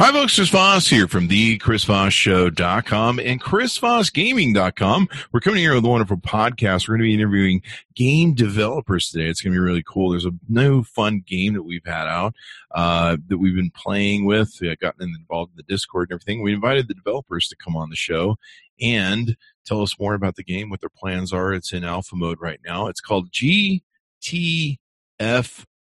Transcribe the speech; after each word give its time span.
Hi, 0.00 0.12
folks. 0.12 0.36
Chris 0.36 0.48
Voss 0.50 0.86
here 0.86 1.08
from 1.08 1.26
the 1.26 1.58
ChrisVossShow.com 1.58 3.18
and 3.18 3.42
ChrisVossGaming.com. 3.42 5.08
We're 5.32 5.40
coming 5.40 5.58
here 5.58 5.74
with 5.74 5.84
a 5.84 5.88
wonderful 5.88 6.18
podcast. 6.18 6.86
We're 6.86 6.98
going 6.98 7.00
to 7.00 7.08
be 7.08 7.14
interviewing 7.14 7.62
game 7.96 8.32
developers 8.32 9.10
today. 9.10 9.28
It's 9.28 9.42
going 9.42 9.54
to 9.54 9.56
be 9.56 9.60
really 9.60 9.82
cool. 9.82 10.10
There's 10.10 10.24
a 10.24 10.30
new 10.48 10.84
fun 10.84 11.24
game 11.26 11.54
that 11.54 11.64
we've 11.64 11.84
had 11.84 12.06
out 12.06 12.34
uh, 12.70 13.16
that 13.26 13.38
we've 13.38 13.56
been 13.56 13.72
playing 13.72 14.24
with, 14.24 14.56
we 14.60 14.72
gotten 14.76 15.12
involved 15.18 15.50
in 15.50 15.56
the 15.56 15.64
Discord 15.64 16.10
and 16.10 16.14
everything. 16.14 16.44
We 16.44 16.54
invited 16.54 16.86
the 16.86 16.94
developers 16.94 17.48
to 17.48 17.56
come 17.56 17.76
on 17.76 17.90
the 17.90 17.96
show 17.96 18.36
and 18.80 19.36
tell 19.66 19.82
us 19.82 19.98
more 19.98 20.14
about 20.14 20.36
the 20.36 20.44
game, 20.44 20.70
what 20.70 20.80
their 20.80 20.90
plans 20.90 21.32
are. 21.32 21.52
It's 21.52 21.72
in 21.72 21.82
alpha 21.82 22.14
mode 22.14 22.40
right 22.40 22.60
now. 22.64 22.86
It's 22.86 23.00
called 23.00 23.32
GTF 23.32 23.80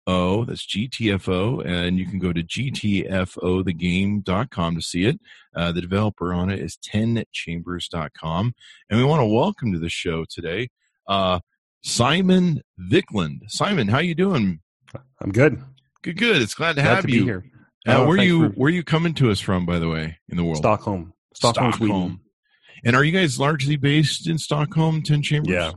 O. 0.07 0.45
That's 0.45 0.67
GTFO. 0.67 1.65
And 1.67 1.99
you 1.99 2.07
can 2.07 2.19
go 2.19 2.33
to 2.33 2.43
GTFOthegame.com 2.43 4.75
to 4.77 4.83
see 4.83 5.05
it. 5.07 5.19
Uh, 5.55 5.73
the 5.73 5.81
developer 5.81 6.33
on 6.33 6.51
it 6.51 6.61
is 6.61 6.77
10chambers.com. 6.77 8.55
And 8.91 8.99
we 8.99 9.05
want 9.05 9.21
to 9.21 9.27
welcome 9.27 9.73
to 9.73 9.79
the 9.79 9.89
show 9.89 10.25
today 10.29 10.69
uh, 11.09 11.41
Simon 11.83 12.63
Viklund. 12.91 13.51
Simon, 13.51 13.89
how 13.89 13.99
you 13.99 14.15
doing? 14.15 14.61
I'm 15.21 15.33
good. 15.33 15.63
Good, 16.03 16.19
good. 16.19 16.43
It's 16.43 16.55
glad 16.55 16.77
to 16.77 16.83
glad 16.83 16.95
have 16.97 17.07
to 17.07 17.13
you. 17.13 17.25
here. 17.25 17.45
Uh, 17.87 17.99
Oh, 17.99 18.07
where 18.07 18.19
you 18.19 18.49
for- 18.49 18.55
where 18.57 18.71
you 18.71 18.83
coming 18.83 19.15
to 19.15 19.31
us 19.31 19.41
from, 19.41 19.65
by 19.67 19.79
the 19.79 19.89
way, 19.89 20.19
in 20.29 20.37
the 20.37 20.45
world? 20.45 20.57
Stockholm. 20.59 21.13
Stockholm, 21.35 21.73
Sweden. 21.73 22.21
And 22.85 22.97
are 22.97 23.05
you 23.05 23.13
guys 23.13 23.39
largely 23.39 23.77
based 23.77 24.29
in 24.29 24.39
Stockholm, 24.39 25.03
Ten 25.03 25.23
Chambers? 25.23 25.53
Yeah. 25.53 25.73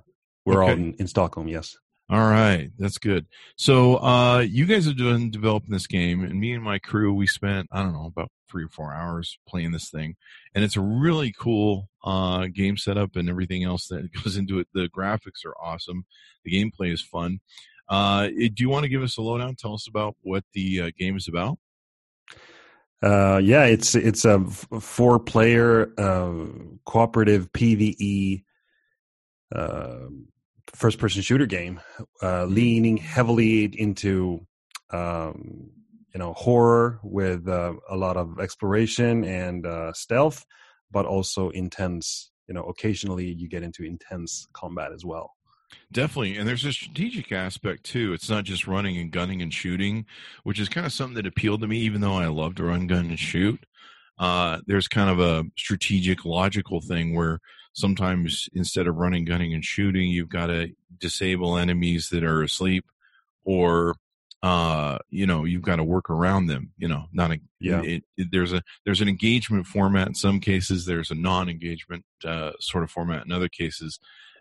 We're 0.46 0.64
all 0.64 0.72
in, 0.72 0.94
in 0.96 1.08
Stockholm, 1.08 1.48
yes. 1.48 1.78
All 2.12 2.28
right, 2.28 2.72
that's 2.80 2.98
good. 2.98 3.28
So, 3.56 3.98
uh, 3.98 4.40
you 4.40 4.66
guys 4.66 4.86
have 4.86 4.98
been 4.98 5.30
developing 5.30 5.72
this 5.72 5.86
game, 5.86 6.24
and 6.24 6.40
me 6.40 6.54
and 6.54 6.64
my 6.64 6.80
crew, 6.80 7.14
we 7.14 7.28
spent 7.28 7.70
I 7.72 7.84
don't 7.84 7.94
know 7.94 8.08
about 8.08 8.32
three 8.50 8.64
or 8.64 8.70
four 8.70 8.96
hours 8.96 9.38
playing 9.48 9.74
this 9.74 9.92
thing, 9.92 10.16
and 10.56 10.64
it's 10.64 10.76
a 10.76 10.82
really 10.82 11.32
cool 11.38 11.88
uh, 12.04 12.48
game 12.48 12.78
setup 12.78 13.16
and 13.16 13.30
everything 13.30 13.64
else 13.64 13.88
that 13.90 14.12
goes 14.24 14.38
into 14.38 14.58
it. 14.58 14.68
The 14.74 14.90
graphics 14.90 15.46
are 15.46 15.56
awesome, 15.62 16.06
the 16.44 16.52
gameplay 16.52 16.92
is 16.92 17.02
fun. 17.02 17.42
Uh, 17.88 18.28
do 18.28 18.54
you 18.58 18.70
want 18.70 18.84
to 18.84 18.90
give 18.90 19.04
us 19.04 19.18
a 19.18 19.22
lowdown? 19.22 19.56
Tell 19.56 19.76
us 19.76 19.88
about 19.88 20.16
what 20.22 20.44
the 20.54 20.82
uh, 20.82 20.92
game 20.98 21.16
is 21.16 21.28
about. 21.28 21.60
Uh, 23.04 23.40
yeah, 23.44 23.66
it's 23.66 23.94
it's 23.94 24.26
a 24.26 24.44
four 24.46 25.20
player 25.20 25.94
uh, 25.98 26.34
cooperative 26.86 27.52
PVE 27.54 28.44
uh, 29.56 30.08
first 30.76 31.00
person 31.00 31.22
shooter 31.22 31.46
game, 31.46 31.80
uh, 32.22 32.46
leaning 32.46 32.98
heavily 32.98 33.66
into 33.66 34.46
um, 34.92 35.70
you 36.14 36.20
know 36.20 36.34
horror 36.34 37.00
with 37.04 37.48
uh, 37.48 37.74
a 37.90 37.96
lot 37.96 38.18
of 38.18 38.40
exploration 38.40 39.24
and 39.24 39.66
uh, 39.66 39.94
stealth, 39.94 40.46
but 40.92 41.06
also 41.06 41.50
intense. 41.50 42.32
You 42.48 42.56
know, 42.56 42.64
occasionally 42.64 43.32
you 43.32 43.48
get 43.48 43.62
into 43.62 43.84
intense 43.84 44.48
combat 44.54 44.92
as 44.92 45.06
well. 45.06 45.36
Definitely. 45.92 46.38
And 46.38 46.48
there's 46.48 46.66
a 46.66 46.74
strategic 46.74 47.32
aspect 47.32 47.84
too. 47.84 48.14
It's 48.14 48.30
not 48.30 48.44
just 48.44 48.68
running 48.68 48.98
and 48.98 49.12
gunning 49.12 49.42
and 49.44 49.54
shooting, 49.54 50.06
which 50.44 50.60
is 50.60 50.68
kind 50.68 50.86
of 50.86 50.94
something 50.94 51.16
that 51.16 51.28
appealed 51.28 51.62
to 51.62 51.68
me, 51.68 51.78
even 51.80 52.02
though 52.02 52.16
I 52.16 52.26
love 52.26 52.56
to 52.56 52.64
run, 52.64 52.88
gun, 52.88 53.06
and 53.06 53.20
shoot. 53.20 53.64
Uh, 54.18 54.60
there's 54.68 54.88
kind 54.88 55.10
of 55.10 55.20
a 55.20 55.46
strategic, 55.58 56.26
logical 56.26 56.82
thing 56.82 57.16
where 57.16 57.40
sometimes 57.74 58.50
instead 58.54 58.88
of 58.88 58.96
running, 58.96 59.26
gunning, 59.26 59.54
and 59.54 59.64
shooting, 59.64 60.10
you've 60.10 60.30
got 60.30 60.48
to 60.48 60.70
disable 60.98 61.58
enemies 61.58 62.10
that 62.10 62.24
are 62.24 62.44
asleep 62.44 62.86
or 63.46 63.96
uh 64.42 64.98
you 65.10 65.26
know 65.28 65.44
you've 65.44 65.62
got 65.62 65.76
to 65.78 65.84
work 65.84 66.10
around 66.10 66.48
them 66.48 66.72
you 66.78 66.88
know 66.88 67.06
not 67.12 67.30
a 67.32 67.40
Yeah. 67.60 67.82
it, 67.82 68.04
it- 68.16 68.28
there's 68.32 68.54
a 68.54 68.62
there's 68.86 69.02
an 69.02 69.10
engagement 69.10 69.68
format 69.68 70.08
in 70.08 70.16
some 70.16 70.40
cases 70.40 70.86
there's 70.86 71.12
a 71.12 71.16
non-engagement 71.16 72.06
uh 72.24 72.52
sort 72.62 72.86
of 72.86 72.92
format 72.92 73.26
in 73.26 73.34
other 73.34 73.50
cases 73.50 74.00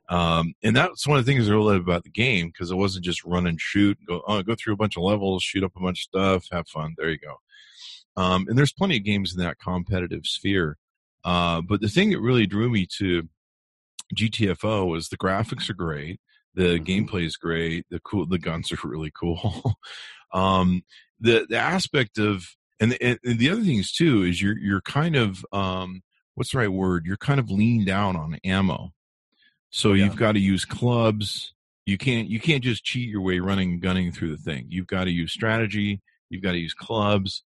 um, 0.08 0.54
and 0.62 0.74
that's 0.74 1.06
one 1.06 1.18
of 1.18 1.26
the 1.26 1.30
things 1.30 1.48
I 1.48 1.52
really 1.52 1.72
love 1.74 1.82
about 1.82 2.04
the 2.04 2.10
game 2.10 2.46
because 2.46 2.70
it 2.70 2.76
wasn't 2.76 3.04
just 3.04 3.24
run 3.24 3.46
and 3.46 3.60
shoot, 3.60 3.98
go 4.06 4.22
oh, 4.26 4.42
go 4.42 4.54
through 4.54 4.72
a 4.72 4.76
bunch 4.78 4.96
of 4.96 5.02
levels, 5.02 5.42
shoot 5.42 5.62
up 5.62 5.72
a 5.76 5.80
bunch 5.80 5.98
of 5.98 6.02
stuff, 6.04 6.46
have 6.50 6.66
fun. 6.66 6.94
There 6.96 7.10
you 7.10 7.18
go. 7.18 7.34
Um, 8.16 8.46
and 8.48 8.56
there's 8.56 8.72
plenty 8.72 8.96
of 8.96 9.04
games 9.04 9.34
in 9.34 9.40
that 9.40 9.58
competitive 9.58 10.24
sphere. 10.24 10.78
Uh, 11.24 11.60
but 11.60 11.80
the 11.80 11.88
thing 11.88 12.10
that 12.10 12.20
really 12.20 12.46
drew 12.46 12.68
me 12.70 12.86
to 12.98 13.28
GTFO 14.14 14.86
was 14.88 15.08
the 15.08 15.18
graphics 15.18 15.68
are 15.68 15.74
great, 15.74 16.20
the 16.54 16.78
Mhm. 16.78 16.86
gameplay 17.08 17.24
is 17.24 17.36
great, 17.36 17.86
the 17.90 18.00
cool, 18.00 18.26
the 18.26 18.38
guns 18.38 18.72
are 18.72 18.78
really 18.84 19.10
cool. 19.14 19.74
um, 20.32 20.82
the 21.20 21.46
the 21.48 21.56
aspect 21.58 22.18
of 22.18 22.46
and 22.80 22.92
the, 22.92 23.02
and 23.02 23.18
the 23.38 23.50
other 23.50 23.62
things 23.62 23.92
too 23.92 24.22
is 24.22 24.40
you're 24.40 24.56
you're 24.58 24.80
kind 24.80 25.16
of 25.16 25.44
um, 25.52 26.02
what's 26.34 26.52
the 26.52 26.58
right 26.58 26.72
word? 26.72 27.04
You're 27.06 27.16
kind 27.16 27.40
of 27.40 27.50
leaned 27.50 27.86
down 27.86 28.16
on 28.16 28.38
ammo. 28.44 28.92
So 29.70 29.92
Yeah. 29.92 30.04
you've 30.04 30.16
got 30.16 30.32
to 30.32 30.40
use 30.40 30.64
clubs. 30.64 31.52
You 31.86 31.98
can't 31.98 32.28
you 32.28 32.38
can't 32.40 32.62
just 32.62 32.84
cheat 32.84 33.08
your 33.08 33.20
way 33.22 33.40
running 33.40 33.72
and 33.72 33.82
gunning 33.82 34.12
through 34.12 34.30
the 34.36 34.42
thing. 34.42 34.66
You've 34.68 34.86
got 34.86 35.04
to 35.04 35.10
use 35.10 35.32
strategy. 35.32 36.00
You've 36.30 36.42
got 36.42 36.52
to 36.52 36.58
use 36.58 36.74
clubs. 36.74 37.42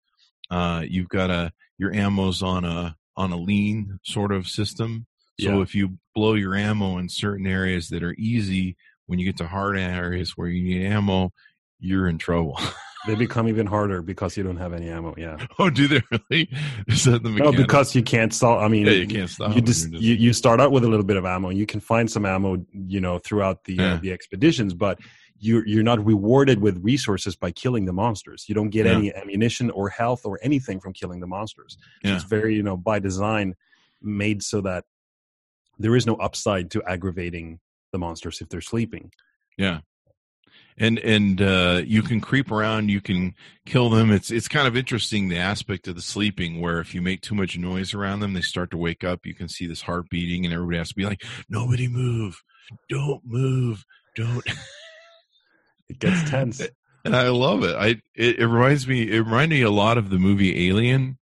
Uh, 0.49 0.83
you've 0.87 1.09
got 1.09 1.27
to 1.27 1.51
your 1.77 1.93
ammo's 1.93 2.43
on 2.43 2.65
a 2.65 2.97
on 3.17 3.31
a 3.31 3.37
lean 3.37 3.99
sort 4.03 4.31
of 4.31 4.47
system. 4.47 5.05
So 5.39 5.57
Yeah. 5.57 5.61
if 5.61 5.73
you 5.75 5.97
blow 6.15 6.33
your 6.33 6.55
ammo 6.55 6.97
in 6.97 7.09
certain 7.09 7.47
areas 7.47 7.89
that 7.89 8.03
are 8.03 8.15
easy, 8.17 8.75
when 9.07 9.19
you 9.19 9.25
get 9.25 9.37
to 9.37 9.47
hard 9.47 9.77
areas 9.77 10.31
where 10.37 10.47
you 10.47 10.63
need 10.63 10.85
ammo, 10.85 11.31
you're 11.79 12.07
in 12.07 12.17
trouble. 12.17 12.59
They 13.07 13.15
become 13.25 13.47
even 13.49 13.65
harder 13.65 14.01
because 14.01 14.37
you 14.37 14.43
don't 14.43 14.57
have 14.57 14.71
any 14.73 14.89
ammo. 14.89 15.15
Yeah. 15.17 15.37
oh, 15.59 15.69
do 15.69 15.87
they 15.87 16.01
really? 16.11 16.49
Is 16.87 17.05
that 17.05 17.23
the 17.23 17.29
No, 17.29 17.51
because 17.51 17.95
you 17.95 18.03
can't 18.03 18.33
stop. 18.33 18.61
I 18.61 18.67
mean, 18.67 18.85
yeah, 18.85 18.91
you 18.93 19.07
can't 19.07 19.29
stop. 19.29 19.55
you 19.55 19.61
just, 19.61 19.91
you, 19.91 20.13
you 20.13 20.31
start 20.33 20.61
out 20.61 20.71
with 20.71 20.83
a 20.83 20.87
little 20.87 21.05
bit 21.05 21.17
of 21.17 21.25
ammo. 21.25 21.49
You 21.49 21.65
can 21.65 21.79
find 21.79 22.09
some 22.09 22.25
ammo, 22.25 22.63
you 22.71 23.01
know, 23.01 23.17
throughout 23.19 23.63
the 23.65 23.73
Yeah. 23.73 23.93
uh, 23.93 23.97
the 23.99 24.11
expeditions, 24.11 24.73
but 24.75 24.99
you're 25.41 25.67
you're 25.67 25.83
not 25.83 26.03
rewarded 26.05 26.61
with 26.61 26.77
resources 26.83 27.35
by 27.35 27.51
killing 27.51 27.85
the 27.85 27.93
monsters. 27.93 28.45
You 28.47 28.55
don't 28.55 28.69
get 28.69 28.85
Yeah. 28.85 28.93
any 28.93 29.13
ammunition 29.13 29.71
or 29.71 29.89
health 29.89 30.25
or 30.25 30.39
anything 30.41 30.79
from 30.79 30.93
killing 30.93 31.19
the 31.19 31.27
monsters. 31.27 31.77
So 32.03 32.09
Yeah. 32.09 32.15
It's 32.15 32.23
very, 32.23 32.55
you 32.55 32.63
know, 32.63 32.77
by 32.77 32.99
design 32.99 33.55
made 34.01 34.43
so 34.43 34.61
that 34.61 34.85
there 35.79 35.95
is 35.95 36.05
no 36.05 36.15
upside 36.15 36.69
to 36.71 36.83
aggravating 36.83 37.59
the 37.91 37.97
monsters 37.97 38.39
if 38.39 38.49
they're 38.49 38.61
sleeping. 38.61 39.11
Yeah. 39.57 39.79
And 40.77 40.99
and 40.99 41.41
uh, 41.41 41.81
you 41.85 42.01
can 42.03 42.21
creep 42.21 42.51
around, 42.51 42.89
you 42.89 43.01
can 43.01 43.33
kill 43.65 43.89
them. 43.89 44.11
It's 44.11 44.31
it's 44.31 44.47
kind 44.47 44.67
of 44.67 44.77
interesting 44.77 45.27
the 45.27 45.37
aspect 45.37 45.87
of 45.87 45.95
the 45.95 46.01
sleeping 46.01 46.61
where 46.61 46.79
if 46.79 46.93
you 46.93 47.01
make 47.01 47.21
too 47.21 47.35
much 47.35 47.57
noise 47.57 47.93
around 47.93 48.19
them, 48.19 48.33
they 48.33 48.41
start 48.41 48.71
to 48.71 48.77
wake 48.77 49.03
up. 49.03 49.25
You 49.25 49.33
can 49.33 49.47
see 49.49 49.65
this 49.67 49.81
heart 49.81 50.09
beating, 50.09 50.45
and 50.45 50.53
everybody 50.53 50.77
has 50.77 50.89
to 50.89 50.95
be 50.95 51.05
like, 51.05 51.23
"Nobody 51.49 51.87
move, 51.87 52.41
don't 52.89 53.21
move, 53.25 53.83
don't." 54.15 54.45
It 55.91 55.99
gets 55.99 56.29
tense. 56.29 56.61
and 57.05 57.15
I 57.15 57.29
love 57.29 57.63
it. 57.63 57.75
I 57.75 57.87
it, 58.15 58.39
it 58.39 58.47
reminds 58.47 58.87
me 58.87 59.03
it 59.09 59.19
reminded 59.19 59.55
me 59.55 59.61
a 59.63 59.71
lot 59.71 59.97
of 59.97 60.09
the 60.09 60.17
movie 60.19 60.69
Alien, 60.69 61.17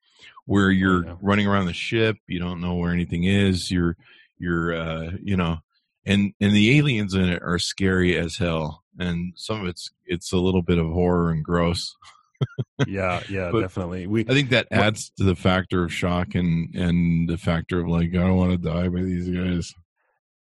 where 0.46 0.72
you're 0.72 1.06
yeah. 1.06 1.16
running 1.22 1.48
around 1.48 1.66
the 1.66 1.74
ship, 1.74 2.18
you 2.28 2.40
don't 2.40 2.62
know 2.62 2.76
where 2.76 2.92
anything 2.94 3.24
is, 3.26 3.70
you're 3.72 3.96
you're 4.38 4.74
uh 4.74 5.12
you 5.22 5.36
know 5.38 5.58
and 6.06 6.34
and 6.40 6.54
the 6.56 6.78
aliens 6.78 7.14
in 7.14 7.26
it 7.30 7.42
are 7.44 7.60
scary 7.60 8.18
as 8.18 8.38
hell. 8.38 8.84
And 8.98 9.34
some 9.36 9.62
of 9.62 9.68
it's 9.68 9.92
it's 10.06 10.32
a 10.34 10.38
little 10.38 10.62
bit 10.62 10.78
of 10.78 10.88
horror 10.88 11.32
and 11.32 11.44
gross. 11.44 11.96
yeah, 12.88 13.22
yeah, 13.30 13.50
But- 13.54 13.62
definitely. 13.62 14.08
We 14.08 14.22
I 14.22 14.34
think 14.34 14.50
that 14.50 14.68
adds 14.72 15.12
to 15.18 15.24
the 15.24 15.36
factor 15.36 15.84
of 15.84 15.94
shock 15.94 16.36
and 16.36 16.74
and 16.76 17.28
the 17.30 17.38
factor 17.38 17.80
of 17.82 17.88
like 17.88 18.10
I 18.10 18.18
don't 18.20 18.38
want 18.38 18.52
to 18.52 18.58
die 18.58 18.88
by 18.90 19.02
these 19.02 19.30
guys. 19.30 19.74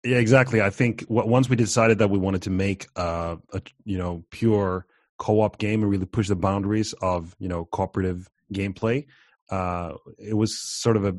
Yeah, 0.03 0.17
exactly. 0.17 0.61
I 0.61 0.71
think 0.71 1.05
once 1.09 1.47
we 1.47 1.55
decided 1.55 1.99
that 1.99 2.09
we 2.09 2.17
wanted 2.17 2.41
to 2.43 2.49
make 2.49 2.87
uh, 2.95 3.35
a 3.53 3.61
you 3.85 3.97
know 3.97 4.23
pure 4.31 4.87
co-op 5.19 5.59
game 5.59 5.83
and 5.83 5.91
really 5.91 6.07
push 6.07 6.27
the 6.27 6.35
boundaries 6.35 6.93
of 7.01 7.35
you 7.39 7.47
know 7.47 7.65
cooperative 7.65 8.27
gameplay, 8.51 9.05
uh, 9.51 9.93
it 10.17 10.33
was 10.35 10.59
sort 10.59 10.97
of 10.97 11.05
a 11.05 11.15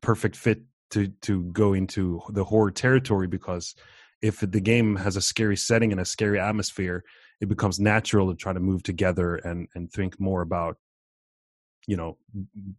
perfect 0.00 0.34
fit 0.34 0.62
to 0.90 1.08
to 1.22 1.44
go 1.52 1.72
into 1.72 2.20
the 2.30 2.42
horror 2.42 2.72
territory 2.72 3.28
because 3.28 3.76
if 4.22 4.40
the 4.40 4.60
game 4.60 4.96
has 4.96 5.16
a 5.16 5.22
scary 5.22 5.56
setting 5.56 5.92
and 5.92 6.00
a 6.00 6.04
scary 6.04 6.40
atmosphere, 6.40 7.04
it 7.40 7.48
becomes 7.48 7.78
natural 7.78 8.28
to 8.28 8.34
try 8.34 8.52
to 8.52 8.60
move 8.60 8.82
together 8.82 9.36
and 9.36 9.68
and 9.76 9.92
think 9.92 10.18
more 10.18 10.42
about 10.42 10.78
you 11.86 11.96
know 11.96 12.18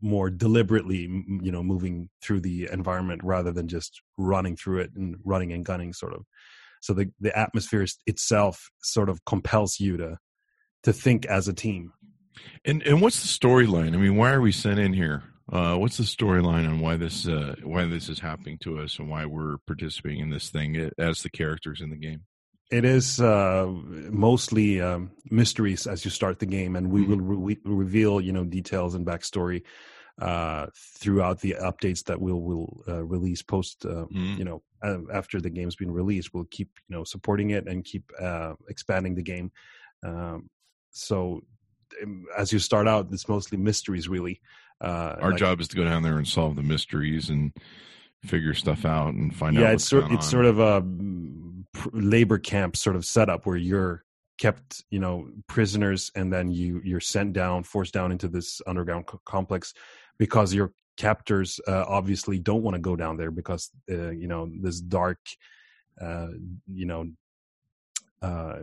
more 0.02 0.30
deliberately 0.30 1.02
you 1.42 1.52
know 1.52 1.64
moving 1.64 2.10
through 2.22 2.40
the 2.40 2.70
environment 2.72 3.22
rather 3.24 3.52
than 3.52 3.68
just 3.68 4.02
running 4.18 4.56
through 4.56 4.80
it 4.80 4.92
and 4.96 5.16
running 5.24 5.52
and 5.54 5.66
gunning 5.66 5.94
sort 5.94 6.14
of 6.14 6.24
so 6.82 6.94
the 6.94 7.12
the 7.20 7.38
atmosphere 7.38 7.86
itself 8.06 8.70
sort 8.82 9.10
of 9.10 9.24
compels 9.26 9.80
you 9.80 9.98
to 9.98 10.18
to 10.84 10.94
think 10.94 11.26
as 11.26 11.48
a 11.48 11.54
team 11.54 11.94
And 12.66 12.82
and 12.84 13.02
what's 13.02 13.22
the 13.22 13.28
storyline? 13.28 13.94
I 13.94 13.98
mean, 13.98 14.16
why 14.16 14.32
are 14.32 14.42
we 14.42 14.52
sent 14.52 14.80
in 14.80 14.94
here? 14.94 15.24
Uh, 15.52 15.76
what's 15.76 15.98
the 15.98 16.04
storyline 16.04 16.68
on 16.68 16.80
why 16.80 16.96
this 16.96 17.28
uh, 17.28 17.56
why 17.64 17.86
this 17.86 18.10
is 18.10 18.20
happening 18.20 18.58
to 18.60 18.80
us 18.80 19.00
and 19.00 19.10
why 19.10 19.26
we're 19.26 19.58
participating 19.68 20.20
in 20.20 20.30
this 20.30 20.50
thing 20.50 20.92
as 20.98 21.24
the 21.24 21.30
characters 21.30 21.82
in 21.82 21.90
the 21.90 21.98
game? 21.98 22.22
It 22.72 22.86
is 22.86 23.20
uh, 23.20 23.68
mostly 24.10 24.82
um, 24.82 25.12
mysteries 25.30 25.86
as 25.88 26.06
you 26.06 26.12
start 26.12 26.40
the 26.40 26.46
game, 26.46 26.76
and 26.76 26.90
we 26.90 27.02
mm-hmm. 27.02 27.28
will 27.28 27.38
re- 27.38 27.60
reveal 27.66 28.22
you 28.22 28.32
know 28.32 28.46
details 28.46 28.96
and 28.96 29.06
backstory 29.06 29.64
uh, 30.22 30.68
throughout 30.76 31.42
the 31.42 31.56
updates 31.62 32.06
that 32.06 32.22
we'll 32.22 32.42
will 32.42 32.84
uh, 32.88 33.04
release 33.04 33.42
post 33.42 33.86
uh, 33.86 34.06
mm. 34.06 34.38
you 34.38 34.46
know 34.46 34.62
after 35.14 35.42
the 35.42 35.50
game's 35.50 35.76
been 35.76 35.92
released. 35.92 36.34
We'll 36.34 36.46
keep 36.46 36.70
you 36.88 36.96
know 36.96 37.04
supporting 37.04 37.50
it 37.52 37.68
and 37.68 37.84
keep 37.84 38.10
uh, 38.20 38.54
expanding 38.70 39.16
the 39.16 39.24
game. 39.24 39.52
Um, 40.04 40.50
so 40.92 41.42
um, 42.02 42.26
as 42.38 42.54
you 42.54 42.60
start 42.60 42.88
out, 42.88 43.10
it's 43.12 43.28
mostly 43.28 43.58
mysteries 43.58 44.08
really. 44.08 44.40
Uh, 44.80 45.16
Our 45.20 45.32
like, 45.32 45.40
job 45.40 45.62
is 45.62 45.68
to 45.70 45.76
go 45.76 45.84
down 45.84 46.04
there 46.04 46.18
and 46.18 46.28
solve 46.28 46.56
the 46.56 46.64
mysteries 46.64 47.30
and 47.30 47.52
figure 48.24 48.54
stuff 48.54 48.86
out 48.86 49.14
and 49.14 49.36
find 49.36 49.56
yeah, 49.56 49.62
out. 49.62 49.68
Yeah, 49.68 49.74
it's 49.74 49.86
sort 49.86 50.12
it's 50.12 50.30
sort 50.30 50.46
of 50.46 50.60
a 50.60 50.82
labor 51.94 52.38
camp 52.38 52.76
sort 52.76 52.96
of 52.96 53.06
setup 53.06 53.46
where 53.46 53.58
you're 53.58 54.04
kept 54.38 54.84
you 54.90 55.00
know 55.00 55.30
prisoners 55.48 56.12
and 56.16 56.34
then 56.34 56.50
you 56.50 56.82
you're 56.84 57.00
sent 57.00 57.32
down 57.32 57.64
forced 57.64 57.94
down 57.94 58.12
into 58.12 58.28
this 58.28 58.60
underground 58.66 59.06
co- 59.06 59.22
complex 59.24 59.74
because 60.18 60.52
your 60.54 60.74
captors 60.98 61.60
uh, 61.68 61.86
obviously 61.88 62.40
don't 62.40 62.64
want 62.64 62.74
to 62.74 62.82
go 62.82 62.96
down 62.96 63.18
there 63.18 63.32
because 63.32 63.70
uh, 63.92 64.10
you 64.10 64.28
know 64.28 64.50
this 64.62 64.82
dark 64.82 65.20
uh, 66.00 66.30
you 66.68 66.86
know 66.86 67.06
uh, 68.22 68.58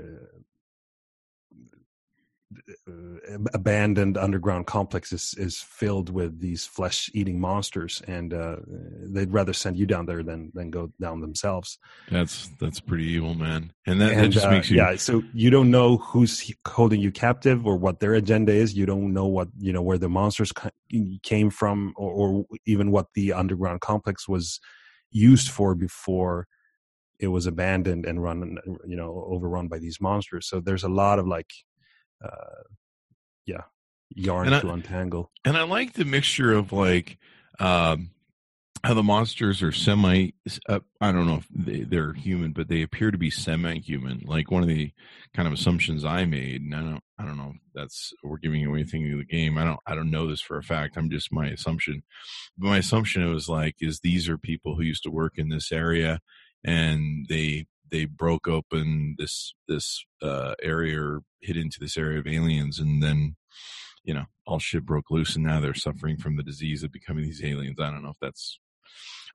abandoned 3.53 4.17
underground 4.17 4.67
complex 4.67 5.13
is, 5.13 5.35
is 5.37 5.61
filled 5.61 6.09
with 6.09 6.41
these 6.41 6.65
flesh 6.65 7.11
eating 7.13 7.39
monsters 7.39 8.01
and 8.09 8.33
uh, 8.33 8.57
they'd 9.03 9.33
rather 9.33 9.53
send 9.53 9.77
you 9.77 9.85
down 9.85 10.07
there 10.07 10.23
than 10.23 10.51
than 10.55 10.71
go 10.71 10.91
down 11.01 11.21
themselves. 11.21 11.79
That's 12.11 12.49
that's 12.59 12.81
pretty 12.81 13.05
evil 13.05 13.35
man. 13.35 13.73
And 13.87 14.01
that, 14.01 14.13
and, 14.13 14.21
that 14.21 14.29
just 14.29 14.47
uh, 14.47 14.51
makes 14.51 14.71
you 14.71 14.79
yeah 14.79 14.97
so 14.97 15.23
you 15.35 15.51
don't 15.51 15.71
know 15.71 15.99
who's 15.99 16.53
holding 16.67 17.01
you 17.01 17.11
captive 17.11 17.67
or 17.67 17.77
what 17.77 18.01
their 18.01 18.15
agenda 18.15 18.53
is. 18.53 18.75
You 18.75 18.87
don't 18.87 19.13
know 19.13 19.27
what 19.27 19.49
you 19.59 19.73
know 19.73 19.83
where 19.83 19.99
the 19.99 20.09
monsters 20.09 20.53
came 21.23 21.51
from 21.51 21.93
or, 21.97 22.13
or 22.13 22.47
even 22.67 22.91
what 22.91 23.07
the 23.15 23.35
underground 23.35 23.83
complex 23.83 24.27
was 24.27 24.59
used 25.11 25.51
for 25.51 25.75
before 25.75 26.47
it 27.19 27.29
was 27.29 27.47
abandoned 27.47 28.07
and 28.07 28.23
run 28.23 28.57
you 28.87 28.97
know 28.97 29.27
overrun 29.29 29.69
by 29.69 29.79
these 29.79 30.01
monsters. 30.01 30.49
So 30.49 30.61
there's 30.61 30.85
a 30.85 30.89
lot 30.89 31.19
of 31.19 31.27
like 31.27 31.51
uh, 32.25 32.63
yeah, 33.47 33.63
yarn 34.15 34.49
to 34.51 34.71
untangle. 34.71 35.31
And 35.45 35.57
I 35.57 35.63
like 35.63 35.95
the 35.95 36.05
mixture 36.05 36.53
of 36.53 36.73
like 36.73 37.19
um, 37.59 38.11
how 38.85 38.95
the 38.95 39.03
monsters 39.03 39.63
are 39.63 39.73
semi. 39.73 40.35
Uh, 40.69 40.81
I 41.01 41.13
don't 41.13 41.27
know 41.27 41.37
if 41.37 41.49
they, 41.51 41.81
they're 41.81 42.13
human, 42.13 42.53
but 42.53 42.69
they 42.69 42.83
appear 42.83 43.11
to 43.11 43.19
be 43.19 43.31
semi-human. 43.31 44.23
Like 44.25 44.51
one 44.51 44.63
of 44.63 44.69
the 44.69 44.93
kind 45.35 45.49
of 45.49 45.55
assumptions 45.55 46.05
I 46.05 46.25
made, 46.25 46.63
and 46.63 46.75
I 46.75 46.81
don't, 46.81 47.03
I 47.19 47.25
don't 47.25 47.37
know. 47.37 47.53
If 47.55 47.61
that's 47.75 48.13
we're 48.23 48.39
giving 48.39 48.65
away 48.65 48.81
anything 48.81 49.13
of 49.13 49.19
the 49.19 49.25
game. 49.25 49.59
I 49.59 49.65
don't, 49.65 49.81
I 49.87 49.95
don't 49.95 50.11
know 50.11 50.29
this 50.29 50.41
for 50.41 50.59
a 50.59 50.63
fact. 50.63 50.97
I'm 50.97 51.11
just 51.11 51.33
my 51.33 51.49
assumption. 51.49 52.03
But 52.57 52.69
my 52.69 52.79
assumption 52.79 53.29
was 53.33 53.49
like, 53.49 53.77
is 53.81 54.01
these 54.01 54.29
are 54.29 54.39
people 54.39 54.77
who 54.77 54.83
used 54.83 55.05
to 55.05 55.11
work 55.11 55.35
in 55.37 55.49
this 55.49 55.73
area, 55.73 56.21
and 56.65 57.27
they 57.29 57.67
they 57.91 58.05
broke 58.05 58.49
open 58.49 59.15
this 59.19 59.55
this 59.67 60.05
uh, 60.23 60.55
area 60.63 61.01
or 61.01 61.23
hit 61.41 61.57
into 61.57 61.79
this 61.81 61.97
area 61.97 62.19
of 62.19 62.27
aliens, 62.27 62.79
and 62.79 63.03
then 63.03 63.37
you 64.05 64.15
know 64.15 64.25
all 64.47 64.59
shit 64.59 64.85
broke 64.85 65.11
loose, 65.11 65.37
and 65.37 65.45
now 65.45 65.61
they're 65.61 65.75
suffering 65.75 66.17
from 66.17 66.37
the 66.37 66.43
disease 66.43 66.83
of 66.83 66.93
becoming 66.93 67.25
these 67.25 67.45
aliens. 67.45 67.79
I 67.81 67.91
don't 67.91 68.03
know 68.03 68.11
if 68.11 68.19
that's 68.21 68.59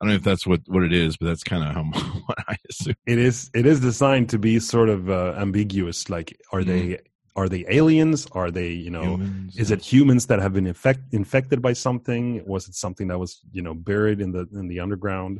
I 0.01 0.05
don't 0.05 0.09
know 0.09 0.15
if 0.15 0.23
that's 0.23 0.45
what 0.45 0.61
what 0.67 0.83
it 0.83 0.93
is, 0.93 1.17
but 1.17 1.27
that's 1.27 1.43
kind 1.43 1.63
of 1.63 1.73
how 1.73 1.83
what 2.25 2.37
I 2.47 2.55
assume. 2.69 2.95
It 3.05 3.19
is. 3.19 3.49
It 3.53 3.65
is 3.65 3.79
designed 3.79 4.29
to 4.29 4.39
be 4.39 4.59
sort 4.59 4.89
of 4.89 5.09
uh, 5.09 5.35
ambiguous. 5.37 6.09
Like, 6.09 6.39
are 6.51 6.61
mm. 6.61 6.65
they 6.65 6.99
are 7.35 7.49
they 7.49 7.65
aliens? 7.69 8.27
Are 8.31 8.51
they 8.51 8.69
you 8.69 8.89
know? 8.89 9.17
Humans, 9.17 9.57
is 9.57 9.69
yeah. 9.69 9.75
it 9.75 9.83
humans 9.83 10.25
that 10.27 10.39
have 10.39 10.53
been 10.53 10.67
infect, 10.67 11.13
infected 11.13 11.61
by 11.61 11.73
something? 11.73 12.43
Was 12.45 12.67
it 12.67 12.75
something 12.75 13.07
that 13.07 13.19
was 13.19 13.39
you 13.51 13.61
know 13.61 13.73
buried 13.73 14.21
in 14.21 14.31
the 14.31 14.47
in 14.53 14.67
the 14.67 14.79
underground? 14.79 15.39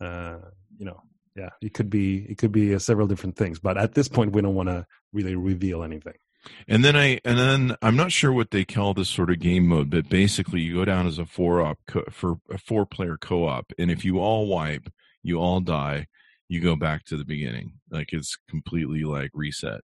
Uh, 0.00 0.38
you 0.76 0.84
know, 0.84 1.00
yeah. 1.36 1.50
It 1.60 1.74
could 1.74 1.90
be 1.90 2.26
it 2.28 2.38
could 2.38 2.52
be 2.52 2.74
uh, 2.74 2.78
several 2.78 3.06
different 3.06 3.36
things 3.36 3.58
but 3.58 3.78
at 3.78 3.94
this 3.94 4.08
point 4.08 4.32
we 4.32 4.42
don't 4.42 4.54
want 4.54 4.68
to 4.68 4.86
really 5.12 5.34
reveal 5.34 5.82
anything. 5.82 6.14
And 6.66 6.84
then 6.84 6.96
i 6.96 7.20
and 7.24 7.38
then 7.38 7.76
i'm 7.82 7.94
not 7.94 8.10
sure 8.10 8.32
what 8.32 8.50
they 8.50 8.64
call 8.64 8.94
this 8.94 9.08
sort 9.08 9.30
of 9.30 9.38
game 9.38 9.68
mode 9.68 9.90
but 9.90 10.08
basically 10.08 10.60
you 10.60 10.74
go 10.74 10.84
down 10.84 11.06
as 11.06 11.18
a 11.18 11.26
four 11.26 11.62
op 11.62 11.78
co- 11.86 12.04
for 12.10 12.38
a 12.50 12.58
four 12.58 12.84
player 12.84 13.16
co-op 13.16 13.72
and 13.78 13.92
if 13.92 14.04
you 14.04 14.18
all 14.18 14.48
wipe 14.48 14.92
you 15.22 15.38
all 15.38 15.60
die 15.60 16.08
you 16.52 16.60
go 16.60 16.76
back 16.76 17.04
to 17.04 17.16
the 17.16 17.24
beginning. 17.24 17.72
Like 17.90 18.12
it's 18.12 18.36
completely 18.48 19.04
like 19.04 19.30
reset. 19.32 19.80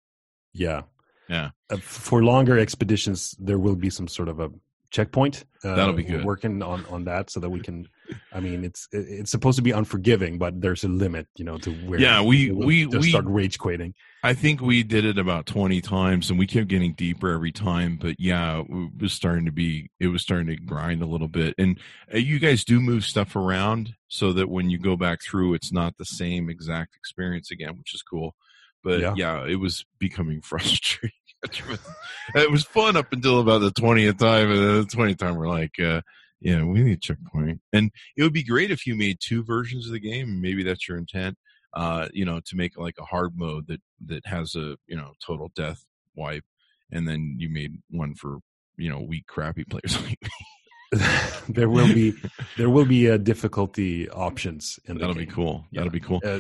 Yeah. 0.53 0.83
Yeah. 1.29 1.51
Uh, 1.71 1.77
for 1.77 2.25
longer 2.25 2.59
expeditions 2.59 3.37
there 3.39 3.59
will 3.59 3.77
be 3.77 3.91
some 3.91 4.09
sort 4.09 4.29
of 4.29 4.41
a 4.41 4.51
checkpoint. 4.97 5.45
Uh, 5.63 5.75
That'll 5.75 5.93
be 5.93 6.05
good. 6.05 6.25
working 6.25 6.63
on 6.63 6.87
on 6.87 7.05
that 7.05 7.29
so 7.31 7.39
that 7.41 7.51
we 7.51 7.61
can. 7.61 7.87
I 8.33 8.41
mean, 8.41 8.65
it's 8.65 8.89
it's 8.93 9.31
supposed 9.31 9.57
to 9.57 9.63
be 9.63 9.73
unforgiving, 9.73 10.39
but 10.39 10.61
there's 10.61 10.85
a 10.85 10.89
limit, 10.89 11.27
you 11.37 11.45
know, 11.45 11.59
to 11.59 11.71
where. 11.87 12.01
Yeah, 12.01 12.23
we 12.23 12.51
we 12.51 12.87
we 12.87 13.11
start 13.11 13.27
rage 13.27 13.59
quitting. 13.59 13.95
I 14.23 14.33
think 14.33 14.61
we 14.61 14.83
did 14.83 15.05
it 15.05 15.19
about 15.19 15.45
twenty 15.45 15.81
times, 15.81 16.31
and 16.31 16.39
we 16.39 16.47
kept 16.47 16.69
getting 16.69 16.95
deeper 16.95 17.31
every 17.31 17.53
time. 17.53 17.99
But 18.01 18.19
yeah, 18.19 18.63
it 18.63 18.91
was 19.01 19.13
starting 19.13 19.45
to 19.45 19.53
be 19.53 19.91
it 20.01 20.09
was 20.09 20.23
starting 20.23 20.47
to 20.47 20.57
grind 20.57 21.03
a 21.03 21.07
little 21.07 21.29
bit. 21.29 21.55
And 21.59 21.79
uh, 22.13 22.19
you 22.19 22.39
guys 22.39 22.65
do 22.65 22.81
move 22.81 23.05
stuff 23.05 23.37
around 23.37 23.95
so 24.09 24.33
that 24.33 24.49
when 24.49 24.71
you 24.71 24.79
go 24.79 24.97
back 24.97 25.21
through, 25.23 25.55
it's 25.55 25.73
not 25.73 25.99
the 25.99 26.07
same 26.07 26.49
exact 26.49 26.97
experience 26.97 27.51
again, 27.51 27.77
which 27.77 27.95
is 27.95 28.03
cool. 28.03 28.35
But 28.83 29.01
yeah, 29.01 29.15
yeah 29.17 29.47
it 29.47 29.57
was 29.57 29.85
becoming 29.99 30.41
frustrating 30.43 31.11
it 32.35 32.51
was 32.51 32.65
fun 32.65 32.97
up 32.97 33.13
until 33.13 33.41
about 33.41 33.61
the 33.61 33.71
20th 33.71 34.19
time. 34.19 34.51
And 34.51 34.59
then 34.59 34.77
the 34.81 34.85
20th 34.85 35.19
time, 35.19 35.37
we're 35.37 35.49
like, 35.49 35.79
uh, 35.81 36.01
yeah, 36.41 36.65
we 36.65 36.83
need 36.83 36.99
a 36.99 37.01
checkpoint. 37.01 37.61
And 37.73 37.91
it 38.17 38.23
would 38.23 38.33
be 38.33 38.43
great 38.43 38.71
if 38.71 38.87
you 38.87 38.95
made 38.95 39.19
two 39.21 39.43
versions 39.43 39.87
of 39.87 39.93
the 39.93 40.01
game. 40.01 40.41
Maybe 40.41 40.63
that's 40.63 40.89
your 40.89 40.99
intent, 40.99 41.37
uh, 41.75 42.09
you 42.13 42.25
know, 42.25 42.41
to 42.47 42.57
make 42.57 42.77
like 42.77 42.97
a 42.99 43.05
hard 43.05 43.33
mode 43.37 43.67
that, 43.69 43.81
that 44.07 44.27
has 44.27 44.55
a, 44.55 44.77
you 44.87 44.97
know, 44.97 45.13
total 45.25 45.51
death 45.55 45.85
wipe. 46.15 46.45
And 46.91 47.09
then 47.09 47.37
you 47.39 47.49
made 47.49 47.81
one 47.91 48.15
for, 48.15 48.39
you 48.77 48.91
know, 48.91 49.01
weak, 49.01 49.27
crappy 49.27 49.65
players 49.65 50.01
like 50.03 50.19
me. 50.23 51.01
there 51.49 51.69
will 51.69 51.93
be 51.93 52.15
there 52.57 52.71
will 52.71 52.85
be 52.85 53.11
uh, 53.11 53.17
difficulty 53.17 54.09
options 54.11 54.79
in 54.85 54.99
that'll 54.99 55.15
game. 55.15 55.27
be 55.27 55.33
cool 55.33 55.67
yeah. 55.73 55.81
that'll 55.81 55.91
be 55.93 55.99
cool 55.99 56.21
uh, 56.25 56.39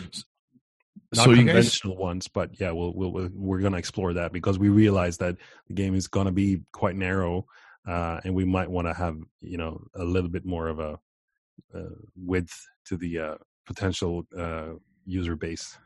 so 1.14 1.34
conventional 1.34 1.94
guys, 1.94 2.00
ones, 2.00 2.28
but 2.28 2.60
yeah, 2.60 2.72
we'll, 2.72 2.92
we'll 2.94 3.30
we're 3.32 3.60
going 3.60 3.72
to 3.72 3.78
explore 3.78 4.14
that 4.14 4.32
because 4.32 4.58
we 4.58 4.68
realize 4.68 5.18
that 5.18 5.36
the 5.68 5.74
game 5.74 5.94
is 5.94 6.08
going 6.08 6.26
to 6.26 6.32
be 6.32 6.62
quite 6.72 6.96
narrow, 6.96 7.46
uh, 7.86 8.20
and 8.24 8.34
we 8.34 8.44
might 8.44 8.70
want 8.70 8.86
to 8.86 8.94
have 8.94 9.16
you 9.40 9.56
know 9.56 9.82
a 9.94 10.04
little 10.04 10.30
bit 10.30 10.44
more 10.44 10.68
of 10.68 10.80
a 10.80 10.98
uh, 11.74 11.94
width 12.16 12.66
to 12.86 12.96
the 12.96 13.18
uh, 13.18 13.34
potential 13.66 14.26
uh, 14.36 14.72
user 15.04 15.36
base. 15.36 15.76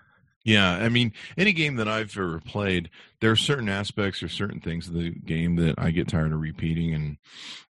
Yeah, 0.44 0.70
I 0.72 0.88
mean, 0.88 1.12
any 1.36 1.52
game 1.52 1.76
that 1.76 1.88
I've 1.88 2.16
ever 2.16 2.40
played, 2.40 2.88
there 3.20 3.30
are 3.30 3.36
certain 3.36 3.68
aspects 3.68 4.22
or 4.22 4.28
certain 4.28 4.60
things 4.60 4.88
of 4.88 4.94
the 4.94 5.10
game 5.10 5.56
that 5.56 5.74
I 5.76 5.90
get 5.90 6.08
tired 6.08 6.32
of 6.32 6.40
repeating, 6.40 6.94
and 6.94 7.16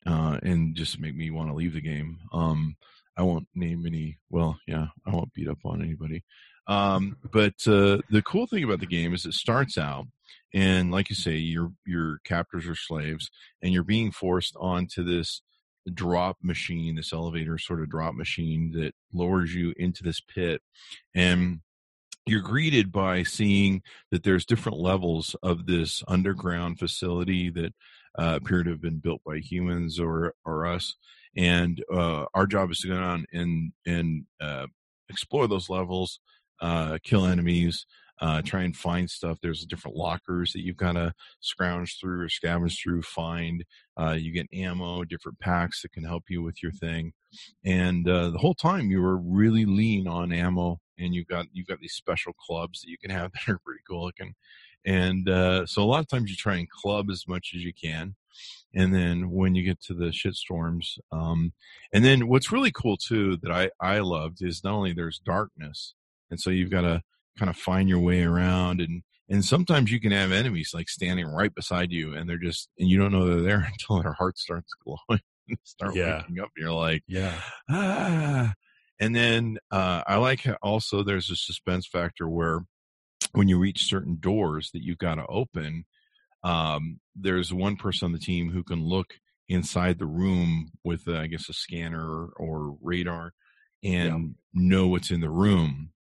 uh, 0.06 0.40
and 0.44 0.76
just 0.76 1.00
make 1.00 1.16
me 1.16 1.32
want 1.32 1.50
to 1.50 1.56
leave 1.56 1.74
the 1.74 1.82
game. 1.82 2.20
Um, 2.34 2.76
I 3.16 3.24
won't 3.24 3.48
name 3.56 3.86
any. 3.86 4.18
Well, 4.30 4.60
yeah, 4.68 4.88
I 5.06 5.12
won't 5.12 5.34
beat 5.34 5.48
up 5.48 5.60
on 5.64 5.82
anybody. 5.82 6.24
Um, 6.68 7.18
but 7.32 7.56
uh, 7.66 8.00
the 8.10 8.24
cool 8.26 8.48
thing 8.48 8.64
about 8.64 8.80
the 8.80 8.86
game 8.86 9.14
is 9.14 9.26
it 9.26 9.34
starts 9.34 9.78
out, 9.78 10.06
and 10.54 10.92
like 10.92 11.10
you 11.10 11.16
say, 11.16 11.36
your 11.36 11.72
your 11.86 12.20
captors 12.26 12.68
are 12.68 12.76
slaves, 12.76 13.30
and 13.62 13.74
you're 13.74 13.84
being 13.84 14.12
forced 14.12 14.56
onto 14.60 15.04
this 15.04 15.42
drop 15.94 16.38
machine, 16.44 16.96
this 16.96 17.14
elevator 17.14 17.58
sort 17.58 17.82
of 17.82 17.90
drop 17.90 18.14
machine 18.16 18.72
that 18.74 18.94
lowers 19.14 19.56
you 19.56 19.74
into 19.78 20.04
this 20.04 20.20
pit, 20.20 20.62
and 21.16 21.62
you're 22.26 22.42
greeted 22.42 22.92
by 22.92 23.24
seeing 23.24 23.82
that 24.12 24.24
there's 24.24 24.46
different 24.46 24.78
levels 24.78 25.36
of 25.42 25.66
this 25.66 26.04
underground 26.08 26.78
facility 26.78 27.50
that 27.50 27.74
uh, 28.20 28.40
appear 28.42 28.64
to 28.64 28.72
have 28.72 28.82
been 28.82 29.00
built 29.00 29.22
by 29.26 29.38
humans 29.38 30.00
or 30.00 30.34
or 30.46 30.66
us. 30.66 30.96
And 31.36 31.84
uh, 31.94 32.26
our 32.34 32.48
job 32.48 32.72
is 32.72 32.80
to 32.80 32.90
go 32.90 33.00
down 33.00 33.26
and 33.32 33.72
and 33.86 34.26
uh, 34.42 34.68
explore 35.10 35.48
those 35.48 35.70
levels 35.70 36.20
uh, 36.62 36.98
kill 37.04 37.26
enemies, 37.26 37.86
uh, 38.20 38.42
try 38.42 38.64
and 38.64 38.76
find 38.76 39.10
stuff. 39.10 39.38
There's 39.42 39.66
different 39.66 39.96
lockers 39.96 40.54
that 40.54 40.64
you've 40.64 40.78
got 40.78 40.94
to 40.94 41.14
scrounge 41.40 42.00
through 42.00 42.22
or 42.22 42.28
scavenge 42.28 42.82
through, 42.82 43.04
find. 43.04 43.64
Uh, 44.00 44.16
you 44.20 44.32
get 44.32 44.48
ammo, 44.54 45.04
different 45.04 45.40
packs 45.40 45.82
that 45.82 45.92
can 45.92 46.04
help 46.04 46.24
you 46.30 46.42
with 46.42 46.64
your 46.64 46.72
thing. 46.72 47.14
And 47.64 48.08
uh, 48.08 48.32
the 48.32 48.40
whole 48.40 48.56
time 48.56 48.90
you 48.90 49.02
were 49.02 49.18
really 49.18 49.66
lean 49.66 50.08
on 50.08 50.32
ammo, 50.32 50.80
and 50.98 51.14
you've 51.14 51.28
got 51.28 51.46
you've 51.54 51.68
got 51.68 51.80
these 51.80 51.94
special 51.94 52.34
clubs 52.34 52.82
that 52.82 52.90
you 52.90 52.98
can 52.98 53.12
have 53.12 53.32
that 53.34 53.50
are 53.50 53.60
pretty 53.64 53.82
cool 53.88 54.06
looking. 54.06 54.34
And 54.86 55.28
uh, 55.30 55.66
so 55.66 55.84
a 55.84 55.86
lot 55.86 56.00
of 56.00 56.08
times 56.08 56.30
you 56.30 56.36
try 56.36 56.56
and 56.56 56.70
club 56.70 57.10
as 57.12 57.28
much 57.28 57.52
as 57.54 57.62
you 57.62 57.74
can. 57.74 58.16
And 58.74 58.94
then 58.94 59.32
when 59.32 59.56
you 59.56 59.64
get 59.64 59.82
to 59.84 59.94
the 59.94 60.12
shit 60.12 60.36
storms, 60.36 60.98
um, 61.12 61.52
and 61.92 62.06
then 62.06 62.28
what's 62.28 62.52
really 62.52 62.72
cool 62.72 62.96
too 62.96 63.38
that 63.42 63.52
I, 63.52 63.70
I 63.82 64.00
loved 64.00 64.42
is 64.42 64.64
not 64.64 64.74
only 64.74 64.94
there's 64.94 65.20
darkness, 65.20 65.94
and 66.30 66.40
so 66.40 66.50
you've 66.50 66.72
got 66.72 66.82
to 66.82 67.02
kind 67.38 67.50
of 67.50 67.58
find 67.58 67.88
your 67.90 68.00
way 68.00 68.24
around 68.24 68.82
and 68.82 69.04
and 69.30 69.44
sometimes 69.44 69.92
you 69.92 70.00
can 70.00 70.12
have 70.12 70.32
enemies 70.32 70.72
like 70.74 70.90
standing 70.90 71.28
right 71.28 71.54
beside 71.54 71.92
you 71.92 72.16
and 72.16 72.30
they're 72.30 72.38
just 72.38 72.70
and 72.80 72.90
you 72.90 72.98
don't 72.98 73.12
know 73.12 73.28
they're 73.28 73.42
there 73.42 73.60
until 73.72 74.02
their 74.02 74.14
heart 74.14 74.38
starts 74.38 74.72
glowing 74.84 75.22
and 75.48 75.58
start 75.64 75.96
Yeah. 75.96 76.18
waking 76.20 76.40
up 76.40 76.50
and 76.56 76.64
you're 76.64 76.72
like 76.74 77.04
Yeah. 77.08 77.40
ah. 77.70 78.54
And 79.00 79.16
then 79.16 79.60
uh, 79.70 80.02
I 80.08 80.16
like 80.18 80.42
how 80.42 80.58
also 80.64 81.04
there's 81.04 81.30
a 81.30 81.36
suspense 81.36 81.86
factor 81.86 82.28
where 82.28 82.62
when 83.34 83.48
you 83.48 83.60
reach 83.60 83.86
certain 83.86 84.18
doors 84.20 84.72
that 84.74 84.84
you've 84.84 84.98
got 84.98 85.16
to 85.16 85.26
open, 85.28 85.86
um, 86.44 87.00
there's 87.16 87.54
one 87.54 87.76
person 87.76 88.08
on 88.08 88.12
the 88.12 88.20
team 88.20 88.52
who 88.52 88.64
can 88.64 88.84
look 88.84 89.14
inside 89.50 90.00
the 90.00 90.08
room 90.08 90.72
with, 90.84 91.08
uh, 91.08 91.18
I 91.20 91.28
guess, 91.28 91.48
a 91.50 91.54
scanner 91.54 92.28
or 92.38 92.76
radar 92.82 93.34
and 93.84 94.36
know 94.54 94.88
what's 94.88 95.12
in 95.12 95.22
the 95.22 95.30
room. 95.30 95.92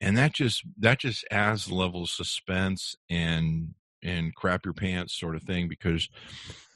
And 0.00 0.16
that 0.16 0.32
just 0.32 0.62
that 0.78 1.00
just 1.00 1.24
adds 1.30 1.70
level 1.70 2.02
of 2.04 2.10
suspense 2.10 2.94
and 3.10 3.74
and 4.02 4.34
crap 4.34 4.64
your 4.64 4.74
pants 4.74 5.18
sort 5.18 5.34
of 5.34 5.42
thing 5.42 5.68
because 5.68 6.08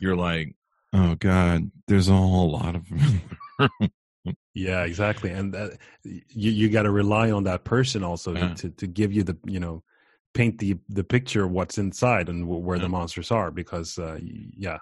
you're 0.00 0.16
like, 0.16 0.56
oh 0.92 1.14
god, 1.14 1.70
there's 1.86 2.08
a 2.08 2.16
whole 2.16 2.50
lot 2.50 2.74
of 2.74 2.84
Yeah, 4.54 4.84
exactly. 4.84 5.30
And 5.30 5.54
that, 5.54 5.78
you 6.04 6.50
you 6.50 6.68
got 6.68 6.82
to 6.82 6.90
rely 6.90 7.30
on 7.30 7.44
that 7.44 7.64
person 7.64 8.02
also 8.04 8.34
Yeah. 8.34 8.54
to 8.54 8.70
to 8.70 8.86
give 8.86 9.12
you 9.12 9.22
the 9.22 9.36
you 9.46 9.60
know 9.60 9.82
paint 10.34 10.58
the 10.58 10.76
the 10.88 11.04
picture 11.04 11.44
of 11.44 11.50
what's 11.50 11.78
inside 11.78 12.28
and 12.28 12.46
where 12.46 12.76
Yeah. 12.78 12.82
the 12.82 12.88
monsters 12.88 13.30
are 13.30 13.50
because 13.50 13.98
uh, 13.98 14.18
yeah. 14.20 14.78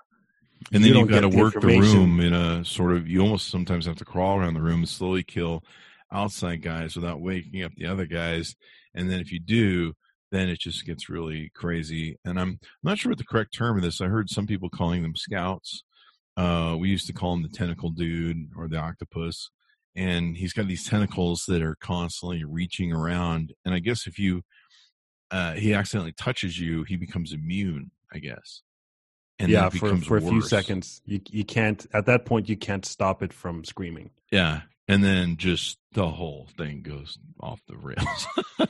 And 0.73 0.85
You 0.85 0.93
then 0.93 0.99
you 1.01 1.07
have 1.07 1.09
got 1.09 1.21
to 1.21 1.29
work 1.29 1.55
the 1.61 1.69
room 1.69 2.21
in 2.21 2.33
a 2.33 2.65
sort 2.65 2.93
of. 2.93 3.09
You 3.09 3.21
almost 3.23 3.49
sometimes 3.49 3.87
have 3.87 3.97
to 3.97 4.05
crawl 4.05 4.39
around 4.39 4.55
the 4.55 4.61
room 4.61 4.81
and 4.81 4.89
slowly 4.89 5.23
kill 5.23 5.65
outside 6.13 6.63
guys 6.63 6.97
without 6.97 7.21
waking 7.21 7.63
up 7.63 7.73
the 7.77 7.87
other 7.87 8.07
guys. 8.07 8.55
And 8.95 9.11
then 9.11 9.21
if 9.21 9.33
you 9.33 9.41
do, 9.41 9.95
then 10.33 10.49
it 10.49 10.61
just 10.61 10.85
gets 10.87 11.09
really 11.09 11.51
crazy. 11.55 12.19
And 12.25 12.39
I'm 12.39 12.61
not 12.83 12.99
sure 12.99 13.11
what 13.11 13.19
the 13.19 13.25
correct 13.25 13.55
term 13.55 13.77
of 13.77 13.83
this. 13.83 14.01
I 14.01 14.07
heard 14.07 14.31
some 14.31 14.47
people 14.47 14.69
calling 14.69 15.03
them 15.03 15.17
scouts. 15.17 15.85
Uh, 16.37 16.77
we 16.79 16.89
used 16.89 17.07
to 17.07 17.13
call 17.13 17.35
him 17.35 17.43
the 17.43 17.49
tentacle 17.49 17.91
dude 17.91 18.51
or 18.57 18.69
the 18.69 18.79
octopus. 18.79 19.51
And 19.97 20.37
he's 20.37 20.53
got 20.53 20.69
these 20.69 20.89
tentacles 20.89 21.45
that 21.49 21.63
are 21.63 21.77
constantly 21.81 22.45
reaching 22.45 22.93
around. 22.93 23.53
And 23.65 23.75
I 23.75 23.81
guess 23.81 24.07
if 24.07 24.19
you 24.19 24.43
uh, 25.33 25.55
he 25.55 25.75
accidentally 25.75 26.13
touches 26.13 26.59
you, 26.59 26.83
he 26.85 26.97
becomes 26.97 27.33
immune. 27.33 27.91
I 28.13 28.19
guess. 28.19 28.63
And 29.39 29.51
yeah, 29.51 29.69
for 29.69 29.87
becomes 29.87 30.07
for 30.07 30.17
a 30.19 30.21
few 30.21 30.43
seconds, 30.43 31.01
you 31.07 31.21
you 31.31 31.45
can't 31.45 31.87
at 31.95 32.07
that 32.07 32.27
point 32.27 32.49
you 32.49 32.57
can't 32.57 32.85
stop 32.85 33.23
it 33.23 33.33
from 33.33 33.65
screaming. 33.65 34.11
Yeah. 34.31 34.63
And 34.93 35.03
then 35.05 35.37
just 35.37 35.79
the 35.93 36.09
whole 36.09 36.49
thing 36.57 36.83
goes 36.83 37.19
off 37.41 37.61
the 37.69 37.77
rails. 37.77 38.27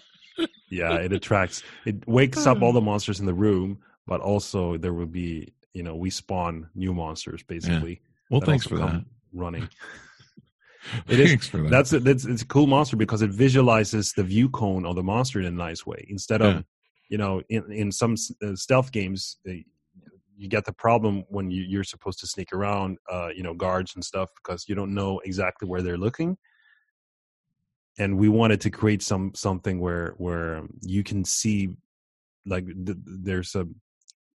Yeah, 0.73 0.95
it 0.99 1.12
attracts, 1.12 1.65
it 1.85 2.07
wakes 2.07 2.47
up 2.47 2.62
all 2.62 2.73
the 2.73 2.81
monsters 2.81 3.19
in 3.19 3.27
the 3.27 3.35
room, 3.35 3.81
but 4.07 4.21
also 4.21 4.77
there 4.77 4.93
will 4.95 5.07
be 5.25 5.53
you 5.75 5.83
know 5.83 5.97
we 5.97 6.11
spawn 6.11 6.69
new 6.77 6.95
monsters 6.95 7.43
basically. 7.43 8.00
well, 8.31 8.41
thanks 8.41 8.67
for 8.67 8.79
that. 8.79 9.05
Running. 9.33 9.69
It 11.09 11.21
is- 11.21 11.29
Thanks 11.29 11.49
for 11.49 11.59
that. 11.59 11.71
That's 11.71 11.93
a, 11.93 12.00
that's 12.00 12.25
it's 12.25 12.43
a 12.43 12.47
cool 12.47 12.67
monster 12.67 12.97
because 12.97 13.21
it 13.21 13.31
visualizes 13.31 14.12
the 14.12 14.23
view 14.23 14.49
cone 14.49 14.87
of 14.87 14.95
the 14.97 15.03
monster 15.03 15.39
in 15.41 15.47
a 15.47 15.50
nice 15.50 15.85
way. 15.85 16.07
Instead 16.09 16.41
of 16.41 16.55
Yeah. 16.55 16.62
you 17.11 17.19
know 17.19 17.43
in 17.49 17.71
in 17.73 17.93
some 17.93 18.15
uh, 18.43 18.55
stealth 18.55 18.91
games, 18.93 19.37
uh, 19.49 19.53
you 20.40 20.49
get 20.49 20.64
the 20.64 20.73
problem 20.73 21.23
when 21.28 21.50
you, 21.50 21.62
you're 21.62 21.85
supposed 21.85 22.18
to 22.20 22.26
sneak 22.26 22.50
around, 22.54 22.97
uh, 23.12 23.28
you 23.37 23.42
know, 23.42 23.52
guards 23.52 23.94
and 23.94 24.02
stuff 24.02 24.30
because 24.42 24.64
you 24.68 24.75
don't 24.75 24.94
know 24.94 25.20
exactly 25.23 25.68
where 25.68 25.82
they're 25.82 25.99
looking. 25.99 26.38
And 27.99 28.16
we 28.16 28.30
wanted 28.30 28.61
to 28.62 28.70
create 28.70 29.02
some 29.02 29.32
something 29.35 29.80
where 29.80 30.14
where 30.16 30.62
you 30.80 31.02
can 31.04 31.25
see, 31.26 31.68
like 32.47 32.64
th- 32.66 32.97
there's 33.04 33.54
a 33.54 33.66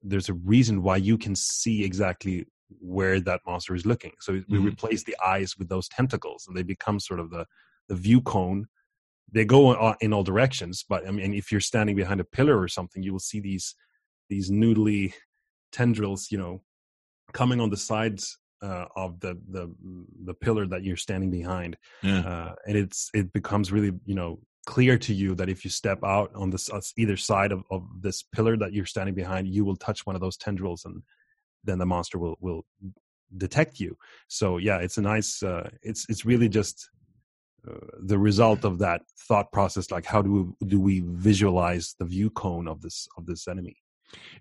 there's 0.02 0.28
a 0.28 0.34
reason 0.34 0.84
why 0.84 0.98
you 0.98 1.18
can 1.18 1.36
see 1.36 1.86
exactly 1.86 2.46
where 2.80 3.22
that 3.22 3.40
monster 3.46 3.74
is 3.74 3.86
looking. 3.86 4.12
So 4.20 4.42
we 4.50 4.58
Mhm. 4.58 4.68
replace 4.68 5.04
the 5.04 5.16
eyes 5.26 5.58
with 5.58 5.70
those 5.70 5.88
tentacles, 5.88 6.46
and 6.48 6.58
they 6.58 6.64
become 6.64 7.00
sort 7.00 7.22
of 7.22 7.30
the 7.30 7.46
the 7.88 7.96
view 7.96 8.20
cone. 8.22 8.68
They 9.32 9.46
go 9.46 9.94
in 10.02 10.12
all 10.14 10.24
directions, 10.24 10.84
but 10.90 11.08
I 11.08 11.12
mean, 11.12 11.34
if 11.34 11.50
you're 11.52 11.62
standing 11.62 11.96
behind 11.96 12.20
a 12.20 12.26
pillar 12.26 12.60
or 12.60 12.68
something, 12.68 13.04
you 13.04 13.14
will 13.14 13.20
see 13.32 13.40
these 13.40 13.76
these 14.30 14.52
noodly 14.52 15.14
tendrils, 15.74 16.32
you 16.32 16.38
know, 16.38 16.62
coming 17.34 17.60
on 17.60 17.70
the 17.70 17.78
sides 17.78 18.38
uh, 18.62 18.86
of 18.96 19.20
the 19.20 19.38
the 19.50 19.70
the 20.24 20.34
pillar 20.34 20.66
that 20.68 20.84
you're 20.84 20.96
standing 20.96 21.30
behind, 21.30 21.76
yeah. 22.02 22.20
uh, 22.22 22.56
and 22.66 22.78
it's 22.78 23.10
it 23.14 23.34
becomes 23.34 23.72
really 23.72 23.92
you 24.06 24.16
know 24.16 24.40
clear 24.66 24.98
to 24.98 25.14
you 25.14 25.36
that 25.36 25.50
if 25.50 25.66
you 25.66 25.70
step 25.70 26.00
out 26.06 26.32
on 26.36 26.50
this 26.50 26.70
uh, 26.72 26.80
either 26.98 27.18
side 27.18 27.52
of, 27.52 27.64
of 27.70 27.84
this 28.00 28.24
pillar 28.24 28.56
that 28.56 28.72
you're 28.72 28.86
standing 28.86 29.14
behind, 29.14 29.48
you 29.48 29.66
will 29.66 29.76
touch 29.76 30.06
one 30.06 30.16
of 30.16 30.22
those 30.22 30.38
tendrils, 30.38 30.86
and 30.86 31.04
then 31.66 31.78
the 31.78 31.86
monster 31.86 32.18
will 32.18 32.38
will 32.40 32.66
detect 33.36 33.80
you. 33.80 33.98
So 34.30 34.58
yeah, 34.58 34.78
it's 34.78 34.98
a 34.98 35.02
nice. 35.02 35.44
Uh, 35.44 35.70
it's 35.82 36.06
it's 36.10 36.26
really 36.26 36.50
just. 36.50 36.90
Uh, 37.66 37.88
the 38.02 38.20
result 38.20 38.66
of 38.66 38.78
that 38.78 39.02
thought 39.26 39.50
process, 39.54 39.90
like 39.90 40.06
how 40.06 40.22
do 40.22 40.32
we 40.60 40.68
do 40.68 40.82
we 40.82 41.02
visualize 41.06 41.96
the 41.98 42.04
view 42.04 42.30
cone 42.30 42.68
of 42.68 42.82
this 42.82 43.08
of 43.18 43.26
this 43.26 43.48
enemy? 43.48 43.78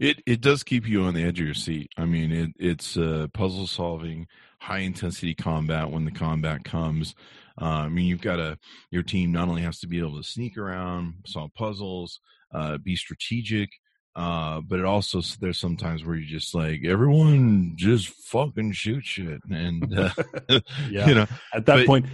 It 0.00 0.22
it 0.26 0.40
does 0.40 0.62
keep 0.62 0.86
you 0.88 1.02
on 1.02 1.14
the 1.14 1.22
edge 1.24 1.40
of 1.40 1.46
your 1.46 1.54
seat. 1.54 1.90
I 1.96 2.04
mean, 2.04 2.32
it 2.32 2.50
it's 2.58 2.96
uh, 2.96 3.26
puzzle 3.32 3.66
solving, 3.66 4.26
high 4.60 4.78
intensity 4.80 5.34
combat 5.34 5.90
when 5.90 6.04
the 6.04 6.10
combat 6.10 6.64
comes. 6.64 7.14
Uh, 7.60 7.64
I 7.64 7.88
mean, 7.88 8.06
you've 8.06 8.22
got 8.22 8.40
a 8.40 8.58
your 8.90 9.02
team 9.02 9.32
not 9.32 9.48
only 9.48 9.62
has 9.62 9.78
to 9.80 9.86
be 9.86 9.98
able 9.98 10.16
to 10.16 10.24
sneak 10.28 10.56
around, 10.56 11.14
solve 11.26 11.52
puzzles, 11.54 12.20
uh, 12.54 12.78
be 12.78 12.96
strategic, 12.96 13.70
uh, 14.16 14.60
but 14.60 14.78
it 14.78 14.84
also 14.84 15.20
there's 15.40 15.58
sometimes 15.58 16.04
where 16.04 16.16
you 16.16 16.26
just 16.26 16.54
like 16.54 16.80
everyone 16.84 17.72
just 17.76 18.08
fucking 18.08 18.72
shoot 18.72 19.04
shit, 19.04 19.40
and 19.50 19.98
uh, 19.98 20.10
Yeah. 20.90 21.06
you 21.08 21.14
know 21.14 21.26
At 21.52 21.66
that 21.66 21.76
But 21.78 21.86
point, 21.86 22.06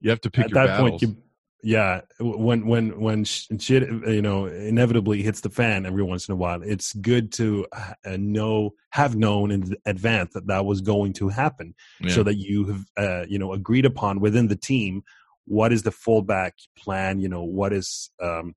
you 0.00 0.10
have 0.10 0.20
to 0.22 0.30
pick 0.30 0.44
at 0.46 0.50
your 0.50 0.54
that 0.56 0.66
battles. 0.68 1.02
point 1.02 1.02
you 1.02 1.16
yeah 1.62 2.00
when 2.20 2.66
when 2.66 2.98
when 3.00 3.24
sh- 3.24 3.46
shit 3.58 3.82
you 4.06 4.22
know 4.22 4.46
inevitably 4.46 5.22
hits 5.22 5.40
the 5.42 5.50
fan 5.50 5.84
every 5.84 6.02
once 6.02 6.28
in 6.28 6.32
a 6.32 6.36
while 6.36 6.62
it's 6.62 6.92
good 6.94 7.32
to 7.32 7.66
uh, 7.72 8.16
know 8.18 8.70
have 8.90 9.14
known 9.16 9.50
in 9.50 9.76
advance 9.86 10.32
that 10.34 10.46
that 10.46 10.64
was 10.64 10.80
going 10.80 11.12
to 11.12 11.28
happen 11.28 11.74
Yeah. 12.00 12.14
so 12.14 12.22
that 12.22 12.36
you 12.36 12.64
have 12.66 12.84
uh, 12.96 13.26
you 13.28 13.38
know 13.38 13.52
agreed 13.52 13.84
upon 13.84 14.20
within 14.20 14.48
the 14.48 14.56
team 14.56 15.02
what 15.44 15.72
is 15.72 15.82
the 15.82 15.90
fallback 15.90 16.52
plan 16.78 17.20
you 17.20 17.28
know 17.28 17.42
what 17.44 17.72
is 17.72 18.10
um 18.22 18.54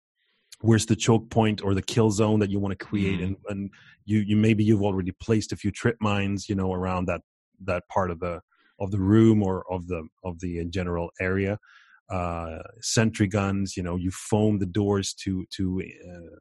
where's 0.62 0.86
the 0.86 0.96
choke 0.96 1.30
point 1.30 1.62
or 1.62 1.74
the 1.74 1.82
kill 1.82 2.10
zone 2.10 2.40
that 2.40 2.50
you 2.50 2.60
want 2.60 2.78
to 2.78 2.86
create 2.86 3.20
Mhm. 3.20 3.24
and 3.26 3.36
and 3.50 3.70
you 4.06 4.20
you 4.20 4.36
maybe 4.38 4.64
you've 4.64 4.84
already 4.84 5.12
placed 5.20 5.52
a 5.52 5.58
few 5.58 5.72
trip 5.72 5.98
mines 6.00 6.48
you 6.48 6.56
know 6.56 6.72
around 6.74 7.06
that 7.08 7.22
that 7.66 7.84
part 7.90 8.12
of 8.12 8.20
the 8.20 8.42
of 8.80 8.92
the 8.92 9.00
room 9.00 9.44
or 9.44 9.64
of 9.72 9.88
the 9.88 10.08
of 10.24 10.40
the 10.40 10.64
general 10.66 11.10
area 11.20 11.60
uh 12.14 12.60
sentry 12.82 13.28
guns 13.28 13.68
you 13.78 13.84
know 13.84 13.96
you 13.96 14.12
foam 14.12 14.54
the 14.60 14.72
doors 14.82 15.08
to 15.24 15.46
to 15.56 15.82
uh, 16.10 16.36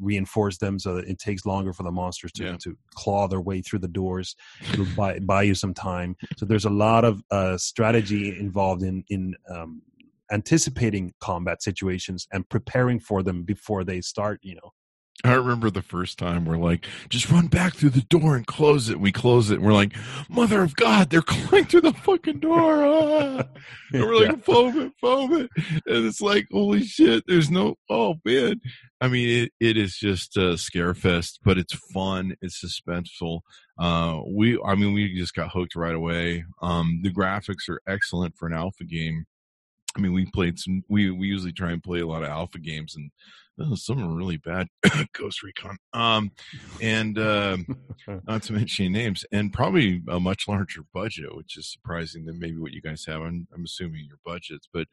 reinforce 0.00 0.58
them 0.58 0.78
so 0.78 0.94
that 0.96 1.06
it 1.08 1.18
takes 1.18 1.46
longer 1.46 1.72
for 1.72 1.84
the 1.84 1.90
monsters 2.00 2.32
to, 2.32 2.44
Yeah. 2.44 2.56
to 2.64 2.76
claw 2.94 3.28
their 3.28 3.40
way 3.40 3.62
through 3.62 3.78
the 3.78 3.88
doors 4.02 4.36
it'll 4.72 4.84
buy, 4.96 5.18
buy 5.20 5.42
you 5.48 5.54
some 5.54 5.74
time 5.74 6.16
so 6.36 6.44
there's 6.44 6.66
a 6.66 6.70
lot 6.86 7.04
of 7.10 7.22
uh 7.30 7.56
strategy 7.56 8.24
involved 8.38 8.82
in 8.82 8.96
in 9.08 9.34
um 9.54 9.82
anticipating 10.32 11.12
combat 11.20 11.62
situations 11.62 12.28
and 12.32 12.48
preparing 12.48 13.00
for 13.00 13.22
them 13.22 13.42
before 13.42 13.82
they 13.84 14.00
start 14.00 14.38
you 14.42 14.54
know 14.54 14.70
I 15.24 15.34
remember 15.34 15.70
the 15.70 15.82
first 15.82 16.18
time 16.18 16.44
we're 16.44 16.56
like, 16.56 16.86
just 17.08 17.30
run 17.30 17.48
back 17.48 17.74
through 17.74 17.90
the 17.90 18.00
door 18.02 18.36
and 18.36 18.46
close 18.46 18.88
it. 18.88 19.00
We 19.00 19.12
close 19.12 19.50
it. 19.50 19.56
And 19.56 19.64
we're 19.64 19.72
like, 19.72 19.94
Mother 20.28 20.62
of 20.62 20.76
God, 20.76 21.10
they're 21.10 21.22
going 21.22 21.66
through 21.66 21.82
the 21.82 21.92
fucking 21.92 22.40
door. 22.40 22.84
Ah. 22.84 23.44
And 23.92 24.04
we're 24.04 24.24
like, 24.24 24.44
foam 24.44 24.78
it, 24.78 24.92
foam 25.00 25.32
it. 25.32 25.50
And 25.84 26.06
it's 26.06 26.20
like, 26.20 26.46
holy 26.52 26.84
shit, 26.84 27.24
there's 27.26 27.50
no, 27.50 27.74
oh 27.90 28.14
man. 28.24 28.60
I 29.00 29.08
mean, 29.08 29.44
it, 29.44 29.52
it 29.58 29.76
is 29.76 29.96
just 29.96 30.36
a 30.36 30.56
scare 30.56 30.94
fest, 30.94 31.40
but 31.42 31.58
it's 31.58 31.74
fun. 31.74 32.36
It's 32.40 32.62
suspenseful. 32.64 33.40
Uh, 33.76 34.20
we, 34.28 34.60
I 34.64 34.76
mean, 34.76 34.92
we 34.92 35.12
just 35.16 35.34
got 35.34 35.50
hooked 35.50 35.74
right 35.74 35.94
away. 35.94 36.44
Um, 36.62 37.00
the 37.02 37.12
graphics 37.12 37.68
are 37.68 37.80
excellent 37.84 38.36
for 38.36 38.46
an 38.46 38.54
alpha 38.54 38.84
game. 38.84 39.24
I 39.96 40.00
mean, 40.00 40.12
we 40.12 40.26
played 40.26 40.58
some, 40.58 40.82
we, 40.88 41.10
we 41.10 41.26
usually 41.26 41.52
try 41.52 41.72
and 41.72 41.82
play 41.82 42.00
a 42.00 42.06
lot 42.06 42.22
of 42.22 42.28
alpha 42.28 42.58
games 42.58 42.94
and 42.94 43.10
uh, 43.60 43.74
some 43.74 44.02
are 44.02 44.16
really 44.16 44.38
bad. 44.38 44.68
Ghost 45.12 45.42
Recon. 45.42 45.76
Um, 45.92 46.30
and, 46.80 47.18
um, 47.18 47.66
not 48.26 48.42
to 48.44 48.52
mention 48.52 48.86
any 48.86 48.94
names, 48.94 49.24
and 49.32 49.52
probably 49.52 50.02
a 50.08 50.18
much 50.18 50.48
larger 50.48 50.82
budget, 50.94 51.34
which 51.36 51.58
is 51.58 51.70
surprising 51.70 52.24
than 52.24 52.38
maybe 52.38 52.58
what 52.58 52.72
you 52.72 52.80
guys 52.80 53.04
have. 53.06 53.20
I'm, 53.20 53.46
I'm 53.54 53.64
assuming 53.64 54.06
your 54.06 54.18
budgets, 54.24 54.68
but 54.72 54.86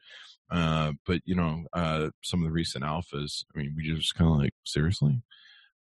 uh, 0.50 0.92
but 1.06 1.20
you 1.24 1.34
know, 1.34 1.64
uh, 1.72 2.08
some 2.22 2.40
of 2.40 2.44
the 2.44 2.52
recent 2.52 2.84
alphas. 2.84 3.44
I 3.54 3.58
mean, 3.58 3.74
we 3.76 3.84
just 3.84 4.14
kind 4.14 4.30
of 4.30 4.38
like 4.38 4.54
seriously. 4.64 5.22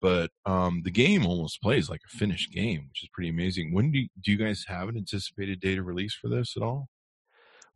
But 0.01 0.29
um, 0.45 0.81
the 0.83 0.91
game 0.91 1.25
almost 1.25 1.61
plays 1.61 1.89
like 1.89 2.01
a 2.05 2.17
finished 2.17 2.51
game, 2.51 2.87
which 2.89 3.03
is 3.03 3.09
pretty 3.11 3.29
amazing. 3.29 3.73
When 3.73 3.91
do 3.91 3.99
you, 3.99 4.07
do 4.21 4.31
you 4.31 4.37
guys 4.37 4.65
have 4.67 4.89
an 4.89 4.97
anticipated 4.97 5.59
date 5.59 5.79
of 5.79 5.85
release 5.87 6.13
for 6.13 6.27
this 6.27 6.53
at 6.55 6.61
all? 6.61 6.89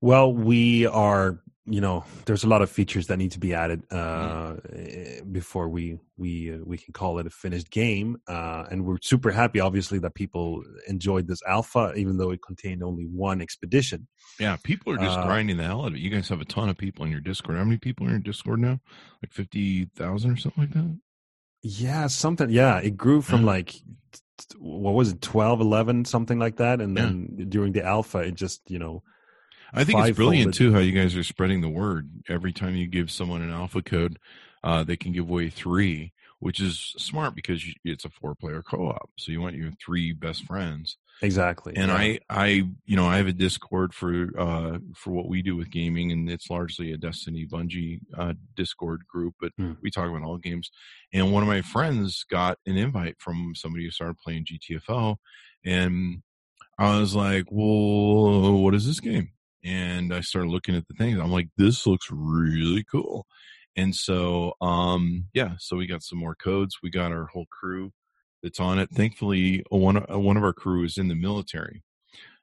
Well, 0.02 0.34
we 0.34 0.86
are, 0.88 1.40
you 1.66 1.82
know, 1.82 2.06
there's 2.26 2.44
a 2.44 2.48
lot 2.48 2.62
of 2.62 2.70
features 2.70 3.08
that 3.08 3.18
need 3.18 3.32
to 3.32 3.40
be 3.40 3.54
added 3.54 3.84
uh, 3.92 4.56
mm. 4.56 5.32
before 5.32 5.68
we 5.68 6.00
we 6.18 6.54
uh, 6.54 6.60
we 6.64 6.78
can 6.78 6.94
call 6.94 7.20
it 7.20 7.28
a 7.28 7.30
finished 7.30 7.70
game. 7.70 8.18
Uh, 8.28 8.66
and 8.72 8.86
we're 8.86 8.98
super 9.02 9.32
happy, 9.32 9.60
obviously, 9.60 10.00
that 10.00 10.16
people 10.16 10.64
enjoyed 10.88 11.28
this 11.28 11.42
alpha, 11.48 11.94
even 11.96 12.18
though 12.18 12.32
it 12.32 12.42
contained 12.42 12.82
only 12.82 13.04
one 13.04 13.42
expedition. 13.42 14.08
Yeah, 14.40 14.58
people 14.64 14.94
are 14.94 14.98
just 14.98 15.20
uh, 15.20 15.26
grinding 15.26 15.58
the 15.58 15.64
hell 15.64 15.82
out 15.82 15.90
of 15.90 15.96
it. 15.96 16.00
You 16.00 16.10
guys 16.10 16.30
have 16.30 16.42
a 16.42 16.46
ton 16.46 16.70
of 16.70 16.78
people 16.78 17.06
in 17.06 17.12
your 17.12 17.22
Discord. 17.22 17.58
How 17.58 17.66
many 17.66 17.78
people 17.78 18.06
are 18.06 18.10
in 18.10 18.16
your 18.16 18.22
Discord 18.22 18.60
now? 18.60 18.80
Like 19.22 19.34
fifty 19.34 19.86
thousand 19.96 20.32
or 20.32 20.38
something 20.38 20.64
like 20.64 20.74
that. 20.74 20.98
Yeah, 21.62 22.08
something. 22.08 22.50
Yeah, 22.50 22.80
it 22.80 22.96
grew 22.96 23.22
from 23.22 23.44
like 23.44 23.76
what 24.58 24.94
was 24.94 25.12
it, 25.12 25.22
12, 25.22 25.60
11, 25.60 26.06
something 26.06 26.40
like 26.40 26.58
that, 26.58 26.80
and 26.80 26.96
then 26.96 27.36
yeah. 27.38 27.46
during 27.50 27.74
the 27.74 27.84
alpha, 27.84 28.20
it 28.20 28.36
just 28.36 28.62
you 28.70 28.80
know 28.80 29.04
I 29.74 29.84
think 29.84 30.00
it's 30.00 30.16
brilliant 30.16 30.54
too 30.54 30.74
how 30.74 30.80
you 30.80 30.92
guys 30.92 31.16
are 31.16 31.24
spreading 31.24 31.62
the 31.62 31.70
word. 31.70 32.10
Every 32.28 32.52
time 32.52 32.76
you 32.76 32.88
give 32.88 33.12
someone 33.12 33.42
an 33.42 33.52
alpha 33.52 33.82
code, 33.82 34.20
uh, 34.64 34.84
they 34.84 34.98
can 34.98 35.12
give 35.12 35.30
away 35.30 35.50
three, 35.50 36.14
which 36.40 36.60
is 36.60 36.94
smart 36.98 37.36
because 37.36 37.64
it's 37.84 38.06
a 38.06 38.10
four-player 38.10 38.62
co-op. 38.62 39.10
So 39.18 39.32
you 39.32 39.42
want 39.42 39.56
your 39.56 39.72
three 39.84 40.14
best 40.14 40.44
friends. 40.46 40.98
Exactly. 41.22 41.74
And 41.76 41.90
yeah. 41.90 41.98
I, 41.98 42.20
I, 42.30 42.46
you 42.86 42.96
know, 42.96 43.06
I 43.06 43.18
have 43.18 43.28
a 43.28 43.34
Discord 43.34 43.94
for 43.94 44.30
uh, 44.38 44.80
for 44.96 45.12
what 45.12 45.28
we 45.28 45.42
do 45.42 45.56
with 45.56 45.70
gaming, 45.70 46.12
and 46.12 46.30
it's 46.30 46.50
largely 46.50 46.94
a 46.94 46.98
Destiny 46.98 47.46
Bungie 47.46 48.00
uh, 48.18 48.34
Discord 48.56 49.06
group, 49.06 49.36
but 49.40 49.52
mm. 49.60 49.76
we 49.82 49.92
talk 49.92 50.10
about 50.10 50.24
all 50.24 50.38
games. 50.38 50.72
And 51.12 51.34
one 51.34 51.44
of 51.44 51.50
my 51.50 51.62
friends 51.62 52.24
got 52.30 52.58
an 52.66 52.78
invite 52.78 53.18
from 53.20 53.54
somebody 53.54 53.84
who 53.84 53.92
started 53.92 54.18
playing 54.18 54.46
GTFO, 54.46 55.18
and 55.66 56.24
I 56.78 57.00
was 57.00 57.16
like, 57.16 57.48
"Well, 57.52 58.54
what 58.54 58.74
is 58.74 58.88
this 58.88 59.02
game?" 59.02 59.32
And 59.64 60.14
I 60.14 60.22
started 60.22 60.50
looking 60.50 60.76
at 60.76 60.88
the 60.88 60.94
things. 60.94 61.20
I'm 61.20 61.32
like, 61.32 61.50
this 61.58 61.86
looks 61.86 62.08
really 62.12 62.84
cool. 62.90 63.26
And 63.76 63.96
so, 63.96 64.54
um, 64.62 65.26
yeah, 65.34 65.54
so 65.60 65.78
we 65.78 65.88
got 65.88 66.04
some 66.04 66.20
more 66.20 66.36
codes. 66.36 66.78
We 66.84 66.90
got 66.90 67.12
our 67.12 67.28
whole 67.28 67.46
crew 67.52 67.92
that's 68.44 68.60
on 68.60 68.80
it. 68.80 68.90
Thankfully, 68.92 69.64
one 69.70 69.96
one 69.96 70.38
of 70.38 70.44
our 70.44 70.54
crew 70.54 70.84
is 70.84 70.98
in 70.98 71.08
the 71.08 71.16
military, 71.16 71.84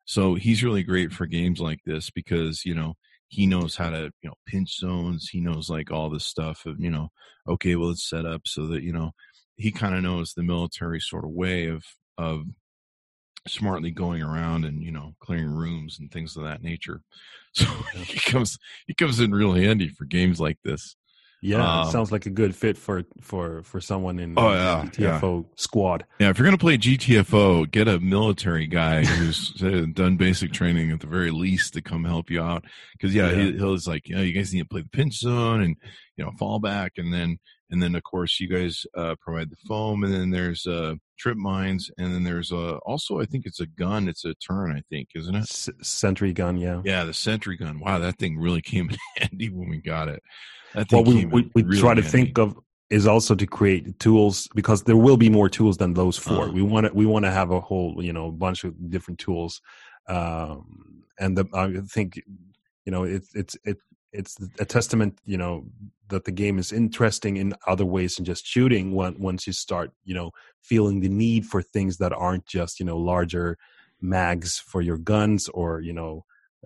so 0.04 0.34
he's 0.34 0.64
really 0.64 0.82
great 0.82 1.12
for 1.12 1.26
games 1.26 1.60
like 1.60 1.80
this 1.84 2.10
because 2.10 2.64
you 2.64 2.74
know 2.74 2.94
he 3.28 3.46
knows 3.46 3.76
how 3.76 3.90
to 3.90 4.10
you 4.22 4.28
know 4.28 4.34
pinch 4.46 4.78
zones. 4.78 5.28
He 5.30 5.40
knows 5.40 5.68
like 5.68 5.90
all 5.90 6.10
this 6.10 6.24
stuff 6.24 6.64
of 6.66 6.80
you 6.80 6.90
know, 6.90 7.08
okay, 7.48 7.76
well 7.76 7.90
it's 7.90 8.08
set 8.08 8.24
up 8.26 8.42
so 8.46 8.66
that 8.68 8.82
you 8.82 8.92
know 8.92 9.12
he 9.56 9.72
kind 9.72 9.94
of 9.94 10.02
knows 10.02 10.32
the 10.32 10.42
military 10.42 11.00
sort 11.00 11.24
of 11.24 11.30
way 11.30 11.66
of 11.66 11.84
of 12.18 12.44
smartly 13.48 13.90
going 13.90 14.22
around 14.22 14.64
and 14.64 14.82
you 14.82 14.92
know 14.92 15.14
clearing 15.20 15.50
rooms 15.50 15.98
and 15.98 16.10
things 16.10 16.36
of 16.36 16.44
that 16.44 16.62
nature. 16.62 17.02
So 17.56 17.64
he 17.94 18.18
comes 18.18 18.58
he 18.86 18.92
comes 18.92 19.18
in 19.18 19.32
real 19.32 19.54
handy 19.54 19.88
for 19.88 20.04
games 20.04 20.38
like 20.38 20.58
this. 20.62 20.94
Yeah 21.40 21.82
um, 21.82 21.90
sounds 21.90 22.12
like 22.12 22.26
a 22.26 22.30
good 22.30 22.54
fit 22.54 22.76
for 22.76 23.04
for 23.22 23.62
for 23.62 23.80
someone 23.80 24.18
in 24.18 24.34
oh, 24.36 24.50
yeah, 24.52 24.84
gtfo 24.92 25.42
yeah. 25.42 25.48
squad. 25.56 26.04
Yeah 26.18 26.28
if 26.28 26.38
you're 26.38 26.50
to 26.50 26.58
play 26.58 26.76
gtfo 26.76 27.70
get 27.70 27.88
a 27.88 27.98
military 27.98 28.66
guy 28.66 29.04
who's 29.04 29.50
done 29.94 30.16
basic 30.16 30.52
training 30.52 30.90
at 30.90 31.00
the 31.00 31.06
very 31.06 31.30
least 31.30 31.72
to 31.74 31.82
come 31.82 32.04
help 32.04 32.30
you 32.30 32.42
out. 32.42 32.64
Because 32.92 33.14
yeah, 33.14 33.30
yeah. 33.30 33.36
He, 33.36 33.52
he'll 33.52 33.72
is 33.72 33.88
like 33.88 34.08
you 34.08 34.16
know 34.16 34.22
you 34.22 34.34
guys 34.34 34.52
need 34.52 34.60
to 34.60 34.68
play 34.68 34.82
the 34.82 34.88
pinch 34.88 35.18
zone 35.18 35.62
and 35.62 35.76
you 36.16 36.24
know 36.24 36.30
fall 36.32 36.58
back 36.58 36.92
and 36.98 37.10
then 37.12 37.38
and 37.70 37.82
then 37.82 37.94
of 37.94 38.02
course 38.02 38.38
you 38.40 38.48
guys 38.48 38.86
uh, 38.96 39.14
provide 39.20 39.50
the 39.50 39.56
foam 39.66 40.04
and 40.04 40.12
then 40.12 40.30
there's 40.30 40.66
uh, 40.66 40.94
trip 41.18 41.36
mines 41.36 41.90
and 41.98 42.14
then 42.14 42.24
there's 42.24 42.52
uh, 42.52 42.76
also 42.86 43.20
i 43.20 43.24
think 43.24 43.46
it's 43.46 43.60
a 43.60 43.66
gun 43.66 44.08
it's 44.08 44.24
a 44.24 44.34
turn 44.34 44.70
i 44.72 44.82
think 44.90 45.08
isn't 45.14 45.34
it? 45.34 45.46
Sentry 45.82 46.32
gun 46.32 46.56
yeah. 46.56 46.82
Yeah 46.84 47.04
the 47.04 47.14
sentry 47.14 47.56
gun. 47.56 47.80
Wow 47.80 47.98
that 47.98 48.18
thing 48.18 48.38
really 48.38 48.62
came 48.72 48.90
in 48.90 48.96
handy 49.18 49.50
when 49.50 49.68
we 49.68 49.78
got 49.78 50.08
it. 50.08 50.22
That 50.74 50.92
what 50.92 51.06
we, 51.06 51.24
we, 51.24 51.50
we 51.54 51.62
really 51.62 51.80
try 51.80 51.94
to 51.94 52.02
handy. 52.02 52.10
think 52.10 52.38
of 52.38 52.58
is 52.90 53.06
also 53.06 53.34
to 53.34 53.46
create 53.46 53.98
tools 53.98 54.48
because 54.54 54.84
there 54.84 54.96
will 54.96 55.16
be 55.16 55.28
more 55.28 55.48
tools 55.48 55.76
than 55.76 55.94
those 55.94 56.16
4 56.16 56.34
uh-huh. 56.34 56.52
we 56.52 56.62
want 56.62 56.86
to 56.86 56.92
we 56.92 57.06
want 57.06 57.24
to 57.24 57.30
have 57.30 57.50
a 57.50 57.60
whole 57.60 58.02
you 58.02 58.12
know 58.12 58.30
bunch 58.30 58.64
of 58.64 58.74
different 58.90 59.18
tools 59.18 59.60
um, 60.08 61.02
and 61.18 61.36
the, 61.36 61.46
i 61.52 61.80
think 61.88 62.20
you 62.84 62.92
know 62.92 63.02
it's 63.02 63.34
it's 63.34 63.56
it 63.64 63.78
it's 64.16 64.36
a 64.58 64.64
testament 64.64 65.18
you 65.24 65.36
know 65.36 65.64
that 66.08 66.24
the 66.24 66.32
game 66.32 66.58
is 66.58 66.72
interesting 66.72 67.36
in 67.36 67.52
other 67.66 67.84
ways 67.84 68.16
than 68.16 68.24
just 68.24 68.46
shooting 68.46 68.94
when, 68.94 69.18
once 69.18 69.46
you 69.46 69.52
start 69.52 69.90
you 70.04 70.14
know 70.14 70.30
feeling 70.62 71.00
the 71.00 71.08
need 71.08 71.44
for 71.44 71.62
things 71.62 71.98
that 71.98 72.12
aren't 72.12 72.46
just 72.46 72.80
you 72.80 72.86
know 72.86 72.96
larger 72.96 73.56
mags 74.00 74.58
for 74.58 74.80
your 74.80 74.98
guns 74.98 75.48
or 75.50 75.80
you 75.80 75.92
know 75.92 76.24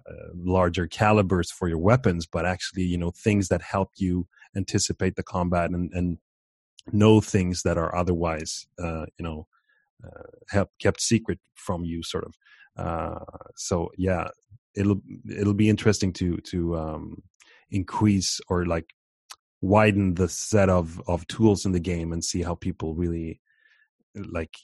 uh, 0.09 0.29
larger 0.35 0.87
calibers 0.87 1.51
for 1.51 1.69
your 1.69 1.79
weapons 1.79 2.27
but 2.27 2.47
actually 2.47 2.85
you 2.85 2.99
know 2.99 3.11
things 3.11 3.49
that 3.49 3.63
help 3.63 3.91
you 3.97 4.27
anticipate 4.57 5.17
the 5.17 5.23
combat 5.23 5.71
and, 5.71 5.91
and 5.93 6.19
know 6.93 7.21
things 7.21 7.63
that 7.63 7.77
are 7.77 7.95
otherwise 7.95 8.67
uh, 8.83 9.07
you 9.19 9.25
know 9.25 9.47
uh, 10.05 10.31
have 10.49 10.69
kept 10.81 11.01
secret 11.01 11.39
from 11.55 11.85
you 11.85 12.03
sort 12.03 12.25
of. 12.25 12.35
Uh, 12.79 13.19
so 13.57 13.91
yeah 13.99 14.29
it'll 14.75 15.01
it'll 15.29 15.55
be 15.55 15.69
interesting 15.69 16.13
to 16.13 16.37
to 16.39 16.77
um, 16.77 17.23
increase 17.71 18.41
or 18.49 18.67
like 18.67 18.95
widen 19.61 20.15
the 20.15 20.29
set 20.29 20.69
of 20.69 21.01
of 21.07 21.27
tools 21.27 21.67
in 21.67 21.73
the 21.73 21.81
game 21.81 22.13
and 22.13 22.25
see 22.25 22.43
how 22.43 22.55
people 22.55 22.95
really 22.95 23.41
like 24.15 24.55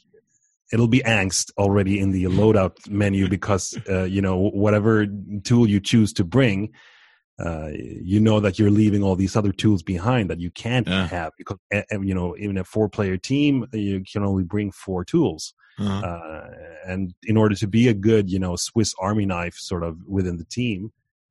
it'll 0.72 0.88
be 0.88 1.00
angst 1.00 1.50
already 1.58 2.00
in 2.00 2.10
the 2.10 2.24
loadout 2.24 2.88
menu 2.88 3.28
because 3.36 3.78
uh, 3.88 4.04
you 4.04 4.22
know 4.22 4.36
whatever 4.36 5.06
tool 5.44 5.68
you 5.68 5.80
choose 5.80 6.12
to 6.12 6.24
bring 6.24 6.72
uh, 7.38 7.68
you 7.74 8.18
know 8.18 8.40
that 8.40 8.58
you're 8.58 8.70
leaving 8.70 9.02
all 9.02 9.14
these 9.14 9.36
other 9.36 9.52
tools 9.52 9.82
behind 9.82 10.30
that 10.30 10.40
you 10.40 10.50
can't 10.50 10.88
yeah. 10.88 11.06
have 11.06 11.32
because 11.36 11.58
you 12.00 12.14
know 12.14 12.34
even 12.38 12.56
a 12.56 12.64
four 12.64 12.88
player 12.88 13.18
team 13.18 13.66
you 13.72 14.02
can 14.10 14.24
only 14.24 14.42
bring 14.42 14.72
four 14.72 15.04
tools 15.04 15.52
uh-huh. 15.78 16.06
uh, 16.06 16.48
and 16.86 17.12
in 17.24 17.36
order 17.36 17.54
to 17.54 17.66
be 17.66 17.88
a 17.88 17.94
good 17.94 18.30
you 18.30 18.38
know 18.38 18.56
swiss 18.56 18.94
army 18.98 19.26
knife 19.26 19.54
sort 19.54 19.82
of 19.82 19.98
within 20.06 20.38
the 20.38 20.44
team 20.44 20.90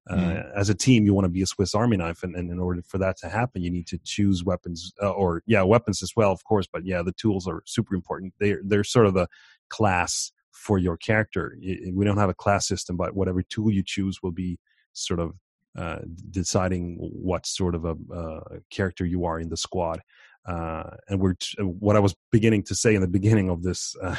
uh, 0.09 0.15
mm. 0.15 0.55
as 0.55 0.69
a 0.69 0.75
team, 0.75 1.05
you 1.05 1.13
want 1.13 1.25
to 1.25 1.29
be 1.29 1.41
a 1.41 1.47
Swiss 1.47 1.73
Army 1.73 1.97
knife, 1.97 2.21
and, 2.21 2.35
and, 2.35 2.51
in 2.51 2.59
order 2.59 2.81
for 2.83 2.99
that 2.99 3.17
to 3.17 3.29
happen, 3.29 3.63
you 3.63 3.71
need 3.71 3.87
to 3.87 3.97
choose 4.03 4.43
weapons, 4.43 4.93
uh, 5.01 5.09
or 5.09 5.41
yeah, 5.47 5.63
weapons 5.63 6.03
as 6.03 6.11
well, 6.15 6.31
of 6.31 6.43
course. 6.43 6.67
But 6.71 6.85
yeah, 6.85 7.01
the 7.01 7.11
tools 7.11 7.47
are 7.47 7.63
super 7.65 7.95
important. 7.95 8.33
They're 8.39 8.61
they're 8.63 8.83
sort 8.83 9.07
of 9.07 9.15
a 9.15 9.27
class 9.69 10.31
for 10.51 10.77
your 10.77 10.95
character. 10.95 11.57
We 11.91 12.05
don't 12.05 12.17
have 12.17 12.29
a 12.29 12.35
class 12.35 12.67
system, 12.67 12.97
but 12.97 13.15
whatever 13.15 13.41
tool 13.41 13.71
you 13.71 13.83
choose 13.83 14.21
will 14.21 14.31
be 14.31 14.59
sort 14.93 15.19
of 15.19 15.33
uh, 15.77 15.99
deciding 16.29 16.97
what 16.99 17.45
sort 17.45 17.75
of 17.75 17.85
a 17.85 17.95
uh, 18.13 18.59
character 18.69 19.05
you 19.05 19.25
are 19.25 19.39
in 19.39 19.49
the 19.49 19.57
squad. 19.57 20.01
Uh, 20.47 20.91
and 21.09 21.19
we're 21.19 21.33
t- 21.33 21.61
what 21.61 21.95
I 21.95 21.99
was 21.99 22.15
beginning 22.31 22.63
to 22.63 22.75
say 22.75 22.93
in 22.95 23.01
the 23.01 23.07
beginning 23.07 23.49
of 23.49 23.63
this 23.63 23.95
uh, 24.01 24.15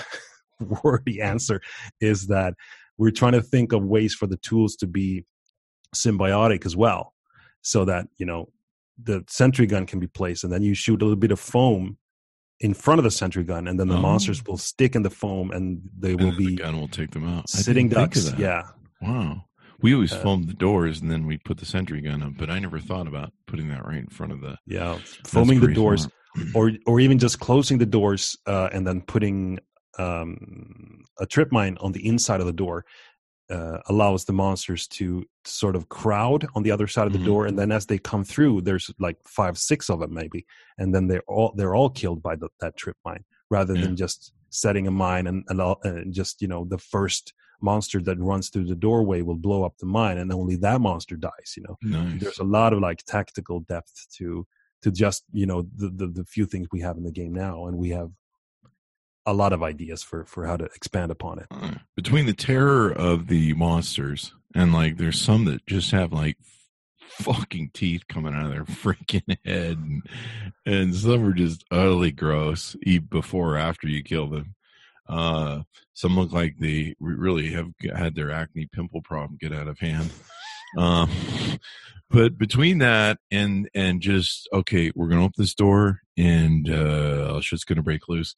wordy 0.82 1.22
answer 1.22 1.62
is 2.00 2.26
that 2.26 2.54
we're 2.98 3.10
trying 3.10 3.32
to 3.32 3.42
think 3.42 3.72
of 3.72 3.84
ways 3.84 4.14
for 4.14 4.26
the 4.26 4.36
tools 4.36 4.76
to 4.76 4.86
be 4.86 5.24
symbiotic 6.02 6.66
as 6.66 6.76
well 6.76 7.14
so 7.62 7.84
that 7.84 8.06
you 8.16 8.26
know 8.26 8.48
the 9.02 9.24
sentry 9.28 9.66
gun 9.66 9.86
can 9.86 10.00
be 10.00 10.06
placed 10.06 10.44
and 10.44 10.52
then 10.52 10.62
you 10.62 10.74
shoot 10.74 11.02
a 11.02 11.04
little 11.04 11.16
bit 11.16 11.32
of 11.32 11.40
foam 11.40 11.98
in 12.60 12.72
front 12.72 12.98
of 12.98 13.04
the 13.04 13.10
sentry 13.10 13.44
gun 13.44 13.68
and 13.68 13.78
then 13.78 13.88
the 13.88 13.96
oh. 13.96 14.00
monsters 14.00 14.42
will 14.46 14.56
stick 14.56 14.94
in 14.94 15.02
the 15.02 15.10
foam 15.10 15.50
and 15.50 15.80
they 15.98 16.14
will 16.14 16.28
and 16.28 16.38
be 16.38 16.46
the 16.46 16.56
gun 16.56 16.80
will 16.80 16.88
take 16.88 17.10
them 17.10 17.28
out. 17.28 17.48
Sitting 17.48 17.88
ducks. 17.88 18.32
yeah. 18.38 18.62
Wow. 19.02 19.44
We 19.82 19.92
always 19.92 20.12
uh, 20.12 20.20
foam 20.20 20.44
the 20.44 20.54
doors 20.54 21.02
and 21.02 21.10
then 21.10 21.26
we 21.26 21.36
put 21.36 21.58
the 21.58 21.66
sentry 21.66 22.00
gun 22.00 22.22
up 22.22 22.32
but 22.38 22.48
i 22.48 22.58
never 22.58 22.80
thought 22.80 23.06
about 23.06 23.30
putting 23.46 23.68
that 23.68 23.86
right 23.86 23.98
in 23.98 24.06
front 24.08 24.32
of 24.32 24.40
the 24.40 24.56
yeah. 24.66 24.98
Foaming 25.26 25.60
the 25.60 25.74
doors 25.74 26.08
or 26.54 26.72
or 26.86 27.00
even 27.00 27.18
just 27.18 27.40
closing 27.40 27.78
the 27.78 27.86
doors 27.86 28.36
uh, 28.46 28.68
and 28.72 28.86
then 28.86 29.02
putting 29.02 29.58
um, 29.98 31.02
a 31.18 31.26
trip 31.26 31.52
mine 31.52 31.76
on 31.80 31.92
the 31.92 32.06
inside 32.06 32.40
of 32.40 32.46
the 32.46 32.52
door 32.52 32.84
uh, 33.50 33.78
allows 33.88 34.24
the 34.24 34.32
monsters 34.32 34.86
to 34.88 35.24
sort 35.44 35.76
of 35.76 35.88
crowd 35.88 36.46
on 36.54 36.62
the 36.62 36.70
other 36.70 36.86
side 36.86 37.06
of 37.06 37.12
the 37.12 37.18
mm-hmm. 37.18 37.28
door 37.28 37.46
and 37.46 37.58
then 37.58 37.70
as 37.70 37.86
they 37.86 37.98
come 37.98 38.24
through 38.24 38.60
there's 38.60 38.90
like 38.98 39.16
five 39.24 39.56
six 39.56 39.88
of 39.88 40.00
them 40.00 40.12
maybe 40.12 40.44
and 40.78 40.94
then 40.94 41.06
they're 41.06 41.22
all 41.28 41.52
they're 41.56 41.74
all 41.74 41.90
killed 41.90 42.22
by 42.22 42.34
the, 42.34 42.48
that 42.60 42.76
trip 42.76 42.96
mine 43.04 43.24
rather 43.50 43.74
yeah. 43.74 43.82
than 43.82 43.96
just 43.96 44.32
setting 44.50 44.86
a 44.86 44.90
mine 44.90 45.26
and, 45.26 45.44
and, 45.48 45.60
uh, 45.60 45.76
just 46.10 46.42
you 46.42 46.48
know 46.48 46.64
the 46.64 46.78
first 46.78 47.34
monster 47.60 48.00
that 48.02 48.18
runs 48.18 48.48
through 48.50 48.64
the 48.64 48.74
doorway 48.74 49.22
will 49.22 49.36
blow 49.36 49.64
up 49.64 49.74
the 49.78 49.86
mine 49.86 50.18
and 50.18 50.32
only 50.32 50.56
that 50.56 50.80
monster 50.80 51.16
dies 51.16 51.54
you 51.56 51.62
know 51.62 51.76
nice. 51.82 52.20
there's 52.20 52.38
a 52.38 52.44
lot 52.44 52.72
of 52.72 52.80
like 52.80 53.02
tactical 53.06 53.60
depth 53.60 54.06
to 54.12 54.46
to 54.82 54.90
just 54.90 55.24
you 55.32 55.46
know 55.46 55.62
the, 55.76 55.88
the 55.88 56.06
the 56.08 56.24
few 56.24 56.46
things 56.46 56.66
we 56.72 56.80
have 56.80 56.96
in 56.96 57.04
the 57.04 57.12
game 57.12 57.32
now 57.32 57.66
and 57.66 57.78
we 57.78 57.90
have 57.90 58.10
a 59.26 59.34
lot 59.34 59.52
of 59.52 59.62
ideas 59.62 60.02
for 60.02 60.24
for 60.24 60.46
how 60.46 60.56
to 60.56 60.64
expand 60.64 61.10
upon 61.10 61.40
it. 61.40 61.46
Between 61.96 62.26
the 62.26 62.32
terror 62.32 62.90
of 62.90 63.26
the 63.26 63.52
monsters 63.54 64.32
and 64.54 64.72
like 64.72 64.96
there's 64.96 65.20
some 65.20 65.44
that 65.46 65.66
just 65.66 65.90
have 65.90 66.12
like 66.12 66.38
fucking 67.08 67.70
teeth 67.74 68.06
coming 68.08 68.34
out 68.34 68.46
of 68.46 68.52
their 68.52 68.64
freaking 68.64 69.36
head 69.44 69.78
and, 69.78 70.02
and 70.64 70.94
some 70.94 71.26
are 71.26 71.32
just 71.32 71.64
utterly 71.70 72.12
gross 72.12 72.76
eat 72.82 73.08
before 73.10 73.54
or 73.54 73.58
after 73.58 73.88
you 73.88 74.02
kill 74.02 74.28
them. 74.28 74.54
Uh 75.08 75.62
some 75.96 76.14
look 76.16 76.30
like 76.30 76.56
they 76.58 76.94
really 77.00 77.52
have 77.52 77.70
had 77.94 78.14
their 78.14 78.30
acne 78.30 78.68
pimple 78.70 79.00
problem 79.00 79.38
get 79.40 79.52
out 79.52 79.66
of 79.66 79.78
hand. 79.78 80.10
Um, 80.76 81.10
but 82.10 82.38
between 82.38 82.78
that 82.78 83.18
and 83.30 83.68
and 83.74 84.00
just 84.00 84.48
okay, 84.52 84.92
we're 84.94 85.08
gonna 85.08 85.24
open 85.24 85.34
this 85.38 85.54
door 85.54 86.02
and 86.16 86.68
uh, 86.68 87.40
shit's 87.40 87.64
gonna 87.64 87.82
break 87.82 88.08
loose, 88.08 88.36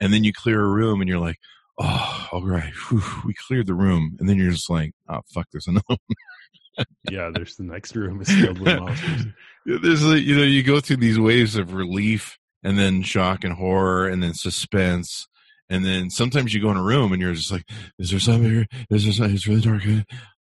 and 0.00 0.12
then 0.12 0.24
you 0.24 0.32
clear 0.32 0.62
a 0.62 0.68
room 0.68 1.00
and 1.00 1.08
you're 1.08 1.18
like, 1.18 1.38
oh, 1.78 2.28
all 2.32 2.46
right, 2.46 2.72
whew, 2.88 3.02
we 3.24 3.34
cleared 3.34 3.66
the 3.66 3.74
room, 3.74 4.16
and 4.18 4.28
then 4.28 4.36
you're 4.36 4.52
just 4.52 4.70
like, 4.70 4.92
oh 5.08 5.20
fuck, 5.32 5.46
there's 5.52 5.66
another. 5.66 5.84
One. 5.88 6.86
yeah, 7.10 7.30
there's 7.34 7.56
the 7.56 7.64
next 7.64 7.96
room 7.96 8.20
is 8.20 8.30
filled 8.30 8.60
with 8.60 8.78
monsters. 8.80 9.26
there's 9.66 10.04
a, 10.04 10.20
you 10.20 10.36
know 10.36 10.44
you 10.44 10.62
go 10.62 10.78
through 10.78 10.98
these 10.98 11.18
waves 11.18 11.56
of 11.56 11.74
relief 11.74 12.38
and 12.62 12.78
then 12.78 13.02
shock 13.02 13.42
and 13.42 13.54
horror 13.54 14.06
and 14.08 14.22
then 14.22 14.34
suspense 14.34 15.26
and 15.70 15.84
then 15.84 16.10
sometimes 16.10 16.54
you 16.54 16.62
go 16.62 16.70
in 16.70 16.76
a 16.76 16.82
room 16.82 17.12
and 17.12 17.20
you're 17.20 17.34
just 17.34 17.52
like, 17.52 17.64
is 17.98 18.10
there 18.10 18.20
something 18.20 18.50
here? 18.50 18.66
Is 18.90 19.04
there 19.04 19.12
something? 19.12 19.34
It's 19.34 19.46
really 19.46 19.60
dark. 19.60 19.82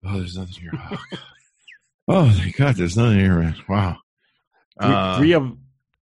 Oh, 0.05 0.19
there's 0.19 0.37
nothing 0.37 0.55
here. 0.55 0.73
Oh, 0.75 0.97
oh 2.09 2.31
thank 2.31 2.57
God, 2.57 2.77
there's 2.77 2.97
nothing 2.97 3.19
here, 3.19 3.41
man. 3.41 3.57
Wow. 3.69 3.99
Uh, 4.79 5.19
three, 5.19 5.33
of 5.33 5.57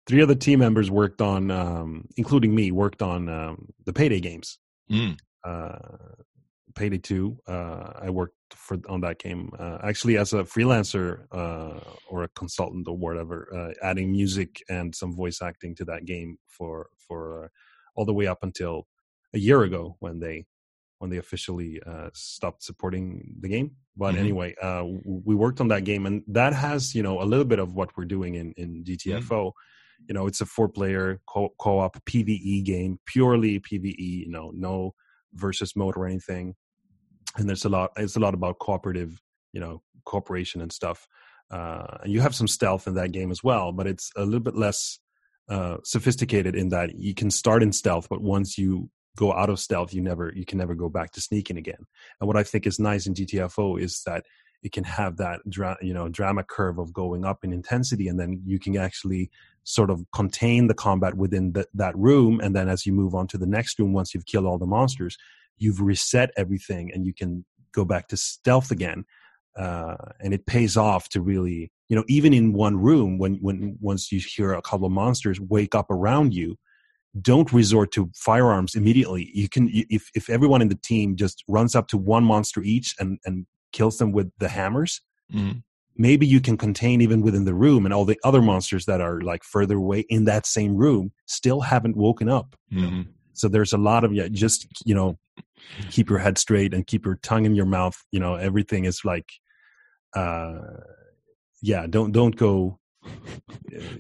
three 0.07 0.23
other 0.23 0.35
team 0.35 0.61
members 0.61 0.91
worked 0.91 1.21
on, 1.21 1.51
um, 1.51 2.09
including 2.17 2.55
me, 2.55 2.71
worked 2.71 3.03
on 3.03 3.29
um, 3.29 3.69
the 3.85 3.93
Payday 3.93 4.21
games. 4.21 4.59
Mm. 4.91 5.19
Uh, 5.45 5.79
Payday 6.75 6.99
Two. 6.99 7.39
Uh, 7.47 7.93
I 8.03 8.11
worked 8.11 8.35
for 8.55 8.79
on 8.89 9.01
that 9.03 9.19
game 9.19 9.51
uh, 9.59 9.79
actually 9.83 10.17
as 10.17 10.33
a 10.33 10.45
freelancer 10.45 11.27
uh, 11.33 11.81
or 12.09 12.25
a 12.25 12.29
consultant 12.29 12.89
or 12.89 12.97
whatever, 12.97 13.49
uh, 13.55 13.87
adding 13.87 14.11
music 14.11 14.63
and 14.69 14.95
some 14.95 15.15
voice 15.15 15.41
acting 15.43 15.75
to 15.77 15.85
that 15.85 16.05
game 16.05 16.39
for 16.49 16.89
for 16.99 17.45
uh, 17.45 17.49
all 17.95 18.05
the 18.05 18.15
way 18.15 18.27
up 18.27 18.43
until 18.43 18.87
a 19.35 19.39
year 19.39 19.63
ago 19.63 19.97
when 20.01 20.19
they 20.19 20.47
when 20.99 21.11
they 21.11 21.19
officially 21.19 21.81
uh, 21.87 22.09
stopped 22.15 22.63
supporting 22.63 23.35
the 23.41 23.49
game. 23.49 23.73
But 23.97 24.13
mm-hmm. 24.13 24.21
anyway, 24.21 24.55
uh, 24.61 24.85
we 25.05 25.35
worked 25.35 25.61
on 25.61 25.69
that 25.69 25.85
game, 25.85 26.07
and 26.07 26.23
that 26.29 26.53
has 26.55 26.95
you 26.95 27.03
know 27.03 27.23
a 27.23 27.25
little 27.25 27.45
bit 27.45 27.59
of 27.59 27.75
what 27.75 27.97
we're 27.97 28.05
doing 28.05 28.35
in 28.35 28.53
in 28.57 28.85
GTFO. 28.85 29.23
Mm-hmm. 29.23 29.49
You 30.07 30.15
know, 30.15 30.27
it's 30.27 30.41
a 30.41 30.47
four 30.47 30.69
player 30.69 31.21
co- 31.29 31.55
op 31.59 31.97
PVE 32.05 32.65
game, 32.65 32.99
purely 33.07 33.61
PVE. 33.61 34.27
You 34.27 34.31
know, 34.31 34.53
no 34.55 34.95
versus 35.35 35.75
mode 35.77 35.97
or 35.97 36.07
anything. 36.07 36.55
And 37.37 37.49
there's 37.49 37.65
a 37.65 37.69
lot. 37.69 37.91
It's 37.97 38.17
a 38.17 38.21
lot 38.21 38.35
about 38.35 38.59
cooperative, 38.59 39.21
you 39.53 39.61
know, 39.61 39.83
cooperation 40.05 40.61
and 40.61 40.73
stuff. 40.73 41.07
Uh, 41.51 41.99
and 42.03 42.13
you 42.13 42.21
have 42.21 42.35
some 42.35 42.49
stealth 42.49 42.87
in 42.87 42.95
that 42.95 43.13
game 43.13 43.31
as 43.31 43.43
well, 43.43 43.73
but 43.73 43.87
it's 43.87 44.11
a 44.17 44.25
little 44.25 44.41
bit 44.41 44.57
less 44.57 44.99
uh, 45.49 45.77
sophisticated 45.85 46.55
in 46.55 46.71
that 46.71 46.97
you 46.97 47.15
can 47.15 47.31
start 47.31 47.63
in 47.63 47.73
stealth, 47.73 48.09
but 48.09 48.23
once 48.23 48.57
you 48.57 48.89
go 49.17 49.33
out 49.33 49.51
of 49.51 49.61
stealth 49.61 49.95
you 49.95 50.01
never 50.01 50.33
you 50.35 50.45
can 50.45 50.59
never 50.59 50.75
go 50.75 50.89
back 50.89 51.13
to 51.13 51.21
sneaking 51.21 51.57
again 51.57 51.87
and 52.21 52.27
what 52.27 52.37
i 52.37 52.43
think 52.43 52.67
is 52.67 52.79
nice 52.79 53.07
in 53.07 53.15
gtfo 53.15 53.81
is 53.81 54.03
that 54.05 54.25
it 54.63 54.73
can 54.73 54.85
have 54.85 55.17
that 55.19 55.41
dra- 55.49 55.79
you 55.81 55.95
know 55.95 56.09
drama 56.09 56.43
curve 56.43 56.79
of 56.79 56.93
going 56.93 57.25
up 57.25 57.45
in 57.45 57.53
intensity 57.53 58.09
and 58.09 58.19
then 58.19 58.43
you 58.45 58.59
can 58.59 58.77
actually 58.77 59.31
sort 59.65 59.91
of 59.91 60.05
contain 60.15 60.67
the 60.67 60.75
combat 60.75 61.15
within 61.15 61.53
the, 61.53 61.67
that 61.75 61.97
room 61.97 62.41
and 62.41 62.55
then 62.55 62.69
as 62.69 62.87
you 62.87 62.93
move 62.93 63.15
on 63.15 63.27
to 63.27 63.39
the 63.39 63.47
next 63.47 63.79
room 63.79 63.93
once 63.93 64.15
you've 64.15 64.27
killed 64.27 64.47
all 64.47 64.59
the 64.59 64.67
monsters 64.67 65.17
you've 65.59 65.81
reset 65.81 66.31
everything 66.37 66.91
and 66.93 67.07
you 67.07 67.15
can 67.15 67.45
go 67.73 67.85
back 67.85 68.09
to 68.09 68.17
stealth 68.17 68.71
again 68.71 69.05
uh, 69.59 69.97
and 70.21 70.35
it 70.35 70.47
pays 70.47 70.77
off 70.77 71.09
to 71.09 71.21
really 71.21 71.71
you 71.89 71.97
know 71.97 72.05
even 72.09 72.33
in 72.33 72.53
one 72.53 72.77
room 72.77 73.19
when 73.19 73.35
when 73.37 73.77
once 73.81 74.13
you 74.13 74.21
hear 74.21 74.53
a 74.53 74.63
couple 74.63 74.87
of 74.87 74.93
monsters 74.93 75.41
wake 75.41 75.75
up 75.75 75.91
around 75.91 76.35
you 76.35 76.57
don't 77.21 77.53
resort 77.53 77.93
to 77.93 78.11
firearms 78.15 78.75
immediately. 78.75 79.31
You 79.33 79.49
can 79.49 79.71
if 79.73 80.11
if 80.15 80.29
everyone 80.29 80.63
in 80.63 80.69
the 80.69 80.79
team 80.83 81.17
just 81.17 81.45
runs 81.49 81.75
up 81.75 81.87
to 81.89 81.99
one 81.99 82.25
monster 82.25 82.63
each 82.63 82.95
and 82.99 83.19
and 83.25 83.47
kills 83.73 83.99
them 83.99 84.13
with 84.13 84.31
the 84.39 84.49
hammers. 84.49 85.01
Mm-hmm. 85.33 85.59
Maybe 85.97 86.27
you 86.27 86.41
can 86.41 86.57
contain 86.57 87.01
even 87.01 87.23
within 87.23 87.45
the 87.45 87.55
room, 87.55 87.85
and 87.85 87.95
all 87.95 88.05
the 88.05 88.19
other 88.25 88.43
monsters 88.43 88.87
that 88.87 89.01
are 89.01 89.21
like 89.21 89.45
further 89.45 89.77
away 89.77 90.01
in 90.09 90.25
that 90.25 90.47
same 90.47 90.77
room 90.77 91.13
still 91.27 91.61
haven't 91.61 91.97
woken 91.97 92.29
up. 92.29 92.57
Mm-hmm. 92.73 93.03
So 93.33 93.49
there's 93.49 93.73
a 93.73 93.79
lot 93.79 94.05
of 94.05 94.13
yeah, 94.13 94.29
just 94.29 94.67
you 94.85 94.95
know, 94.95 95.19
keep 95.91 96.11
your 96.11 96.19
head 96.19 96.39
straight 96.39 96.75
and 96.75 96.87
keep 96.87 97.05
your 97.05 97.17
tongue 97.17 97.45
in 97.45 97.55
your 97.55 97.67
mouth. 97.67 97.97
You 98.11 98.21
know, 98.21 98.35
everything 98.35 98.85
is 98.85 99.05
like, 99.05 99.31
uh, 100.15 100.59
yeah, 101.63 101.87
don't 101.89 102.13
don't 102.13 102.35
go, 102.35 102.79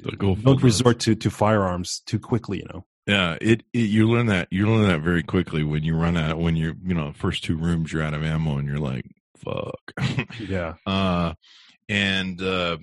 don't, 0.03 0.19
go 0.19 0.35
don't 0.35 0.63
resort 0.63 1.01
to 1.01 1.15
to 1.15 1.31
firearms 1.31 2.03
too 2.07 2.19
quickly. 2.19 2.59
You 2.59 2.67
know. 2.73 2.85
Yeah, 3.07 3.37
it, 3.41 3.63
it, 3.75 3.79
you 3.79 4.09
learn 4.09 4.27
that 4.27 4.49
you 4.51 4.67
learn 4.67 4.89
that 4.89 5.03
very 5.03 5.23
quickly 5.23 5.63
when 5.63 5.83
you 5.83 5.95
run 5.95 6.17
out 6.17 6.39
when 6.39 6.57
you're 6.57 6.75
you 6.83 6.95
know 6.95 7.13
first 7.13 7.45
two 7.45 7.57
rooms 7.57 7.93
you're 7.93 8.03
out 8.03 8.15
of 8.15 8.23
ammo 8.23 8.57
and 8.57 8.67
you're 8.67 8.79
like 8.79 9.05
fuck 9.37 9.93
yeah 10.41 10.75
uh 10.87 11.35
and 11.89 12.41
uh 12.43 12.77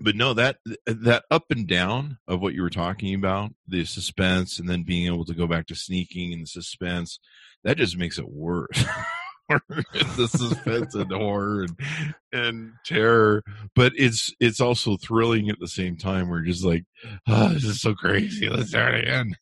but 0.00 0.14
no 0.14 0.34
that 0.34 0.58
that 0.86 1.24
up 1.30 1.50
and 1.50 1.66
down 1.66 2.18
of 2.28 2.40
what 2.40 2.54
you 2.54 2.62
were 2.62 2.70
talking 2.70 3.14
about 3.14 3.50
the 3.66 3.84
suspense 3.84 4.58
and 4.58 4.68
then 4.68 4.82
being 4.82 5.06
able 5.06 5.24
to 5.24 5.34
go 5.34 5.46
back 5.46 5.66
to 5.66 5.74
sneaking 5.74 6.32
and 6.32 6.42
the 6.42 6.46
suspense 6.46 7.18
that 7.64 7.76
just 7.76 7.96
makes 7.96 8.18
it 8.18 8.28
worse. 8.28 8.84
The 9.48 10.28
suspense 10.28 10.94
and 10.94 11.10
horror 11.10 11.62
and, 11.62 11.78
and 12.34 12.72
terror. 12.84 13.42
But 13.74 13.92
it's 13.96 14.30
it's 14.40 14.60
also 14.60 14.98
thrilling 14.98 15.48
at 15.48 15.58
the 15.58 15.68
same 15.68 15.96
time 15.96 16.28
we're 16.28 16.42
just 16.42 16.62
like 16.66 16.84
oh 17.26 17.48
this 17.48 17.64
is 17.64 17.80
so 17.80 17.94
crazy. 17.94 18.50
Let's 18.50 18.68
start 18.68 18.96
again. 18.96 19.34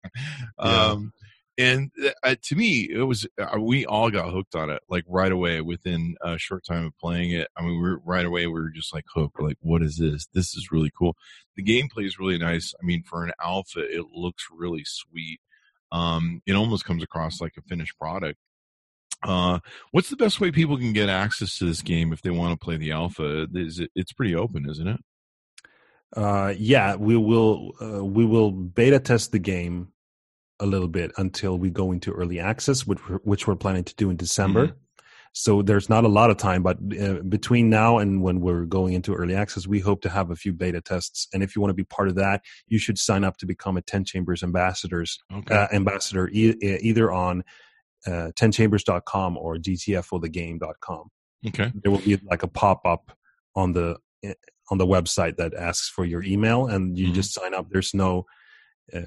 Yeah. 0.63 0.85
um 0.85 1.13
and 1.59 1.91
uh, 2.23 2.35
to 2.43 2.55
me 2.55 2.89
it 2.91 3.03
was 3.03 3.27
uh, 3.41 3.59
we 3.59 3.87
all 3.87 4.11
got 4.11 4.31
hooked 4.31 4.55
on 4.55 4.71
it 4.71 4.83
like 4.89 5.05
right 5.09 5.33
away 5.33 5.61
within 5.61 6.17
a 6.23 6.37
short 6.39 6.65
time 6.65 6.85
of 6.85 6.99
playing 6.99 7.31
it 7.31 7.49
i 7.57 7.63
mean 7.63 7.81
we 7.81 7.89
are 7.89 7.99
right 8.05 8.27
away 8.27 8.47
we 8.47 8.53
were 8.53 8.71
just 8.71 8.95
like 8.95 9.05
hooked 9.15 9.39
we're 9.39 9.49
like 9.49 9.59
what 9.61 9.83
is 9.83 9.97
this 9.97 10.27
this 10.35 10.55
is 10.57 10.71
really 10.71 10.91
cool 10.97 11.17
the 11.57 11.63
gameplay 11.63 12.07
is 12.07 12.19
really 12.19 12.39
nice 12.39 12.75
i 12.81 12.85
mean 12.85 13.03
for 13.03 13.25
an 13.25 13.33
alpha 13.43 13.81
it 13.81 14.05
looks 14.15 14.47
really 14.53 14.85
sweet 14.85 15.41
um 15.93 16.43
it 16.47 16.55
almost 16.55 16.85
comes 16.85 17.03
across 17.03 17.41
like 17.41 17.55
a 17.57 17.63
finished 17.63 17.99
product 17.99 18.39
uh, 19.23 19.59
what's 19.93 20.11
the 20.11 20.17
best 20.17 20.41
way 20.41 20.51
people 20.51 20.77
can 20.77 20.93
get 20.93 21.09
access 21.09 21.59
to 21.59 21.65
this 21.65 21.83
game 21.83 22.13
if 22.13 22.23
they 22.23 22.31
want 22.31 22.53
to 22.53 22.65
play 22.65 22.77
the 22.77 22.93
alpha? 22.93 23.47
Is 23.55 23.81
it, 23.81 23.91
it's 23.95 24.13
pretty 24.13 24.35
open, 24.35 24.69
isn't 24.69 24.87
it? 24.87 25.01
Uh, 26.15 26.55
yeah, 26.57 26.95
we 26.97 27.17
will. 27.17 27.73
Uh, 27.81 28.05
we 28.05 28.25
will 28.25 28.53
beta 28.53 29.01
test 29.01 29.33
the 29.33 29.39
game 29.39 29.89
a 30.61 30.67
little 30.67 30.89
bit 30.89 31.13
until 31.17 31.59
we 31.59 31.71
go 31.71 31.93
into 31.93 32.13
early 32.13 32.41
access, 32.41 32.87
which 32.87 32.99
we're, 33.09 33.19
which 33.19 33.47
we're 33.47 33.57
planning 33.57 33.85
to 33.85 33.95
do 33.97 34.11
in 34.11 34.17
December. 34.17 34.69
Mm-hmm. 34.69 34.77
So 35.33 35.61
there's 35.61 35.91
not 35.91 36.05
a 36.05 36.09
lot 36.09 36.31
of 36.31 36.39
time, 36.39 36.63
but 36.63 36.79
uh, 36.99 37.21
between 37.29 37.69
now 37.69 37.99
and 37.99 38.23
when 38.23 38.41
we're 38.41 38.65
going 38.65 38.95
into 38.95 39.13
early 39.13 39.35
access, 39.35 39.67
we 39.67 39.81
hope 39.81 40.01
to 40.01 40.09
have 40.09 40.31
a 40.31 40.37
few 40.37 40.55
beta 40.55 40.81
tests. 40.81 41.29
And 41.35 41.43
if 41.43 41.55
you 41.55 41.61
want 41.61 41.71
to 41.71 41.75
be 41.75 41.85
part 41.85 42.09
of 42.09 42.15
that, 42.15 42.41
you 42.69 42.79
should 42.79 42.97
sign 42.99 43.23
up 43.23 43.37
to 43.39 43.47
become 43.47 43.77
a 43.77 43.83
Ten 43.83 44.03
Chambers 44.03 44.43
ambassadors 44.43 45.19
okay. 45.31 45.55
uh, 45.55 45.69
ambassador 45.73 46.31
e- 46.33 46.57
either 46.63 47.13
on 47.13 47.45
uh, 48.07 48.31
10chambers.com 48.35 49.37
or 49.37 49.57
gtfothegame.com. 49.57 51.11
Okay. 51.47 51.73
There 51.83 51.93
will 51.93 51.99
be 51.99 52.19
like 52.25 52.43
a 52.43 52.49
pop 52.49 52.87
up 52.87 53.13
on 53.55 53.73
the 53.73 53.99
eh, 54.25 54.33
on 54.71 54.79
the 54.79 54.87
website 54.87 55.37
that 55.37 55.53
asks 55.55 55.89
for 55.89 56.07
your 56.07 56.23
email, 56.23 56.67
and 56.67 56.97
you 56.97 57.07
mm-hmm. 57.07 57.15
just 57.15 57.35
sign 57.35 57.53
up. 57.53 57.67
There's 57.71 57.93
no 57.93 58.25
uh, 58.95 59.01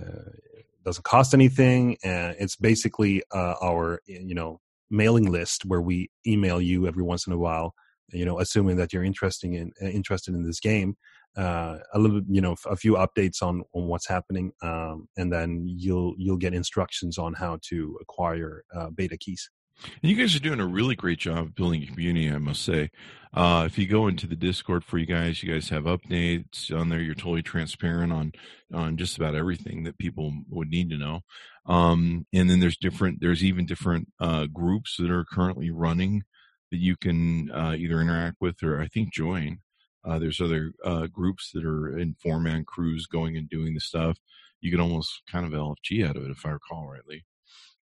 doesn't 0.84 1.04
cost 1.04 1.34
anything, 1.34 1.98
and 2.04 2.36
it's 2.40 2.56
basically 2.56 3.24
uh, 3.34 3.56
our 3.62 4.02
you 4.06 4.36
know 4.36 4.60
mailing 4.90 5.32
list 5.32 5.66
where 5.66 5.82
we 5.82 6.10
email 6.26 6.62
you 6.62 6.88
every 6.88 7.04
once 7.04 7.28
in 7.28 7.34
a 7.34 7.38
while. 7.38 7.74
You 8.12 8.26
know, 8.26 8.40
assuming 8.40 8.78
that 8.78 8.92
you're 8.92 9.04
interested 9.04 9.54
in 9.54 9.72
interested 9.82 10.34
in 10.34 10.44
this 10.44 10.60
game, 10.60 10.96
uh, 11.38 11.78
a 11.94 12.00
little 12.00 12.22
you 12.28 12.42
know 12.42 12.56
a 12.66 12.76
few 12.76 12.94
updates 12.94 13.42
on 13.42 13.64
on 13.74 13.88
what's 13.88 14.08
happening 14.08 14.52
um, 14.62 15.08
and 15.18 15.32
then 15.32 15.64
you'll 15.66 16.16
you'll 16.18 16.38
get 16.38 16.54
instructions 16.54 17.18
on 17.18 17.34
how 17.34 17.60
to 17.70 17.98
acquire 18.02 18.64
uh, 18.76 18.90
beta 18.90 19.18
keys 19.18 19.50
and 19.84 20.10
you 20.10 20.16
guys 20.16 20.36
are 20.36 20.40
doing 20.40 20.60
a 20.60 20.68
really 20.68 20.96
great 20.96 21.20
job 21.20 21.56
building 21.56 21.84
a 21.84 21.88
community 21.88 22.30
i 22.30 22.38
must 22.38 22.64
say 22.64 22.90
uh, 23.32 23.64
if 23.68 23.78
you 23.78 23.86
go 23.86 24.08
into 24.08 24.26
the 24.26 24.36
discord 24.36 24.84
for 24.84 24.98
you 24.98 25.06
guys 25.06 25.44
you 25.44 25.52
guys 25.52 25.70
have 25.70 25.84
updates 25.84 26.76
on 26.76 26.90
there 26.90 27.00
you're 27.00 27.14
totally 27.14 27.44
transparent 27.44 28.12
on 28.12 28.32
on 28.74 28.98
just 28.98 29.18
about 29.18 29.36
everything 29.36 29.84
that 29.84 29.98
people 29.98 30.34
would 30.50 30.70
need 30.70 30.90
to 30.90 30.98
know 30.98 31.22
um, 31.68 32.26
and 32.34 32.50
then 32.50 32.60
there's 32.60 32.78
different 32.78 33.20
there's 33.22 33.44
even 33.44 33.66
different 33.66 34.08
uh, 34.20 34.46
groups 34.48 34.98
that 34.98 35.12
are 35.12 35.26
currently 35.26 35.70
running 35.70 36.24
that 36.72 36.78
you 36.78 36.96
can 36.96 37.52
uh, 37.52 37.76
either 37.78 38.02
interact 38.02 38.38
with 38.42 38.64
or 38.64 38.82
i 38.82 38.88
think 38.88 39.14
join 39.14 39.60
uh, 40.06 40.18
there's 40.18 40.42
other 40.42 40.72
uh, 40.84 41.08
groups 41.08 41.52
that 41.54 41.66
are 41.66 41.98
in 41.98 42.16
four 42.22 42.40
man 42.40 42.64
crews 42.64 43.06
going 43.06 43.36
and 43.36 43.50
doing 43.50 43.74
the 43.74 43.80
stuff. 43.80 44.18
You 44.62 44.72
can 44.72 44.80
almost 44.80 45.22
kind 45.30 45.46
of 45.46 45.52
LFG 45.52 46.08
out 46.08 46.16
of 46.16 46.24
it, 46.24 46.32
if 46.32 46.46
I 46.46 46.52
recall 46.52 46.88
rightly. 46.88 47.26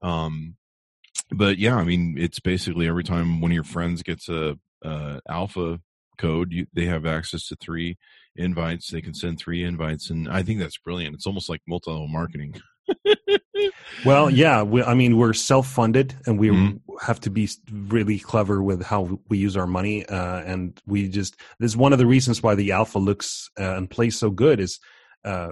Um, 0.02 0.56
but 1.32 1.58
yeah, 1.58 1.76
I 1.76 1.84
mean, 1.84 2.16
it's 2.18 2.40
basically 2.40 2.88
every 2.88 3.04
time 3.04 3.42
one 3.42 3.52
of 3.52 3.56
your 3.56 3.64
friends 3.64 4.04
gets 4.04 4.30
a, 4.30 4.58
a 4.84 5.22
alpha 5.30 5.80
code, 6.18 6.52
you, 6.52 6.68
they 6.74 6.86
have 6.86 7.06
access 7.06 7.48
to 7.48 7.56
three 7.56 7.98
invites. 8.36 8.90
They 8.90 9.02
can 9.02 9.14
send 9.14 9.40
three 9.40 9.64
invites, 9.64 10.10
and 10.10 10.30
I 10.30 10.44
think 10.44 10.60
that's 10.60 10.78
brilliant. 10.78 11.16
It's 11.16 11.28
almost 11.28 11.50
like 11.50 11.62
multi-level 11.68 12.08
marketing. 12.08 12.62
well, 14.06 14.30
yeah, 14.30 14.64
we, 14.64 14.84
I 14.84 14.94
mean, 14.94 15.18
we're 15.18 15.34
self-funded, 15.34 16.16
and 16.26 16.40
we 16.40 16.50
mm-hmm. 16.50 16.96
have 17.06 17.20
to 17.22 17.30
be 17.30 17.50
really 17.72 18.20
clever 18.20 18.62
with 18.62 18.84
how 18.84 19.20
we 19.30 19.38
use 19.38 19.56
our 19.58 19.68
money, 19.68 20.06
uh, 20.06 20.42
and 20.42 20.80
we 20.86 21.08
just 21.08 21.38
this 21.60 21.72
is 21.72 21.78
one 21.78 21.94
of 21.94 22.00
the 22.00 22.08
reasons 22.08 22.44
why 22.44 22.56
the 22.56 22.72
alpha 22.72 23.00
looks 23.00 23.50
uh, 23.60 23.76
and 23.76 23.90
plays 23.90 24.18
so 24.18 24.30
good 24.30 24.60
is 24.60 24.80
uh, 25.24 25.52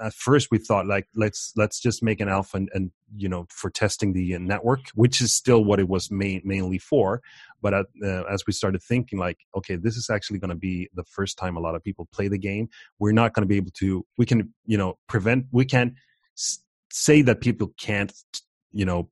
at 0.00 0.14
first 0.14 0.48
we 0.50 0.58
thought 0.58 0.86
like 0.86 1.06
let's 1.14 1.52
let's 1.56 1.80
just 1.80 2.02
make 2.02 2.20
an 2.20 2.28
alpha 2.28 2.56
and, 2.56 2.68
and 2.72 2.90
you 3.16 3.28
know 3.28 3.46
for 3.50 3.68
testing 3.70 4.12
the 4.12 4.34
uh, 4.34 4.38
network 4.38 4.80
which 4.94 5.20
is 5.20 5.34
still 5.34 5.64
what 5.64 5.80
it 5.80 5.88
was 5.88 6.10
main, 6.10 6.40
mainly 6.44 6.78
for 6.78 7.20
but 7.60 7.74
at, 7.74 7.86
uh, 8.04 8.22
as 8.30 8.44
we 8.46 8.52
started 8.52 8.80
thinking 8.82 9.18
like 9.18 9.38
okay 9.56 9.74
this 9.76 9.96
is 9.96 10.08
actually 10.08 10.38
going 10.38 10.50
to 10.50 10.54
be 10.54 10.88
the 10.94 11.04
first 11.04 11.36
time 11.36 11.56
a 11.56 11.60
lot 11.60 11.74
of 11.74 11.82
people 11.82 12.06
play 12.12 12.28
the 12.28 12.38
game 12.38 12.68
we're 13.00 13.12
not 13.12 13.34
going 13.34 13.42
to 13.42 13.48
be 13.48 13.56
able 13.56 13.72
to 13.72 14.06
we 14.16 14.24
can 14.24 14.52
you 14.66 14.78
know 14.78 14.96
prevent 15.08 15.46
we 15.50 15.64
can 15.64 15.96
s- 16.36 16.60
say 16.90 17.20
that 17.22 17.40
people 17.40 17.72
can't 17.80 18.12
you 18.72 18.84
know 18.84 19.08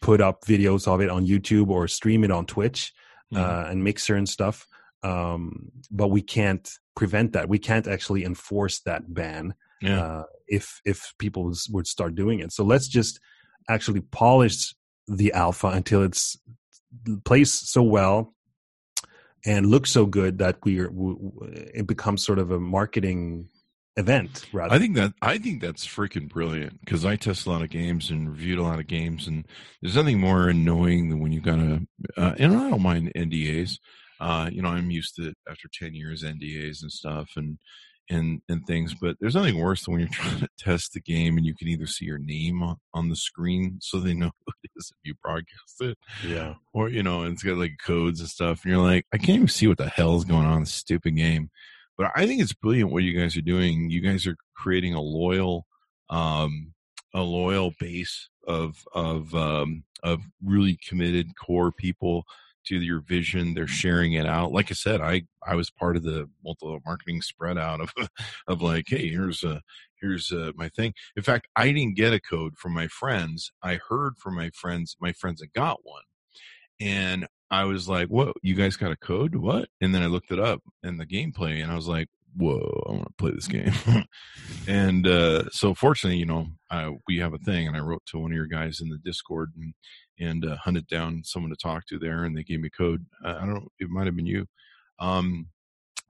put 0.00 0.20
up 0.20 0.44
videos 0.44 0.86
of 0.86 1.00
it 1.00 1.10
on 1.10 1.26
youtube 1.26 1.68
or 1.68 1.88
stream 1.88 2.22
it 2.22 2.30
on 2.30 2.46
twitch 2.46 2.92
Mhm. 3.32 3.40
uh, 3.40 3.68
and 3.70 3.84
mixer 3.84 4.14
and 4.14 4.26
stuff 4.28 4.66
um, 5.02 5.70
but 5.90 6.08
we 6.08 6.22
can't 6.22 6.68
prevent 7.00 7.32
that 7.32 7.48
we 7.48 7.58
can't 7.68 7.86
actually 7.94 8.22
enforce 8.24 8.76
that 8.88 9.02
ban 9.18 9.54
Yeah. 9.80 10.00
uh, 10.02 10.24
if 10.58 10.80
if 10.84 10.98
people 11.18 11.42
was, 11.44 11.60
would 11.72 11.86
start 11.86 12.12
doing 12.22 12.38
it. 12.44 12.50
So 12.52 12.62
let's 12.72 12.88
just 12.98 13.20
actually 13.68 14.00
polish 14.22 14.74
the 15.06 15.30
alpha 15.44 15.68
until 15.68 16.02
it's 16.08 16.36
plays 17.24 17.52
so 17.52 17.82
well 17.82 18.34
and 19.46 19.66
looks 19.74 19.90
so 19.90 20.04
good 20.06 20.38
that 20.38 20.56
we 20.64 20.80
are 20.80 20.90
it 21.80 21.86
becomes 21.86 22.24
sort 22.26 22.40
of 22.40 22.50
a 22.50 22.58
marketing 22.58 23.48
event 23.96 24.44
rather. 24.52 24.74
I 24.74 24.78
think 24.78 24.96
that 24.96 25.12
I 25.22 25.38
think 25.38 25.60
that's 25.60 25.86
freaking 25.86 26.28
brilliant 26.28 26.80
because 26.80 27.04
I 27.04 27.16
test 27.16 27.46
a 27.46 27.50
lot 27.50 27.62
of 27.62 27.70
games 27.70 28.10
and 28.10 28.28
reviewed 28.30 28.58
a 28.58 28.62
lot 28.70 28.80
of 28.80 28.86
games, 28.86 29.26
and 29.28 29.46
there's 29.80 29.96
nothing 29.96 30.18
more 30.20 30.48
annoying 30.48 31.08
than 31.08 31.20
when 31.20 31.32
you 31.32 31.40
gotta. 31.40 31.86
Uh, 32.16 32.34
and 32.38 32.56
I 32.56 32.70
don't 32.70 32.82
mind 32.82 33.12
NDAs. 33.14 33.78
Uh, 34.20 34.50
you 34.52 34.62
know, 34.62 34.68
I'm 34.68 34.90
used 34.90 35.16
to 35.16 35.32
after 35.48 35.68
ten 35.72 35.94
years 35.94 36.24
NDAs 36.24 36.82
and 36.82 36.92
stuff, 36.92 37.30
and 37.36 37.58
and 38.10 38.40
and 38.48 38.66
things. 38.66 38.94
But 39.00 39.16
there's 39.20 39.34
nothing 39.34 39.58
worse 39.58 39.84
than 39.84 39.92
when 39.92 40.00
you're 40.00 40.08
trying 40.12 40.40
to 40.40 40.48
test 40.58 40.92
the 40.92 41.00
game 41.00 41.36
and 41.36 41.46
you 41.46 41.54
can 41.54 41.68
either 41.68 41.86
see 41.86 42.04
your 42.04 42.18
name 42.18 42.62
on, 42.62 42.76
on 42.94 43.08
the 43.08 43.16
screen 43.16 43.78
so 43.80 43.98
they 43.98 44.14
know 44.14 44.30
who 44.46 44.52
it 44.64 44.70
is 44.76 44.90
if 44.90 45.08
you 45.08 45.14
broadcast 45.22 45.80
it, 45.80 45.98
yeah. 46.26 46.54
or 46.72 46.88
you 46.88 47.02
know, 47.02 47.24
it's 47.24 47.42
got 47.42 47.58
like 47.58 47.72
codes 47.84 48.20
and 48.20 48.28
stuff, 48.28 48.64
and 48.64 48.72
you're 48.72 48.82
like, 48.82 49.06
I 49.12 49.18
can't 49.18 49.30
even 49.30 49.48
see 49.48 49.66
what 49.66 49.78
the 49.78 49.88
hell 49.88 50.16
is 50.16 50.24
going 50.24 50.46
on 50.46 50.54
in 50.54 50.60
this 50.60 50.74
stupid 50.74 51.16
game. 51.16 51.50
But 51.96 52.12
I 52.14 52.26
think 52.26 52.40
it's 52.40 52.52
brilliant 52.52 52.92
what 52.92 53.02
you 53.02 53.18
guys 53.18 53.36
are 53.36 53.42
doing. 53.42 53.90
You 53.90 54.00
guys 54.00 54.26
are 54.26 54.36
creating 54.56 54.94
a 54.94 55.00
loyal, 55.00 55.66
um, 56.10 56.72
a 57.12 57.22
loyal 57.22 57.72
base 57.80 58.28
of 58.46 58.76
of 58.94 59.34
um, 59.34 59.84
of 60.02 60.20
really 60.42 60.78
committed 60.88 61.36
core 61.36 61.72
people 61.72 62.24
to 62.68 62.76
your 62.76 63.00
vision. 63.00 63.54
They're 63.54 63.66
sharing 63.66 64.12
it 64.14 64.26
out. 64.26 64.52
Like 64.52 64.70
I 64.70 64.74
said, 64.74 65.00
I 65.00 65.22
I 65.46 65.54
was 65.54 65.70
part 65.70 65.96
of 65.96 66.02
the 66.02 66.28
multi 66.44 66.78
marketing 66.84 67.22
spread 67.22 67.58
out 67.58 67.80
of 67.80 67.92
of 68.46 68.62
like, 68.62 68.86
hey, 68.88 69.08
here's 69.08 69.42
a 69.44 69.62
here's 70.00 70.32
uh 70.32 70.52
my 70.56 70.68
thing. 70.68 70.94
In 71.16 71.22
fact, 71.22 71.48
I 71.56 71.72
didn't 71.72 71.96
get 71.96 72.12
a 72.12 72.20
code 72.20 72.56
from 72.56 72.72
my 72.72 72.88
friends. 72.88 73.52
I 73.62 73.78
heard 73.88 74.18
from 74.18 74.36
my 74.36 74.50
friends, 74.50 74.96
my 75.00 75.12
friends 75.12 75.40
that 75.40 75.52
got 75.52 75.80
one, 75.82 76.02
and 76.80 77.26
I 77.50 77.64
was 77.64 77.88
like, 77.88 78.08
"What? 78.08 78.36
You 78.42 78.54
guys 78.54 78.76
got 78.76 78.92
a 78.92 78.96
code? 78.96 79.34
What?" 79.34 79.68
And 79.80 79.94
then 79.94 80.02
I 80.02 80.06
looked 80.06 80.30
it 80.30 80.38
up 80.40 80.60
in 80.82 80.98
the 80.98 81.06
gameplay, 81.06 81.62
and 81.62 81.72
I 81.72 81.74
was 81.76 81.88
like, 81.88 82.08
"Whoa, 82.36 82.84
I 82.88 82.92
want 82.92 83.06
to 83.08 83.14
play 83.18 83.30
this 83.32 83.48
game." 83.48 83.72
and 84.68 85.06
uh, 85.06 85.48
so, 85.50 85.74
fortunately, 85.74 86.18
you 86.18 86.26
know, 86.26 86.46
I, 86.70 86.94
we 87.06 87.18
have 87.18 87.34
a 87.34 87.38
thing, 87.38 87.66
and 87.66 87.76
I 87.76 87.80
wrote 87.80 88.02
to 88.06 88.18
one 88.18 88.32
of 88.32 88.36
your 88.36 88.46
guys 88.46 88.80
in 88.80 88.88
the 88.88 88.98
Discord 88.98 89.52
and 89.56 89.74
and 90.20 90.44
uh, 90.44 90.56
hunted 90.56 90.86
down 90.88 91.22
someone 91.24 91.50
to 91.50 91.56
talk 91.56 91.86
to 91.86 91.98
there, 91.98 92.24
and 92.24 92.36
they 92.36 92.42
gave 92.42 92.60
me 92.60 92.70
code. 92.70 93.04
Uh, 93.24 93.36
I 93.40 93.40
don't 93.40 93.54
know, 93.54 93.68
it 93.78 93.88
might 93.88 94.06
have 94.06 94.16
been 94.16 94.26
you. 94.26 94.46
Um, 94.98 95.48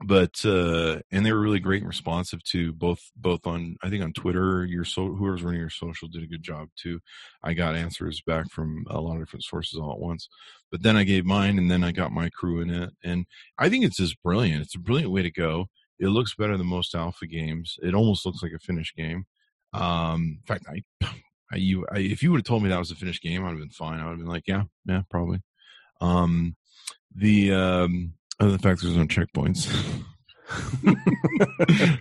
but 0.05 0.43
uh 0.45 0.97
and 1.11 1.25
they 1.25 1.31
were 1.33 1.41
really 1.41 1.59
great 1.59 1.81
and 1.81 1.87
responsive 1.87 2.41
to 2.43 2.71
both 2.73 3.01
both 3.17 3.45
on 3.45 3.75
i 3.83 3.89
think 3.89 4.01
on 4.01 4.13
twitter 4.13 4.63
your 4.65 4.85
so 4.85 5.13
whoever's 5.13 5.43
running 5.43 5.59
your 5.59 5.69
social 5.69 6.07
did 6.07 6.23
a 6.23 6.27
good 6.27 6.41
job 6.43 6.69
too 6.77 6.99
i 7.43 7.53
got 7.53 7.75
answers 7.75 8.21
back 8.25 8.49
from 8.49 8.85
a 8.89 8.99
lot 8.99 9.15
of 9.15 9.21
different 9.21 9.43
sources 9.43 9.77
all 9.77 9.91
at 9.91 9.99
once 9.99 10.29
but 10.71 10.81
then 10.81 10.95
i 10.95 11.03
gave 11.03 11.25
mine 11.25 11.57
and 11.57 11.69
then 11.69 11.83
i 11.83 11.91
got 11.91 12.13
my 12.13 12.29
crew 12.29 12.61
in 12.61 12.69
it 12.69 12.91
and 13.03 13.25
i 13.57 13.67
think 13.67 13.83
it's 13.83 13.97
just 13.97 14.21
brilliant 14.23 14.61
it's 14.61 14.75
a 14.75 14.79
brilliant 14.79 15.11
way 15.11 15.21
to 15.21 15.31
go 15.31 15.65
it 15.99 16.07
looks 16.07 16.35
better 16.35 16.57
than 16.57 16.67
most 16.67 16.95
alpha 16.95 17.25
games 17.27 17.77
it 17.83 17.93
almost 17.93 18.25
looks 18.25 18.41
like 18.41 18.53
a 18.53 18.59
finished 18.59 18.95
game 18.95 19.25
um 19.73 20.39
in 20.39 20.45
fact 20.47 20.65
i 20.69 20.81
I, 21.51 21.55
you, 21.57 21.85
I, 21.91 21.99
if 21.99 22.21
you 22.21 22.31
would 22.31 22.39
have 22.39 22.45
told 22.45 22.63
me 22.63 22.69
that 22.69 22.79
was 22.79 22.91
a 22.91 22.95
finished 22.95 23.23
game, 23.23 23.43
I'd 23.43 23.49
have 23.49 23.59
been 23.59 23.69
fine. 23.69 23.99
I 23.99 24.03
would 24.03 24.11
have 24.11 24.19
been 24.19 24.27
like, 24.27 24.47
yeah, 24.47 24.63
yeah, 24.85 25.01
probably. 25.09 25.41
Um, 25.99 26.55
the 27.15 27.53
um, 27.53 28.13
other 28.39 28.57
fact 28.57 28.81
there's 28.81 28.95
no 28.95 29.05
checkpoints 29.05 29.67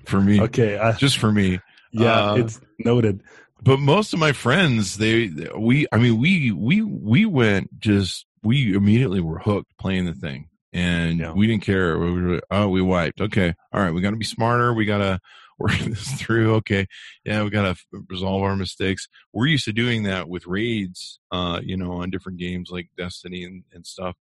for 0.07 0.21
me, 0.21 0.41
Okay. 0.43 0.79
I, 0.79 0.93
just 0.93 1.19
for 1.19 1.33
me. 1.33 1.61
yeah, 1.93 2.33
uh, 2.33 2.35
it's 2.37 2.61
noted. 2.79 3.23
But 3.63 3.81
most 3.81 4.13
of 4.13 4.21
my 4.21 4.33
friends, 4.33 4.99
they, 4.99 5.33
we, 5.57 5.87
I 5.91 5.97
mean, 5.97 6.21
we, 6.21 6.53
we, 6.53 6.83
we 6.83 7.25
went 7.25 7.81
just, 7.81 8.27
we 8.43 8.75
immediately 8.75 9.21
were 9.21 9.39
hooked 9.39 9.77
playing 9.79 10.05
the 10.05 10.15
thing, 10.15 10.49
and 10.73 11.19
Yeah. 11.21 11.33
we 11.33 11.47
didn't 11.47 11.63
care. 11.63 11.99
We 11.99 12.13
were, 12.23 12.41
oh, 12.51 12.69
we 12.69 12.83
wiped. 12.83 13.21
Okay, 13.21 13.55
all 13.73 13.81
right, 13.81 13.93
we 13.93 14.01
got 14.01 14.11
to 14.11 14.17
be 14.17 14.25
smarter. 14.25 14.73
We 14.75 14.85
got 14.85 14.99
to 14.99 15.21
work 15.59 15.77
this 15.79 16.13
through. 16.21 16.55
Okay, 16.57 16.87
yeah, 17.25 17.43
we 17.43 17.51
got 17.51 17.77
to 17.77 18.03
resolve 18.09 18.43
our 18.43 18.55
mistakes. 18.57 19.09
We're 19.33 19.47
used 19.47 19.65
to 19.65 19.73
doing 19.73 20.05
that 20.05 20.29
with 20.29 20.47
raids, 20.47 21.19
uh, 21.33 21.61
you 21.63 21.77
know, 21.77 21.93
on 21.95 22.11
different 22.11 22.39
games 22.39 22.71
like 22.71 22.89
Destiny 22.97 23.45
and, 23.45 23.65
and 23.73 23.85
stuff. 23.87 24.17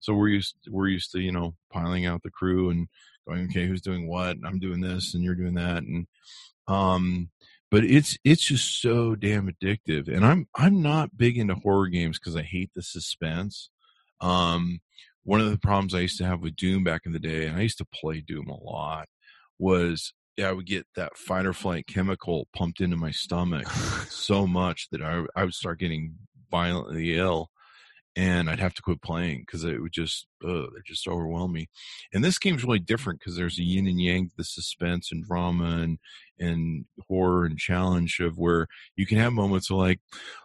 So 0.00 0.12
we're 0.14 0.28
used, 0.28 0.56
we're 0.68 0.88
used 0.88 1.12
to, 1.12 1.20
you 1.20 1.32
know, 1.32 1.54
piling 1.72 2.04
out 2.04 2.22
the 2.22 2.30
crew 2.30 2.68
and 2.70 2.88
going, 3.26 3.44
okay, 3.46 3.66
who's 3.66 3.80
doing 3.80 4.06
what? 4.06 4.36
I'm 4.44 4.58
doing 4.58 4.80
this, 4.82 5.14
and 5.14 5.24
you're 5.24 5.34
doing 5.34 5.54
that, 5.54 5.78
and 5.84 6.06
um 6.68 7.28
but 7.72 7.84
it's 7.84 8.16
it's 8.24 8.42
just 8.42 8.80
so 8.80 9.16
damn 9.16 9.48
addictive 9.50 10.06
and 10.06 10.24
i'm 10.24 10.46
i'm 10.54 10.80
not 10.80 11.16
big 11.16 11.36
into 11.36 11.56
horror 11.56 11.88
games 11.88 12.18
because 12.18 12.36
i 12.36 12.42
hate 12.42 12.70
the 12.76 12.82
suspense 12.82 13.68
um 14.20 14.78
one 15.24 15.40
of 15.40 15.50
the 15.50 15.58
problems 15.58 15.94
i 15.94 16.00
used 16.00 16.18
to 16.18 16.26
have 16.26 16.40
with 16.40 16.56
doom 16.56 16.82
back 16.84 17.02
in 17.06 17.12
the 17.12 17.18
day 17.18 17.46
and 17.46 17.56
i 17.56 17.60
used 17.60 17.78
to 17.78 17.86
play 17.94 18.20
doom 18.20 18.48
a 18.48 18.64
lot 18.64 19.08
was 19.58 20.12
yeah, 20.36 20.48
i 20.48 20.52
would 20.52 20.66
get 20.66 20.86
that 20.96 21.16
fight 21.16 21.46
or 21.46 21.52
flight 21.52 21.86
chemical 21.86 22.48
pumped 22.54 22.80
into 22.80 22.96
my 22.96 23.10
stomach 23.10 23.66
so 24.08 24.46
much 24.46 24.88
that 24.90 25.02
i, 25.02 25.24
I 25.36 25.44
would 25.44 25.54
start 25.54 25.80
getting 25.80 26.14
violently 26.50 27.16
ill 27.16 27.50
and 28.14 28.50
i'd 28.50 28.60
have 28.60 28.74
to 28.74 28.82
quit 28.82 29.00
playing 29.00 29.40
because 29.40 29.64
it 29.64 29.80
would 29.80 29.92
just 29.92 30.26
uh, 30.44 30.64
it 30.64 30.84
just 30.84 31.08
overwhelm 31.08 31.52
me 31.52 31.68
and 32.12 32.22
this 32.22 32.38
game's 32.38 32.64
really 32.64 32.78
different 32.78 33.18
because 33.18 33.36
there's 33.36 33.58
a 33.58 33.62
yin 33.62 33.86
and 33.86 34.00
yang, 34.00 34.30
the 34.36 34.44
suspense 34.44 35.10
and 35.10 35.24
drama 35.24 35.78
and 35.78 35.98
and 36.42 36.84
horror 37.08 37.44
and 37.44 37.58
challenge 37.58 38.18
of 38.20 38.36
where 38.36 38.66
you 38.96 39.06
can 39.06 39.18
have 39.18 39.32
moments 39.32 39.70
of 39.70 39.76
like, 39.76 40.00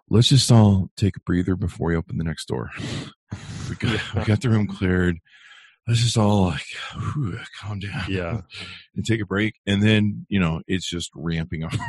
let's 0.10 0.30
just 0.30 0.52
all 0.52 0.90
take 0.96 1.18
a 1.18 1.22
breather 1.22 1.56
before 1.56 1.90
we 1.90 1.96
open 1.96 2.18
the 2.18 2.24
next 2.24 2.48
door. 2.48 2.70
we 3.70 3.76
got 3.76 4.16
we 4.16 4.24
got 4.24 4.42
the 4.42 4.50
room 4.50 4.68
cleared. 4.68 5.18
Let's 5.88 6.02
just 6.02 6.18
all 6.18 6.48
like 6.48 6.66
whew, 6.94 7.40
calm 7.60 7.80
down. 7.80 8.06
Yeah. 8.08 8.42
and 8.96 9.06
take 9.06 9.22
a 9.22 9.26
break. 9.26 9.56
And 9.66 9.82
then, 9.82 10.26
you 10.30 10.40
know, 10.40 10.62
it's 10.68 10.90
just 10.90 11.12
ramping 11.16 11.64
up. 11.64 11.74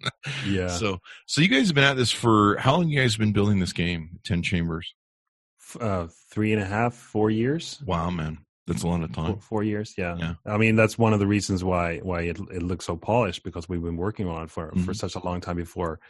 Yeah. 0.46 0.68
So 0.68 0.98
so 1.26 1.40
you 1.40 1.48
guys 1.48 1.66
have 1.68 1.74
been 1.74 1.84
at 1.84 1.96
this 1.96 2.12
for 2.12 2.56
how 2.58 2.76
long 2.76 2.88
you 2.88 3.00
guys 3.00 3.12
have 3.14 3.18
been 3.20 3.32
building 3.32 3.58
this 3.58 3.72
game? 3.72 4.20
Ten 4.24 4.42
chambers. 4.42 4.94
Uh, 5.80 6.06
three 6.30 6.52
and 6.52 6.62
a 6.62 6.64
half, 6.64 6.94
four 6.94 7.30
years. 7.30 7.82
Wow, 7.84 8.10
man. 8.10 8.38
That's 8.66 8.82
a 8.82 8.86
lot 8.86 9.02
of 9.02 9.12
time. 9.12 9.38
four 9.38 9.62
years, 9.64 9.94
yeah. 9.96 10.16
Yeah. 10.18 10.34
I 10.46 10.58
mean, 10.58 10.76
that's 10.76 10.98
one 10.98 11.12
of 11.14 11.18
the 11.20 11.26
reasons 11.26 11.64
why 11.64 11.98
why 11.98 12.22
it 12.22 12.38
it 12.52 12.62
looks 12.62 12.84
so 12.86 12.96
polished 12.96 13.42
because 13.42 13.68
we've 13.68 13.82
been 13.82 13.96
working 13.96 14.28
on 14.28 14.44
it 14.44 14.50
for 14.50 14.70
for 14.84 14.92
Mhm. 14.92 14.96
such 14.96 15.14
a 15.14 15.24
long 15.24 15.40
time 15.40 15.56
before 15.56 16.00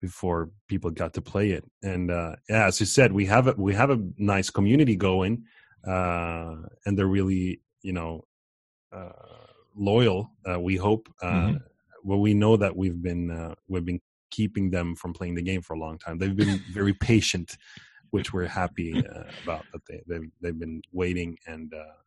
before 0.00 0.50
people 0.68 0.90
got 0.90 1.12
to 1.14 1.20
play 1.20 1.50
it. 1.50 1.64
And 1.82 2.10
uh, 2.10 2.36
yeah, 2.48 2.66
as 2.66 2.80
you 2.80 2.86
said, 2.86 3.12
we 3.12 3.26
have 3.26 3.46
a 3.46 3.52
we 3.56 3.74
have 3.74 3.90
a 3.90 4.00
nice 4.16 4.48
community 4.50 4.96
going, 4.96 5.44
uh, 5.86 6.56
and 6.86 6.96
they're 6.98 7.06
really 7.06 7.60
you 7.82 7.92
know 7.92 8.24
uh, 8.92 9.12
loyal. 9.76 10.32
Uh, 10.48 10.58
we 10.60 10.76
hope. 10.76 11.08
Uh, 11.22 11.26
Mhm. 11.26 11.62
Well, 12.08 12.20
we 12.20 12.32
know 12.32 12.56
that 12.56 12.74
we've 12.74 13.02
been 13.02 13.30
uh, 13.30 13.54
we've 13.68 13.84
been 13.84 14.00
keeping 14.30 14.70
them 14.70 14.96
from 14.96 15.12
playing 15.12 15.34
the 15.34 15.42
game 15.42 15.60
for 15.60 15.74
a 15.74 15.78
long 15.78 15.98
time. 15.98 16.16
They've 16.16 16.34
been 16.34 16.60
very 16.72 16.94
patient, 16.94 17.56
which 18.10 18.32
we're 18.32 18.46
happy 18.46 18.90
uh, 18.96 19.24
about. 19.44 19.66
That 19.72 19.82
they 19.86 20.02
they've, 20.08 20.30
they've 20.40 20.58
been 20.58 20.80
waiting 20.90 21.36
and. 21.46 21.72
Uh, 21.72 21.98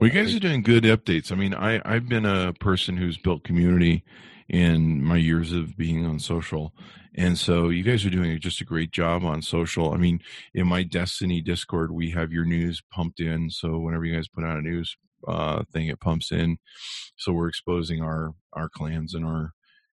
Well, 0.00 0.08
you 0.08 0.18
guys 0.18 0.34
are 0.34 0.40
doing 0.40 0.62
good 0.62 0.84
updates. 0.84 1.30
I 1.30 1.34
mean, 1.34 1.54
I, 1.54 1.82
I've 1.84 2.08
been 2.08 2.24
a 2.24 2.54
person 2.54 2.96
who's 2.96 3.18
built 3.18 3.44
community 3.44 4.02
in 4.48 5.04
my 5.04 5.18
years 5.18 5.52
of 5.52 5.76
being 5.76 6.06
on 6.06 6.18
social. 6.18 6.72
And 7.14 7.36
so 7.36 7.68
you 7.68 7.82
guys 7.82 8.06
are 8.06 8.10
doing 8.10 8.40
just 8.40 8.62
a 8.62 8.64
great 8.64 8.92
job 8.92 9.24
on 9.24 9.42
social. 9.42 9.92
I 9.92 9.98
mean, 9.98 10.20
in 10.54 10.66
my 10.66 10.84
Destiny 10.84 11.42
Discord, 11.42 11.90
we 11.90 12.12
have 12.12 12.32
your 12.32 12.46
news 12.46 12.82
pumped 12.90 13.20
in. 13.20 13.50
So 13.50 13.78
whenever 13.78 14.06
you 14.06 14.14
guys 14.14 14.28
put 14.28 14.44
out 14.44 14.58
a 14.58 14.62
news 14.62 14.96
uh, 15.26 15.62
thing, 15.72 15.88
it 15.88 16.00
pumps 16.00 16.32
in. 16.32 16.58
So 17.16 17.32
we're 17.32 17.48
exposing 17.48 18.02
our, 18.02 18.34
our 18.52 18.68
clans 18.68 19.14
and 19.14 19.24
our, 19.24 19.52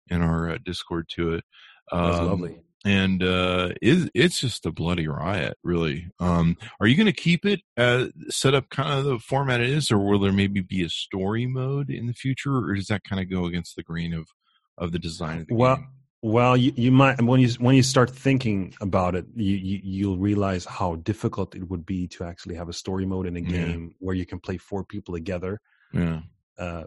and 0.10 0.24
our 0.24 0.52
uh, 0.52 0.58
Discord 0.64 1.10
to 1.16 1.34
it. 1.34 1.44
That's 1.92 2.20
Um, 2.20 2.28
lovely. 2.28 2.60
and 2.86 3.24
uh, 3.24 3.72
it, 3.82 4.10
it's 4.14 4.40
just 4.40 4.66
a 4.66 4.72
bloody 4.72 5.08
riot, 5.08 5.58
really. 5.64 6.10
Um, 6.20 6.58
are 6.80 6.88
you 6.88 6.96
going 6.96 7.08
to 7.08 7.12
keep 7.12 7.46
it 7.46 7.62
uh, 7.76 8.08
set 8.30 8.54
up 8.54 8.70
kind 8.70 8.92
of 8.98 9.06
the 9.06 9.20
format 9.20 9.62
it 9.62 9.70
is, 9.70 9.92
or 9.92 10.00
will 10.00 10.20
there 10.20 10.32
maybe 10.32 10.62
be 10.62 10.84
a 10.84 10.90
story 10.90 11.46
mode 11.46 11.90
in 11.90 12.08
the 12.08 12.14
future, 12.14 12.58
or 12.58 12.76
does 12.76 12.88
that 12.88 13.04
kind 13.04 13.22
of 13.22 13.30
go 13.30 13.46
against 13.46 13.76
the 13.76 13.84
grain 13.84 14.14
of 14.14 14.28
of 14.78 14.92
the 14.92 15.00
design 15.00 15.42
of 15.42 15.48
the 15.48 15.56
well, 15.56 15.76
game? 15.78 15.88
Well, 16.24 16.58
you, 16.58 16.74
you 16.76 16.92
might 16.92 17.22
when 17.22 17.40
you 17.40 17.50
when 17.60 17.76
you 17.76 17.84
start 17.84 18.10
thinking 18.10 18.74
about 18.82 19.14
it, 19.14 19.26
you, 19.36 19.56
you 19.56 19.80
you'll 19.84 20.18
realize 20.18 20.66
how 20.66 20.96
difficult 20.96 21.56
it 21.56 21.70
would 21.70 21.86
be 21.86 22.08
to 22.10 22.24
actually 22.24 22.56
have 22.56 22.70
a 22.70 22.74
story 22.74 23.06
mode 23.06 23.28
in 23.28 23.38
a 23.38 23.42
game 23.42 23.94
where 24.00 24.16
you 24.16 24.26
can 24.26 24.40
play 24.40 24.58
four 24.58 24.84
people 24.84 25.14
together. 25.14 25.62
Yeah, 25.94 26.22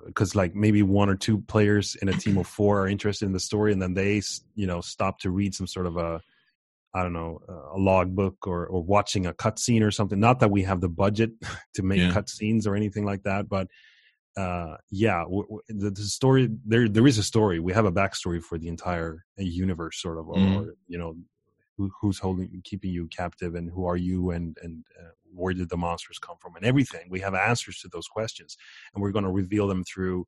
because 0.04 0.34
uh, 0.34 0.38
like 0.38 0.56
maybe 0.56 0.82
one 0.82 1.08
or 1.08 1.14
two 1.14 1.38
players 1.42 1.94
in 2.02 2.08
a 2.08 2.12
team 2.12 2.38
of 2.38 2.46
four 2.48 2.80
are 2.80 2.88
interested 2.88 3.26
in 3.26 3.32
the 3.32 3.40
story, 3.40 3.72
and 3.72 3.80
then 3.80 3.94
they 3.94 4.20
you 4.56 4.66
know 4.66 4.80
stop 4.80 5.20
to 5.20 5.30
read 5.30 5.54
some 5.54 5.68
sort 5.68 5.86
of 5.86 5.96
a 5.96 6.20
I 6.92 7.04
don't 7.04 7.12
know 7.12 7.38
a 7.72 7.78
logbook 7.78 8.48
or 8.48 8.66
or 8.66 8.82
watching 8.82 9.26
a 9.26 9.32
cutscene 9.32 9.84
or 9.84 9.92
something. 9.92 10.18
Not 10.18 10.40
that 10.40 10.50
we 10.50 10.64
have 10.64 10.80
the 10.80 10.88
budget 10.88 11.30
to 11.74 11.84
make 11.84 12.00
yeah. 12.00 12.10
cutscenes 12.10 12.66
or 12.66 12.74
anything 12.74 13.04
like 13.04 13.22
that, 13.22 13.48
but 13.48 13.68
uh, 14.36 14.76
yeah, 14.90 15.20
w- 15.22 15.42
w- 15.42 15.60
the, 15.68 15.90
the, 15.90 16.02
story 16.02 16.48
there 16.64 16.88
there 16.88 17.06
is 17.06 17.18
a 17.18 17.22
story. 17.22 17.58
We 17.58 17.72
have 17.72 17.84
a 17.84 17.92
backstory 17.92 18.42
for 18.42 18.58
the 18.58 18.68
entire 18.68 19.24
uh, 19.38 19.42
universe, 19.42 20.00
sort 20.00 20.18
of, 20.18 20.28
or, 20.28 20.36
mm. 20.36 20.56
or 20.56 20.74
you 20.86 20.98
know, 20.98 21.16
who, 21.76 21.90
who's 22.00 22.18
holding 22.18 22.60
keeping 22.64 22.92
you 22.92 23.08
captive, 23.08 23.54
and 23.54 23.70
who 23.70 23.86
are 23.86 23.96
you, 23.96 24.30
and 24.30 24.56
and 24.62 24.84
uh, 24.98 25.10
where 25.34 25.52
did 25.52 25.68
the 25.68 25.76
monsters 25.76 26.18
come 26.18 26.36
from, 26.40 26.54
and 26.56 26.64
everything. 26.64 27.08
We 27.10 27.20
have 27.20 27.34
answers 27.34 27.80
to 27.80 27.88
those 27.88 28.06
questions, 28.06 28.56
and 28.94 29.02
we're 29.02 29.10
going 29.10 29.24
to 29.24 29.30
reveal 29.30 29.66
them 29.66 29.82
through, 29.84 30.26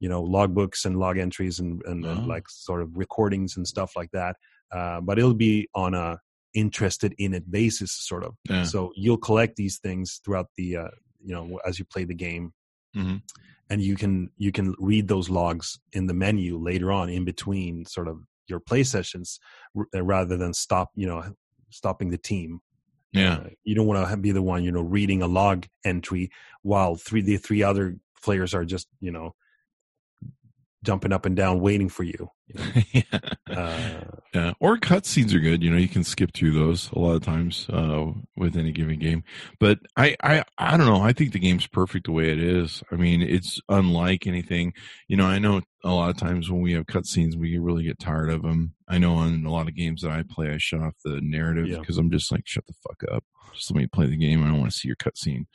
you 0.00 0.08
know, 0.08 0.24
logbooks 0.24 0.84
and 0.84 0.98
log 0.98 1.18
entries 1.18 1.60
and 1.60 1.82
and, 1.86 2.04
oh. 2.04 2.10
and 2.10 2.26
like 2.26 2.48
sort 2.48 2.82
of 2.82 2.96
recordings 2.96 3.56
and 3.56 3.66
stuff 3.66 3.92
like 3.94 4.10
that. 4.10 4.36
Uh, 4.72 5.00
but 5.00 5.18
it'll 5.18 5.34
be 5.34 5.68
on 5.74 5.94
a 5.94 6.18
interested 6.54 7.14
in 7.18 7.34
it 7.34 7.48
basis, 7.48 7.92
sort 7.92 8.24
of. 8.24 8.34
Yeah. 8.48 8.64
So 8.64 8.92
you'll 8.96 9.18
collect 9.18 9.54
these 9.56 9.78
things 9.78 10.20
throughout 10.24 10.48
the, 10.56 10.78
uh, 10.78 10.88
you 11.22 11.34
know, 11.34 11.60
as 11.66 11.78
you 11.78 11.84
play 11.84 12.04
the 12.04 12.14
game 12.14 12.54
Mm-hmm. 12.96 13.16
And 13.68 13.82
you 13.82 13.96
can 13.96 14.30
you 14.36 14.52
can 14.52 14.74
read 14.78 15.08
those 15.08 15.28
logs 15.28 15.78
in 15.92 16.06
the 16.06 16.14
menu 16.14 16.56
later 16.56 16.92
on 16.92 17.08
in 17.08 17.24
between 17.24 17.84
sort 17.84 18.08
of 18.08 18.20
your 18.48 18.60
play 18.60 18.84
sessions 18.84 19.40
r- 19.76 20.02
rather 20.02 20.36
than 20.36 20.54
stop 20.54 20.90
you 20.94 21.06
know 21.06 21.22
stopping 21.70 22.10
the 22.10 22.18
team 22.18 22.60
yeah 23.12 23.34
uh, 23.34 23.48
you 23.64 23.74
don't 23.74 23.86
want 23.86 24.08
to 24.08 24.16
be 24.16 24.30
the 24.30 24.42
one 24.42 24.62
you 24.62 24.70
know 24.70 24.82
reading 24.82 25.22
a 25.22 25.26
log 25.26 25.66
entry 25.84 26.30
while 26.62 26.94
three 26.94 27.22
the 27.22 27.36
three 27.36 27.62
other 27.62 27.96
players 28.22 28.54
are 28.54 28.64
just 28.64 28.86
you 29.00 29.10
know 29.10 29.34
jumping 30.86 31.12
up 31.12 31.26
and 31.26 31.36
down 31.36 31.60
waiting 31.60 31.88
for 31.88 32.04
you. 32.04 32.30
you 32.46 32.54
know? 32.54 32.82
yeah. 32.92 33.18
Uh, 33.50 34.04
yeah. 34.32 34.52
Or 34.60 34.78
cutscenes 34.78 35.34
are 35.34 35.40
good. 35.40 35.62
You 35.62 35.70
know, 35.70 35.76
you 35.76 35.88
can 35.88 36.04
skip 36.04 36.32
through 36.32 36.52
those 36.52 36.90
a 36.92 36.98
lot 36.98 37.16
of 37.16 37.24
times 37.24 37.66
uh, 37.70 38.06
with 38.36 38.56
any 38.56 38.70
given 38.70 38.98
game. 38.98 39.24
But 39.58 39.80
I, 39.96 40.16
I, 40.22 40.44
I 40.56 40.76
don't 40.76 40.86
know. 40.86 41.02
I 41.02 41.12
think 41.12 41.32
the 41.32 41.40
game's 41.40 41.66
perfect 41.66 42.06
the 42.06 42.12
way 42.12 42.30
it 42.30 42.38
is. 42.38 42.82
I 42.92 42.96
mean, 42.96 43.20
it's 43.20 43.60
unlike 43.68 44.26
anything. 44.26 44.72
You 45.08 45.16
know, 45.16 45.26
I 45.26 45.40
know 45.40 45.60
a 45.84 45.90
lot 45.90 46.10
of 46.10 46.16
times 46.16 46.50
when 46.50 46.62
we 46.62 46.72
have 46.72 46.86
cutscenes, 46.86 47.34
we 47.34 47.58
really 47.58 47.84
get 47.84 47.98
tired 47.98 48.30
of 48.30 48.42
them. 48.42 48.74
I 48.88 48.98
know 48.98 49.14
on 49.14 49.44
a 49.44 49.50
lot 49.50 49.68
of 49.68 49.74
games 49.74 50.02
that 50.02 50.12
I 50.12 50.22
play, 50.28 50.50
I 50.50 50.58
shut 50.58 50.80
off 50.80 50.94
the 51.04 51.20
narrative 51.20 51.66
because 51.80 51.96
yeah. 51.96 52.00
I'm 52.00 52.10
just 52.10 52.30
like, 52.30 52.42
shut 52.46 52.66
the 52.66 52.74
fuck 52.86 53.02
up. 53.12 53.24
Just 53.54 53.70
let 53.70 53.80
me 53.80 53.86
play 53.86 54.06
the 54.06 54.16
game. 54.16 54.44
I 54.44 54.48
don't 54.48 54.60
want 54.60 54.70
to 54.70 54.76
see 54.76 54.88
your 54.88 54.96
cutscene. 54.96 55.46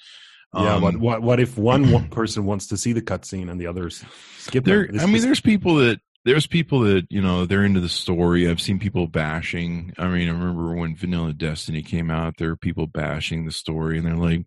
Yeah, 0.53 0.75
um, 0.75 0.81
but 0.81 0.97
what 0.97 1.21
what 1.21 1.39
if 1.39 1.57
one 1.57 2.09
person 2.09 2.45
wants 2.45 2.67
to 2.67 2.77
see 2.77 2.91
the 2.93 3.01
cutscene 3.01 3.49
and 3.49 3.59
the 3.59 3.67
others 3.67 4.03
skip? 4.37 4.65
There, 4.65 4.89
I 4.99 5.05
mean, 5.05 5.21
there's 5.21 5.39
people 5.39 5.75
that 5.75 6.01
there's 6.25 6.45
people 6.45 6.81
that 6.81 7.07
you 7.09 7.21
know 7.21 7.45
they're 7.45 7.63
into 7.63 7.79
the 7.79 7.89
story. 7.89 8.49
I've 8.49 8.61
seen 8.61 8.77
people 8.77 9.07
bashing. 9.07 9.93
I 9.97 10.07
mean, 10.07 10.27
I 10.27 10.31
remember 10.31 10.75
when 10.75 10.95
Vanilla 10.95 11.33
Destiny 11.33 11.81
came 11.81 12.11
out, 12.11 12.35
there 12.37 12.49
were 12.49 12.57
people 12.57 12.87
bashing 12.87 13.45
the 13.45 13.51
story, 13.51 13.97
and 13.97 14.05
they're 14.05 14.15
like, 14.15 14.45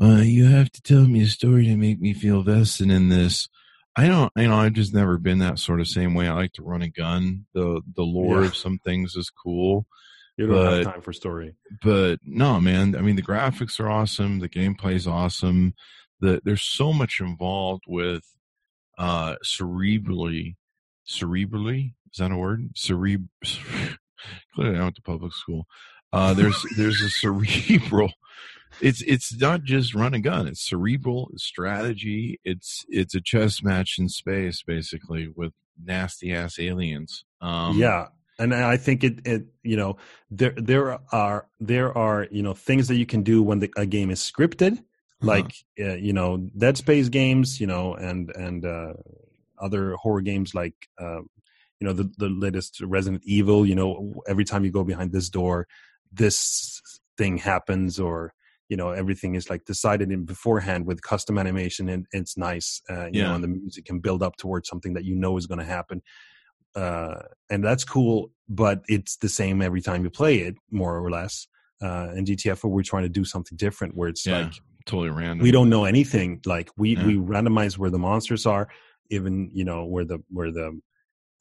uh, 0.00 0.22
"You 0.22 0.46
have 0.46 0.70
to 0.72 0.82
tell 0.82 1.06
me 1.06 1.22
a 1.22 1.26
story 1.26 1.66
to 1.66 1.76
make 1.76 2.00
me 2.00 2.14
feel 2.14 2.42
vested 2.42 2.90
in 2.90 3.08
this." 3.08 3.48
I 3.98 4.08
don't, 4.08 4.30
you 4.36 4.48
know, 4.48 4.56
I've 4.56 4.74
just 4.74 4.92
never 4.92 5.16
been 5.16 5.38
that 5.38 5.58
sort 5.58 5.80
of 5.80 5.88
same 5.88 6.14
way. 6.14 6.28
I 6.28 6.34
like 6.34 6.52
to 6.54 6.62
run 6.62 6.82
a 6.82 6.88
gun. 6.88 7.46
the 7.54 7.82
The 7.94 8.02
lore 8.02 8.42
yeah. 8.42 8.48
of 8.48 8.56
some 8.56 8.78
things 8.78 9.16
is 9.16 9.30
cool. 9.30 9.86
You 10.36 10.46
don't 10.46 10.56
but, 10.56 10.72
have 10.72 10.92
time 10.92 11.02
for 11.02 11.12
story. 11.12 11.54
But 11.82 12.20
no, 12.24 12.60
man. 12.60 12.94
I 12.94 13.00
mean, 13.00 13.16
the 13.16 13.22
graphics 13.22 13.80
are 13.80 13.88
awesome. 13.88 14.38
The 14.38 14.48
gameplay 14.48 14.94
is 14.94 15.06
awesome. 15.06 15.74
The 16.20 16.40
there's 16.44 16.62
so 16.62 16.92
much 16.92 17.20
involved 17.20 17.84
with 17.86 18.24
uh 18.98 19.36
cerebrally, 19.44 20.56
cerebrally. 21.08 21.94
Is 22.12 22.18
that 22.18 22.32
a 22.32 22.36
word? 22.36 22.74
Cereb. 22.74 23.28
Clearly, 24.54 24.78
I 24.78 24.82
went 24.82 24.96
to 24.96 25.02
public 25.02 25.32
school. 25.32 25.66
Uh, 26.12 26.32
there's 26.34 26.64
there's 26.76 27.00
a 27.02 27.10
cerebral. 27.10 28.12
It's 28.80 29.00
it's 29.02 29.34
not 29.34 29.62
just 29.62 29.94
run 29.94 30.12
a 30.12 30.18
gun. 30.18 30.46
It's 30.46 30.68
cerebral 30.68 31.30
it's 31.32 31.44
strategy. 31.44 32.40
It's 32.44 32.84
it's 32.88 33.14
a 33.14 33.22
chess 33.22 33.62
match 33.62 33.96
in 33.98 34.10
space, 34.10 34.62
basically, 34.62 35.28
with 35.34 35.52
nasty 35.82 36.34
ass 36.34 36.58
aliens. 36.58 37.24
Um, 37.40 37.78
yeah, 37.78 38.08
and 38.38 38.54
I 38.54 38.76
think 38.76 39.04
it, 39.04 39.26
it, 39.26 39.46
you 39.62 39.76
know, 39.76 39.96
there 40.30 40.54
there 40.56 40.98
are 41.12 41.46
there 41.60 41.96
are 41.96 42.26
you 42.30 42.42
know 42.42 42.54
things 42.54 42.88
that 42.88 42.96
you 42.96 43.06
can 43.06 43.22
do 43.22 43.42
when 43.42 43.60
the, 43.60 43.72
a 43.76 43.86
game 43.86 44.10
is 44.10 44.20
scripted, 44.20 44.72
uh-huh. 44.72 45.26
like 45.26 45.54
uh, 45.80 45.94
you 45.94 46.12
know 46.12 46.48
Dead 46.56 46.76
Space 46.76 47.08
games, 47.08 47.60
you 47.60 47.66
know, 47.66 47.94
and 47.94 48.30
and 48.36 48.64
uh, 48.64 48.94
other 49.58 49.94
horror 49.94 50.20
games 50.20 50.54
like 50.54 50.74
uh, 51.00 51.20
you 51.80 51.86
know 51.86 51.92
the 51.92 52.10
the 52.18 52.28
latest 52.28 52.80
Resident 52.80 53.22
Evil. 53.24 53.66
You 53.66 53.74
know, 53.74 54.22
every 54.28 54.44
time 54.44 54.64
you 54.64 54.70
go 54.70 54.84
behind 54.84 55.12
this 55.12 55.30
door, 55.30 55.66
this 56.12 56.82
thing 57.16 57.38
happens, 57.38 57.98
or 57.98 58.34
you 58.68 58.76
know 58.76 58.90
everything 58.90 59.34
is 59.34 59.48
like 59.48 59.64
decided 59.64 60.12
in 60.12 60.26
beforehand 60.26 60.86
with 60.86 61.00
custom 61.00 61.38
animation, 61.38 61.88
and 61.88 62.06
it's 62.12 62.36
nice. 62.36 62.82
Uh, 62.90 63.06
you 63.06 63.20
yeah. 63.20 63.28
know, 63.28 63.34
and 63.36 63.44
the 63.44 63.48
music 63.48 63.86
can 63.86 64.00
build 64.00 64.22
up 64.22 64.36
towards 64.36 64.68
something 64.68 64.92
that 64.92 65.04
you 65.04 65.14
know 65.14 65.38
is 65.38 65.46
going 65.46 65.60
to 65.60 65.64
happen 65.64 66.02
uh, 66.76 67.22
and 67.50 67.64
that's 67.64 67.84
cool. 67.84 68.30
But 68.48 68.82
it's 68.86 69.16
the 69.16 69.28
same 69.28 69.60
every 69.60 69.80
time 69.80 70.04
you 70.04 70.10
play 70.10 70.38
it, 70.38 70.54
more 70.70 70.98
or 70.98 71.10
less. 71.10 71.48
Uh, 71.82 72.10
in 72.14 72.24
GTF, 72.24 72.62
we're 72.64 72.82
trying 72.82 73.02
to 73.02 73.08
do 73.08 73.24
something 73.24 73.56
different, 73.56 73.96
where 73.96 74.08
it's 74.08 74.24
yeah, 74.24 74.44
like 74.44 74.52
totally 74.86 75.10
random. 75.10 75.40
We 75.40 75.50
don't 75.50 75.68
know 75.68 75.84
anything. 75.84 76.40
Like 76.46 76.70
we 76.76 76.96
yeah. 76.96 77.06
we 77.06 77.14
randomize 77.16 77.76
where 77.76 77.90
the 77.90 77.98
monsters 77.98 78.46
are, 78.46 78.68
even 79.10 79.50
you 79.52 79.64
know 79.64 79.84
where 79.84 80.04
the 80.04 80.20
where 80.30 80.52
the 80.52 80.80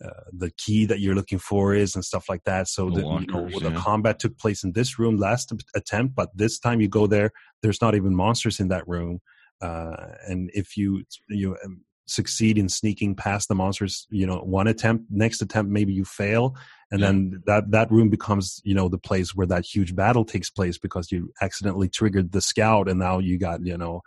uh, 0.04 0.10
the 0.34 0.52
key 0.58 0.86
that 0.86 1.00
you're 1.00 1.16
looking 1.16 1.40
for 1.40 1.74
is 1.74 1.96
and 1.96 2.04
stuff 2.04 2.28
like 2.28 2.44
that. 2.44 2.68
So 2.68 2.90
the, 2.90 3.06
lockers, 3.06 3.54
you 3.54 3.60
know, 3.62 3.70
the 3.70 3.80
combat 3.80 4.20
took 4.20 4.38
place 4.38 4.64
in 4.64 4.74
this 4.74 5.00
room 5.00 5.16
last 5.16 5.54
attempt, 5.74 6.16
but 6.16 6.36
this 6.36 6.60
time 6.60 6.82
you 6.82 6.90
go 6.90 7.08
there, 7.08 7.32
there's 7.62 7.82
not 7.82 7.96
even 7.96 8.14
monsters 8.14 8.60
in 8.60 8.68
that 8.68 8.86
room. 8.90 9.22
Uh, 9.62 9.96
and 10.28 10.52
if 10.54 10.76
you 10.76 11.04
you 11.30 11.56
um, 11.64 11.85
succeed 12.08 12.58
in 12.58 12.70
sneaking 12.70 13.16
past 13.16 13.48
the 13.48 13.56
monsters 13.56 14.08
you 14.12 14.28
know 14.28 14.38
one 14.38 14.68
attempt 14.68 15.06
next 15.10 15.42
attempt 15.42 15.72
maybe 15.72 15.94
you 15.94 16.06
fail. 16.06 16.56
And 16.92 17.00
yeah. 17.00 17.08
then 17.08 17.44
that 17.48 17.72
that 17.72 17.92
room 17.92 18.10
becomes 18.10 18.62
you 18.64 18.76
know 18.76 18.90
the 18.90 18.98
place 18.98 19.34
where 19.36 19.48
that 19.48 19.66
huge 19.66 19.96
battle 19.96 20.24
takes 20.24 20.50
place 20.50 20.78
because 20.78 21.12
you 21.12 21.32
accidentally 21.42 21.90
triggered 21.90 22.32
the 22.32 22.42
scout 22.42 22.88
and 22.88 23.00
now 23.00 23.20
you 23.20 23.40
got 23.40 23.66
you 23.66 23.78
know 23.78 24.02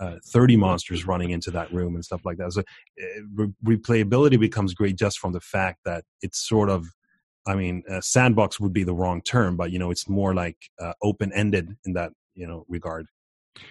uh, 0.00 0.16
30 0.26 0.56
monsters 0.56 1.06
running 1.06 1.30
into 1.30 1.50
that 1.52 1.72
room 1.72 1.94
and 1.94 2.04
stuff 2.04 2.22
like 2.24 2.38
that. 2.38 2.52
So 2.52 2.60
uh, 2.62 3.22
re- 3.34 3.76
replayability 3.76 4.38
becomes 4.38 4.74
great 4.74 4.96
just 4.96 5.18
from 5.18 5.32
the 5.32 5.40
fact 5.40 5.80
that 5.84 6.04
it's 6.22 6.46
sort 6.46 6.70
of 6.70 6.86
i 7.46 7.54
mean 7.54 7.82
uh, 7.88 8.00
sandbox 8.00 8.58
would 8.58 8.72
be 8.72 8.82
the 8.82 8.94
wrong 8.94 9.22
term 9.22 9.56
but 9.56 9.70
you 9.70 9.78
know 9.78 9.90
it's 9.90 10.08
more 10.08 10.34
like 10.34 10.56
uh, 10.80 10.92
open 11.02 11.32
ended 11.32 11.76
in 11.84 11.92
that 11.92 12.10
you 12.34 12.46
know 12.46 12.64
regard 12.68 13.06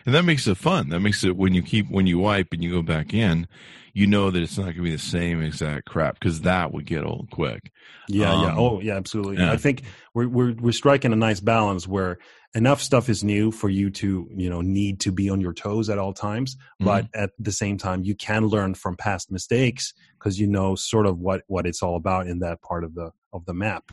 and 0.05 0.13
that 0.15 0.23
makes 0.23 0.47
it 0.47 0.57
fun. 0.57 0.89
That 0.89 0.99
makes 0.99 1.23
it 1.23 1.35
when 1.35 1.53
you 1.53 1.61
keep 1.61 1.89
when 1.89 2.07
you 2.07 2.19
wipe 2.19 2.49
and 2.51 2.63
you 2.63 2.71
go 2.71 2.81
back 2.81 3.13
in, 3.13 3.47
you 3.93 4.07
know 4.07 4.29
that 4.29 4.41
it's 4.41 4.57
not 4.57 4.65
going 4.65 4.75
to 4.75 4.81
be 4.81 4.91
the 4.91 4.97
same 4.97 5.41
exact 5.41 5.85
crap 5.85 6.19
because 6.19 6.41
that 6.41 6.73
would 6.73 6.85
get 6.85 7.05
old 7.05 7.29
quick. 7.31 7.71
Yeah, 8.07 8.33
um, 8.33 8.41
yeah. 8.41 8.55
Oh, 8.57 8.79
yeah, 8.81 8.95
absolutely. 8.95 9.37
Yeah. 9.37 9.51
I 9.51 9.57
think 9.57 9.83
we're 10.13 10.27
we're 10.27 10.53
we're 10.53 10.73
striking 10.73 11.13
a 11.13 11.15
nice 11.15 11.39
balance 11.39 11.87
where 11.87 12.17
enough 12.53 12.81
stuff 12.81 13.09
is 13.09 13.23
new 13.23 13.51
for 13.51 13.69
you 13.69 13.89
to 13.89 14.29
you 14.35 14.49
know 14.49 14.61
need 14.61 14.99
to 15.01 15.11
be 15.11 15.29
on 15.29 15.39
your 15.39 15.53
toes 15.53 15.89
at 15.89 15.97
all 15.97 16.13
times, 16.13 16.55
mm-hmm. 16.55 16.85
but 16.85 17.07
at 17.13 17.31
the 17.39 17.53
same 17.53 17.77
time 17.77 18.03
you 18.03 18.15
can 18.15 18.45
learn 18.47 18.73
from 18.73 18.97
past 18.97 19.31
mistakes 19.31 19.93
because 20.19 20.39
you 20.39 20.47
know 20.47 20.75
sort 20.75 21.05
of 21.05 21.19
what 21.19 21.43
what 21.47 21.65
it's 21.65 21.81
all 21.81 21.95
about 21.95 22.27
in 22.27 22.39
that 22.39 22.61
part 22.61 22.83
of 22.83 22.95
the 22.95 23.11
of 23.31 23.45
the 23.45 23.53
map. 23.53 23.91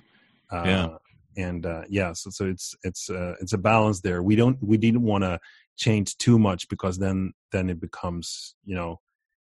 Uh, 0.50 0.62
yeah 0.66 0.88
and 1.36 1.64
uh, 1.66 1.82
yeah 1.88 2.12
so, 2.12 2.30
so 2.30 2.44
it's 2.44 2.74
it's 2.82 3.08
uh, 3.08 3.34
it's 3.40 3.52
a 3.52 3.58
balance 3.58 4.00
there 4.00 4.22
we 4.22 4.36
don't 4.36 4.62
we 4.62 4.76
didn't 4.76 5.02
want 5.02 5.24
to 5.24 5.40
change 5.76 6.16
too 6.16 6.38
much 6.38 6.68
because 6.68 6.98
then 6.98 7.32
then 7.50 7.70
it 7.70 7.80
becomes 7.80 8.54
you 8.64 8.74
know 8.74 9.00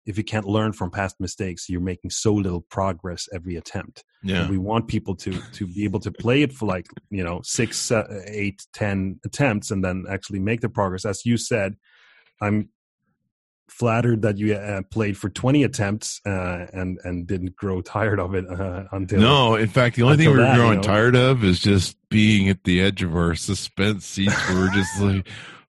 if 0.05 0.17
you 0.17 0.23
can't 0.23 0.45
learn 0.45 0.71
from 0.71 0.89
past 0.89 1.17
mistakes 1.19 1.67
you're 1.69 1.81
making 1.81 2.09
so 2.09 2.33
little 2.33 2.61
progress 2.61 3.27
every 3.33 3.57
attempt. 3.57 4.05
Yeah. 4.23 4.41
and 4.41 4.49
we 4.49 4.57
want 4.57 4.87
people 4.87 5.15
to 5.15 5.39
to 5.53 5.67
be 5.67 5.83
able 5.83 5.99
to 6.01 6.11
play 6.11 6.41
it 6.41 6.53
for 6.53 6.65
like 6.65 6.87
you 7.09 7.23
know 7.23 7.41
six 7.43 7.91
uh, 7.91 8.23
eight 8.25 8.65
ten 8.73 9.19
attempts 9.25 9.71
and 9.71 9.83
then 9.83 10.05
actually 10.09 10.39
make 10.39 10.61
the 10.61 10.69
progress. 10.69 11.05
As 11.05 11.25
you 11.25 11.37
said 11.37 11.75
i'm 12.41 12.69
flattered 13.69 14.21
that 14.21 14.37
you 14.37 14.53
uh, 14.55 14.81
played 14.89 15.17
for 15.17 15.29
20 15.29 15.63
attempts 15.63 16.21
uh, 16.25 16.67
and 16.73 16.99
and 17.03 17.27
didn't 17.27 17.55
grow 17.55 17.81
tired 17.95 18.19
of 18.19 18.33
it 18.33 18.45
uh, 18.49 18.85
until 18.91 19.19
no 19.19 19.55
in 19.55 19.67
fact 19.67 19.95
the 19.95 20.03
only 20.03 20.17
thing 20.17 20.29
we 20.29 20.41
are 20.41 20.55
growing 20.55 20.69
you 20.71 20.75
know, 20.77 20.81
tired 20.81 21.15
of 21.15 21.43
is 21.43 21.59
just 21.59 21.97
being 22.09 22.49
at 22.49 22.63
the 22.63 22.81
edge 22.81 23.03
of 23.03 23.15
our 23.15 23.35
suspense 23.35 24.05
seats 24.05 24.35
where 24.49 24.57
we're 24.57 24.73
just 24.73 25.01
like 25.01 25.27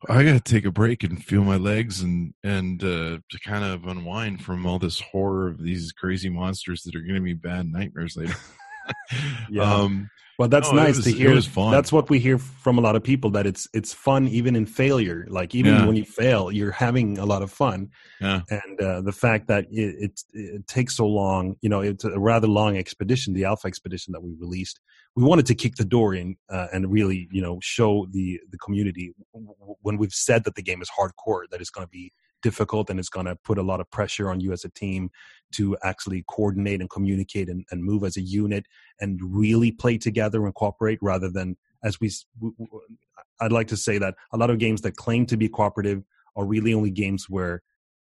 i 0.09 0.23
gotta 0.23 0.41
take 0.41 0.65
a 0.65 0.71
break 0.71 1.03
and 1.03 1.25
feel 1.25 1.43
my 1.43 1.57
legs 1.57 2.03
and 2.03 2.33
and 2.45 2.83
uh, 2.85 3.19
to 3.31 3.39
kind 3.45 3.65
of 3.65 3.87
unwind 3.87 4.43
from 4.43 4.65
all 4.65 4.79
this 4.79 5.01
horror 5.01 5.49
of 5.49 5.63
these 5.63 5.93
crazy 5.93 6.29
monsters 6.29 6.83
that 6.83 6.95
are 6.95 7.01
gonna 7.01 7.21
be 7.21 7.35
bad 7.35 7.67
nightmares 7.67 8.17
later 8.17 8.35
yeah. 9.51 9.62
um 9.62 10.11
well, 10.39 10.49
that's 10.49 10.70
no, 10.70 10.76
nice 10.76 10.97
was, 10.97 11.07
to 11.07 11.11
hear. 11.11 11.34
That's 11.34 11.91
what 11.91 12.09
we 12.09 12.20
hear 12.20 12.39
from 12.39 12.78
a 12.78 12.80
lot 12.80 12.95
of 12.95 13.03
people 13.03 13.28
that 13.30 13.45
it's 13.45 13.66
it's 13.74 13.93
fun 13.93 14.28
even 14.28 14.55
in 14.55 14.66
failure. 14.66 15.26
Like 15.28 15.53
even 15.53 15.74
yeah. 15.74 15.84
when 15.84 15.97
you 15.97 16.05
fail, 16.05 16.53
you're 16.53 16.70
having 16.70 17.18
a 17.18 17.26
lot 17.26 17.43
of 17.43 17.51
fun. 17.51 17.91
Yeah. 18.20 18.43
And 18.49 18.80
uh, 18.80 19.01
the 19.01 19.11
fact 19.11 19.49
that 19.49 19.66
it, 19.68 19.97
it, 19.99 20.22
it 20.34 20.66
takes 20.68 20.97
so 20.97 21.09
long, 21.09 21.57
you 21.61 21.68
know, 21.68 21.80
it's 21.80 22.05
a 22.05 22.20
rather 22.20 22.47
long 22.47 22.76
expedition, 22.76 23.34
the 23.34 23.47
Alpha 23.47 23.66
expedition 23.66 24.12
that 24.12 24.22
we 24.22 24.32
released. 24.39 24.78
We 25.16 25.24
wanted 25.24 25.47
to 25.47 25.57
kick 25.57 25.74
the 25.74 25.84
door 25.84 26.14
in 26.14 26.36
uh, 26.49 26.68
and 26.72 26.89
really, 26.89 27.28
you 27.32 27.43
know, 27.43 27.59
show 27.61 28.07
the 28.12 28.41
the 28.53 28.59
community 28.59 29.12
when 29.82 29.99
we've 29.99 30.14
said 30.14 30.45
that 30.45 30.55
the 30.55 30.62
game 30.62 30.80
is 30.80 30.89
hardcore 30.89 31.47
that 31.51 31.61
it's 31.61 31.70
going 31.70 31.84
to 31.84 31.91
be 31.91 32.12
difficult 32.43 32.91
and 32.91 32.99
it's 32.99 33.09
going 33.09 33.26
to 33.26 33.36
put 33.36 33.59
a 33.59 33.62
lot 33.62 33.80
of 33.80 33.91
pressure 33.91 34.30
on 34.30 34.41
you 34.41 34.53
as 34.53 34.64
a 34.64 34.68
team 34.70 35.11
to 35.53 35.76
actually 35.82 36.24
coordinate 36.28 36.80
and 36.80 36.91
communicate 36.91 37.49
and, 37.49 37.64
and 37.70 37.84
move 37.84 38.05
as 38.05 38.16
a 38.16 38.20
unit 38.20 38.66
and 39.01 39.20
really 39.22 39.72
play 39.72 39.99
together 39.99 40.45
and 40.45 40.55
cooperate 40.55 40.99
rather 41.01 41.28
than 41.28 41.57
as 41.82 42.01
we 42.01 42.11
i'd 43.41 43.53
like 43.53 43.68
to 43.68 43.76
say 43.76 43.99
that 43.99 44.14
a 44.32 44.36
lot 44.36 44.51
of 44.51 44.59
games 44.59 44.82
that 44.82 44.97
claim 44.97 45.26
to 45.26 45.36
be 45.36 45.49
cooperative 45.49 46.03
are 46.36 46.45
really 46.45 46.74
only 46.74 46.91
games 46.91 47.26
where 47.28 47.62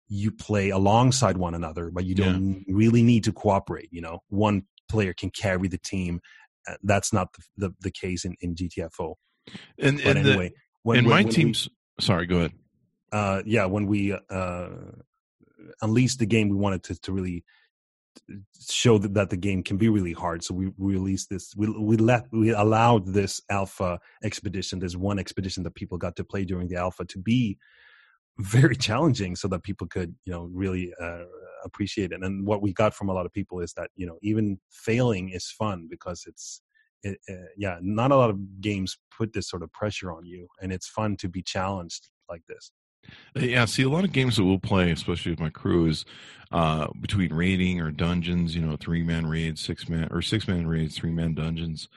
you 0.07 0.31
play 0.31 0.69
alongside 0.69 1.37
one 1.37 1.53
another 1.53 1.89
but 1.91 2.05
you 2.05 2.15
don't 2.15 2.63
yeah. 2.67 2.75
really 2.75 3.03
need 3.03 3.23
to 3.23 3.31
cooperate 3.31 3.89
you 3.91 4.01
know? 4.01 4.19
One 4.29 4.63
player 4.89 5.13
can 5.13 5.29
carry 5.29 5.67
the 5.67 5.77
team 5.77 6.21
uh, 6.67 6.75
that's 6.83 7.11
not 7.11 7.33
the, 7.33 7.67
the, 7.67 7.75
the 7.81 7.91
case 7.91 8.25
in, 8.25 8.35
in 8.41 8.55
gtfo 8.55 9.15
and, 9.79 9.99
and 10.01 10.19
anyway 10.19 10.49
the, 10.49 10.55
when, 10.83 10.97
and 10.99 11.07
when, 11.07 11.15
my 11.15 11.23
when 11.23 11.33
team's 11.33 11.67
we, 11.99 12.03
sorry 12.03 12.25
go 12.25 12.37
ahead 12.37 12.53
uh, 13.13 13.43
yeah, 13.45 13.65
when 13.65 13.85
we 13.85 14.17
uh, 14.29 14.69
unleashed 15.81 16.19
the 16.19 16.25
game, 16.25 16.49
we 16.49 16.57
wanted 16.57 16.83
to, 16.83 16.99
to 17.01 17.13
really 17.13 17.45
show 18.69 18.97
that, 18.97 19.13
that 19.13 19.29
the 19.29 19.37
game 19.37 19.63
can 19.63 19.77
be 19.77 19.89
really 19.89 20.13
hard. 20.13 20.43
So 20.43 20.53
we, 20.53 20.71
we 20.77 20.93
released 20.93 21.29
this. 21.29 21.53
We 21.55 21.69
we 21.69 21.97
let 21.97 22.25
we 22.31 22.49
allowed 22.51 23.07
this 23.07 23.39
alpha 23.49 23.99
expedition, 24.23 24.79
this 24.79 24.95
one 24.95 25.19
expedition 25.19 25.63
that 25.63 25.75
people 25.75 25.97
got 25.97 26.15
to 26.17 26.23
play 26.23 26.43
during 26.43 26.67
the 26.67 26.75
alpha, 26.75 27.05
to 27.05 27.19
be 27.19 27.57
very 28.39 28.75
challenging, 28.75 29.35
so 29.35 29.47
that 29.49 29.63
people 29.63 29.87
could 29.87 30.15
you 30.25 30.33
know 30.33 30.49
really 30.51 30.91
uh, 30.99 31.25
appreciate 31.63 32.11
it. 32.11 32.23
And 32.23 32.47
what 32.47 32.61
we 32.61 32.73
got 32.73 32.95
from 32.95 33.09
a 33.09 33.13
lot 33.13 33.25
of 33.27 33.33
people 33.33 33.59
is 33.59 33.73
that 33.73 33.89
you 33.95 34.07
know 34.07 34.17
even 34.23 34.59
failing 34.71 35.29
is 35.29 35.51
fun 35.51 35.87
because 35.89 36.23
it's 36.25 36.61
it, 37.03 37.19
uh, 37.29 37.49
yeah, 37.57 37.77
not 37.81 38.11
a 38.11 38.15
lot 38.15 38.29
of 38.31 38.61
games 38.61 38.97
put 39.15 39.33
this 39.33 39.49
sort 39.49 39.61
of 39.61 39.71
pressure 39.71 40.11
on 40.11 40.25
you, 40.25 40.47
and 40.61 40.71
it's 40.71 40.87
fun 40.87 41.15
to 41.17 41.29
be 41.29 41.43
challenged 41.43 42.09
like 42.29 42.41
this. 42.47 42.71
Yeah, 43.35 43.65
see, 43.65 43.83
a 43.83 43.89
lot 43.89 44.03
of 44.03 44.11
games 44.11 44.37
that 44.37 44.45
we'll 44.45 44.59
play, 44.59 44.91
especially 44.91 45.31
with 45.31 45.39
my 45.39 45.49
crew, 45.49 45.87
is 45.87 46.05
uh, 46.51 46.87
between 46.99 47.33
raiding 47.33 47.81
or 47.81 47.91
dungeons. 47.91 48.55
You 48.55 48.61
know, 48.61 48.77
three 48.77 49.03
man 49.03 49.25
raids, 49.25 49.61
six 49.61 49.89
man 49.89 50.07
or 50.11 50.21
six 50.21 50.47
man 50.47 50.67
raids, 50.67 50.95
three 50.97 51.11
man 51.11 51.33
dungeons. 51.33 51.89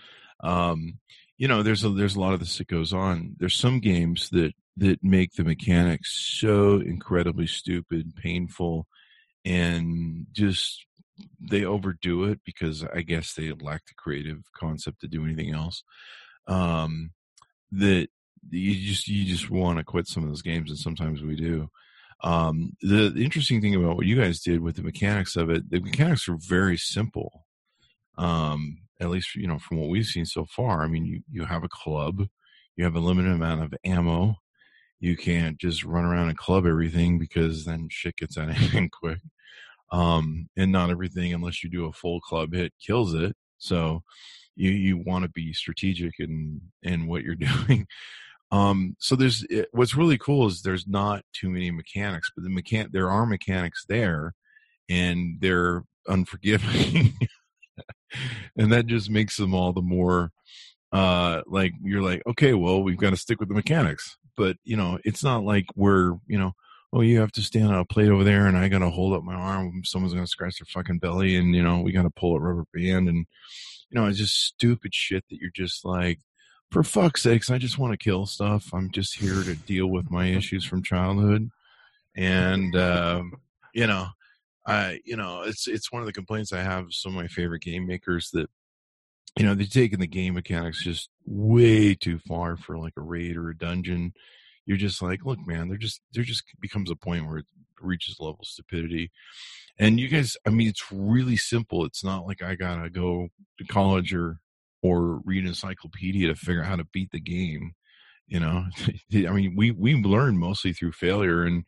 Um, 0.42 0.98
you 1.38 1.48
know, 1.48 1.62
there's 1.62 1.84
a 1.84 1.90
there's 1.90 2.16
a 2.16 2.20
lot 2.20 2.32
of 2.34 2.40
this 2.40 2.56
that 2.58 2.68
goes 2.68 2.92
on. 2.92 3.36
There's 3.38 3.56
some 3.56 3.80
games 3.80 4.30
that 4.30 4.52
that 4.78 5.02
make 5.02 5.32
the 5.34 5.44
mechanics 5.44 6.38
so 6.40 6.80
incredibly 6.80 7.46
stupid, 7.46 8.14
painful, 8.16 8.86
and 9.44 10.26
just 10.32 10.86
they 11.40 11.64
overdo 11.64 12.24
it 12.24 12.40
because 12.44 12.84
I 12.84 13.02
guess 13.02 13.34
they 13.34 13.52
lack 13.52 13.86
the 13.86 13.94
creative 13.96 14.40
concept 14.54 15.00
to 15.00 15.08
do 15.08 15.24
anything 15.24 15.52
else. 15.52 15.82
Um, 16.46 17.12
that 17.72 18.08
you 18.50 18.74
just 18.86 19.08
you 19.08 19.24
just 19.24 19.50
want 19.50 19.78
to 19.78 19.84
quit 19.84 20.06
some 20.06 20.22
of 20.22 20.28
those 20.28 20.42
games, 20.42 20.70
and 20.70 20.78
sometimes 20.78 21.22
we 21.22 21.36
do. 21.36 21.68
Um, 22.22 22.72
the, 22.80 23.10
the, 23.10 23.22
interesting 23.22 23.60
thing 23.60 23.74
about 23.74 23.96
what 23.96 24.06
you 24.06 24.16
guys 24.16 24.40
did 24.40 24.60
with 24.60 24.76
the 24.76 24.82
mechanics 24.82 25.36
of 25.36 25.50
it, 25.50 25.68
the 25.68 25.80
mechanics 25.80 26.28
are 26.28 26.38
very 26.40 26.78
simple. 26.78 27.44
Um, 28.16 28.78
at 29.00 29.10
least 29.10 29.34
you 29.34 29.46
know 29.46 29.58
from 29.58 29.78
what 29.78 29.90
we've 29.90 30.06
seen 30.06 30.24
so 30.24 30.46
far. 30.46 30.82
I 30.82 30.88
mean, 30.88 31.04
you 31.04 31.22
you 31.30 31.44
have 31.44 31.64
a 31.64 31.68
club, 31.68 32.26
you 32.76 32.84
have 32.84 32.96
a 32.96 33.00
limited 33.00 33.32
amount 33.32 33.62
of 33.62 33.74
ammo. 33.84 34.36
You 34.98 35.16
can't 35.16 35.58
just 35.58 35.84
run 35.84 36.04
around 36.04 36.28
and 36.28 36.38
club 36.38 36.66
everything 36.66 37.18
because 37.18 37.64
then 37.64 37.88
shit 37.90 38.16
gets 38.16 38.38
out 38.38 38.48
of 38.48 38.56
hand 38.56 38.92
quick. 38.92 39.18
Um, 39.92 40.48
and 40.56 40.72
not 40.72 40.90
everything, 40.90 41.32
unless 41.32 41.62
you 41.62 41.70
do 41.70 41.86
a 41.86 41.92
full 41.92 42.20
club 42.20 42.54
hit, 42.54 42.72
kills 42.84 43.14
it. 43.14 43.36
So 43.58 44.02
you 44.56 44.70
you 44.70 44.96
want 44.98 45.24
to 45.24 45.30
be 45.30 45.52
strategic 45.52 46.14
in 46.18 46.60
in 46.82 47.06
what 47.06 47.22
you're 47.22 47.34
doing. 47.68 47.86
Um, 48.50 48.96
so 48.98 49.16
there's 49.16 49.44
it, 49.44 49.58
eh, 49.58 49.64
what's 49.72 49.96
really 49.96 50.18
cool 50.18 50.46
is 50.46 50.62
there's 50.62 50.86
not 50.86 51.24
too 51.32 51.50
many 51.50 51.70
mechanics, 51.70 52.30
but 52.34 52.44
the 52.44 52.50
mechan 52.50 52.92
there 52.92 53.10
are 53.10 53.26
mechanics 53.26 53.84
there, 53.88 54.34
and 54.88 55.38
they're 55.40 55.82
unforgiving, 56.06 57.14
and 58.56 58.72
that 58.72 58.86
just 58.86 59.10
makes 59.10 59.36
them 59.36 59.54
all 59.54 59.72
the 59.72 59.82
more 59.82 60.30
uh 60.92 61.42
like 61.48 61.72
you're 61.82 62.00
like 62.00 62.22
okay 62.28 62.54
well 62.54 62.80
we've 62.80 62.96
got 62.96 63.10
to 63.10 63.16
stick 63.16 63.40
with 63.40 63.48
the 63.48 63.54
mechanics. 63.54 64.16
But 64.36 64.56
you 64.64 64.76
know 64.76 64.98
it's 65.04 65.24
not 65.24 65.44
like 65.44 65.66
we're 65.74 66.14
you 66.26 66.38
know 66.38 66.52
oh 66.92 67.00
you 67.00 67.20
have 67.20 67.32
to 67.32 67.42
stand 67.42 67.68
on 67.68 67.74
a 67.74 67.84
plate 67.84 68.10
over 68.10 68.24
there 68.24 68.46
and 68.46 68.56
i 68.56 68.68
gotta 68.68 68.88
hold 68.88 69.12
up 69.12 69.22
my 69.22 69.34
arm 69.34 69.82
someone's 69.84 70.14
gonna 70.14 70.26
scratch 70.26 70.58
their 70.58 70.66
fucking 70.66 70.98
belly 70.98 71.36
and 71.36 71.54
you 71.54 71.62
know 71.62 71.80
we 71.80 71.92
gotta 71.92 72.10
pull 72.10 72.36
a 72.36 72.40
rubber 72.40 72.64
band 72.72 73.08
and 73.08 73.26
you 73.90 74.00
know 74.00 74.06
it's 74.06 74.18
just 74.18 74.46
stupid 74.46 74.94
shit 74.94 75.24
that 75.28 75.38
you're 75.40 75.50
just 75.54 75.84
like 75.84 76.20
for 76.70 76.82
fuck's 76.82 77.22
sakes, 77.22 77.50
I 77.50 77.58
just 77.58 77.78
want 77.78 77.92
to 77.92 77.96
kill 77.96 78.26
stuff. 78.26 78.70
I'm 78.72 78.90
just 78.90 79.18
here 79.18 79.42
to 79.42 79.54
deal 79.54 79.86
with 79.86 80.10
my 80.10 80.26
issues 80.26 80.64
from 80.64 80.82
childhood, 80.82 81.50
and 82.16 82.74
uh, 82.74 83.22
you 83.74 83.86
know, 83.86 84.08
I 84.66 85.00
you 85.04 85.16
know 85.16 85.42
it's 85.42 85.68
it's 85.68 85.92
one 85.92 86.02
of 86.02 86.06
the 86.06 86.12
complaints 86.12 86.52
I 86.52 86.62
have. 86.62 86.86
Some 86.90 87.16
of 87.16 87.22
my 87.22 87.28
favorite 87.28 87.62
game 87.62 87.86
makers 87.86 88.30
that 88.32 88.50
you 89.38 89.44
know 89.44 89.54
they're 89.54 89.66
taking 89.66 90.00
the 90.00 90.06
game 90.06 90.34
mechanics 90.34 90.82
just 90.82 91.08
way 91.24 91.94
too 91.94 92.18
far 92.18 92.56
for 92.56 92.78
like 92.78 92.94
a 92.96 93.02
raid 93.02 93.36
or 93.36 93.50
a 93.50 93.56
dungeon. 93.56 94.12
You're 94.64 94.76
just 94.76 95.00
like, 95.00 95.24
look, 95.24 95.38
man, 95.46 95.68
they're 95.68 95.78
just 95.78 96.00
there 96.12 96.24
just 96.24 96.42
becomes 96.60 96.90
a 96.90 96.96
point 96.96 97.26
where 97.26 97.38
it 97.38 97.46
reaches 97.80 98.16
level 98.18 98.40
stupidity. 98.42 99.10
And 99.78 100.00
you 100.00 100.08
guys, 100.08 100.36
I 100.46 100.50
mean, 100.50 100.68
it's 100.68 100.90
really 100.90 101.36
simple. 101.36 101.84
It's 101.84 102.02
not 102.02 102.26
like 102.26 102.42
I 102.42 102.54
gotta 102.54 102.90
go 102.90 103.28
to 103.58 103.64
college 103.66 104.12
or 104.14 104.40
or 104.86 105.20
read 105.24 105.42
an 105.42 105.48
encyclopedia 105.48 106.28
to 106.28 106.34
figure 106.34 106.62
out 106.62 106.68
how 106.68 106.76
to 106.76 106.86
beat 106.92 107.10
the 107.10 107.20
game. 107.20 107.72
You 108.26 108.40
know, 108.40 108.64
I 109.14 109.30
mean, 109.30 109.54
we 109.56 109.70
we 109.70 109.94
learn 109.94 110.38
mostly 110.38 110.72
through 110.72 110.92
failure, 110.92 111.44
and 111.44 111.64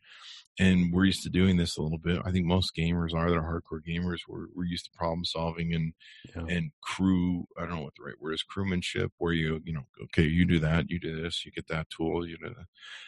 and 0.59 0.91
we're 0.91 1.05
used 1.05 1.23
to 1.23 1.29
doing 1.29 1.55
this 1.55 1.77
a 1.77 1.81
little 1.81 1.97
bit. 1.97 2.21
I 2.25 2.31
think 2.31 2.45
most 2.45 2.75
gamers 2.77 3.13
are 3.13 3.29
they're 3.29 3.41
hardcore 3.41 3.79
gamers. 3.87 4.19
We're 4.27 4.47
we're 4.53 4.65
used 4.65 4.85
to 4.85 4.91
problem 4.97 5.23
solving 5.23 5.73
and 5.73 5.93
yeah. 6.35 6.53
and 6.53 6.71
crew. 6.81 7.45
I 7.57 7.61
don't 7.61 7.75
know 7.75 7.81
what 7.83 7.93
the 7.97 8.03
right 8.03 8.19
word 8.21 8.33
is. 8.33 8.43
Crewmanship, 8.43 9.11
where 9.17 9.31
you 9.31 9.61
you 9.63 9.73
know, 9.73 9.83
okay, 10.03 10.23
you 10.23 10.45
do 10.45 10.59
that, 10.59 10.89
you 10.89 10.99
do 10.99 11.21
this, 11.21 11.45
you 11.45 11.51
get 11.53 11.67
that 11.69 11.87
tool, 11.89 12.27
you 12.27 12.37
do 12.37 12.49
that. 12.49 12.65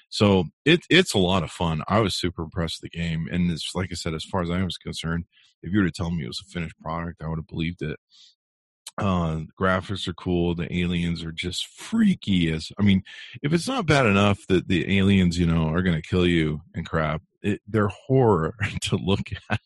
So 0.09 0.45
it 0.65 0.85
it's 0.89 1.13
a 1.13 1.19
lot 1.19 1.43
of 1.43 1.51
fun. 1.51 1.83
I 1.89 1.99
was 1.99 2.15
super 2.15 2.43
impressed 2.43 2.81
with 2.81 2.91
the 2.91 2.97
game, 2.97 3.27
and 3.29 3.51
it's 3.51 3.75
like 3.75 3.89
I 3.91 3.95
said, 3.95 4.13
as 4.13 4.23
far 4.23 4.41
as 4.41 4.49
I 4.49 4.63
was 4.63 4.77
concerned, 4.77 5.25
if 5.61 5.73
you 5.73 5.79
were 5.79 5.85
to 5.85 5.91
tell 5.91 6.09
me 6.09 6.23
it 6.23 6.27
was 6.27 6.41
a 6.41 6.49
finished 6.49 6.79
product, 6.79 7.21
I 7.21 7.27
would 7.27 7.37
have 7.37 7.47
believed 7.47 7.81
it. 7.81 7.99
Uh, 9.01 9.41
graphics 9.59 10.07
are 10.07 10.13
cool. 10.13 10.53
The 10.53 10.71
aliens 10.71 11.23
are 11.23 11.31
just 11.31 11.65
freaky. 11.67 12.51
As 12.51 12.71
I 12.79 12.83
mean, 12.83 13.01
if 13.41 13.51
it's 13.51 13.67
not 13.67 13.87
bad 13.87 14.05
enough 14.05 14.45
that 14.47 14.67
the 14.67 14.99
aliens, 14.99 15.39
you 15.39 15.47
know, 15.47 15.69
are 15.69 15.81
going 15.81 15.99
to 15.99 16.07
kill 16.07 16.27
you 16.27 16.61
and 16.75 16.85
crap, 16.85 17.23
it, 17.41 17.61
they're 17.67 17.87
horror 17.87 18.53
to 18.81 18.97
look 18.97 19.31
at. 19.49 19.59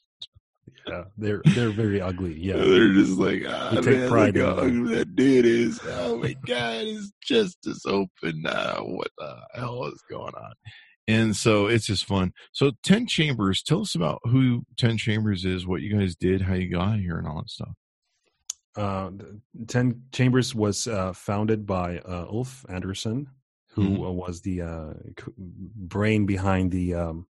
Yeah, 0.87 1.03
they're 1.17 1.41
they're 1.47 1.71
very 1.71 1.99
ugly. 1.99 2.33
Yeah, 2.39 2.53
they're 2.57 2.93
just 2.93 3.17
like, 3.17 3.43
ah, 3.45 3.73
oh, 3.73 3.81
take 3.81 4.07
pride 4.07 4.37
look 4.37 4.59
ugly 4.59 4.95
that 4.95 5.15
dude 5.15 5.45
is. 5.45 5.81
Oh 5.83 6.17
my 6.17 6.33
god, 6.45 6.83
it's 6.85 7.11
just 7.21 7.57
as 7.67 7.81
open. 7.85 8.45
Uh, 8.45 8.79
what 8.81 9.09
the 9.17 9.35
hell 9.53 9.85
is 9.85 10.01
going 10.09 10.33
on? 10.33 10.53
And 11.07 11.35
so 11.35 11.67
it's 11.67 11.85
just 11.85 12.05
fun. 12.05 12.31
So 12.53 12.71
Ten 12.83 13.05
Chambers, 13.05 13.61
tell 13.61 13.81
us 13.81 13.95
about 13.95 14.21
who 14.23 14.63
Ten 14.77 14.97
Chambers 14.97 15.43
is, 15.43 15.67
what 15.67 15.81
you 15.81 15.93
guys 15.93 16.15
did, 16.15 16.41
how 16.41 16.53
you 16.53 16.71
got 16.71 16.99
here, 16.99 17.17
and 17.17 17.27
all 17.27 17.37
that 17.37 17.49
stuff 17.49 17.75
uh, 18.75 19.11
Ten 19.67 20.01
Chambers 20.11 20.53
was 20.53 20.87
uh, 20.87 21.13
founded 21.13 21.65
by 21.65 21.99
uh, 21.99 22.25
Ulf 22.29 22.65
Andersson, 22.69 23.27
who 23.69 23.89
mm-hmm. 23.89 24.15
was 24.15 24.41
the 24.41 24.61
uh, 24.61 24.93
brain 25.37 26.25
behind 26.25 26.71
the 26.71 26.93
um, 26.93 27.27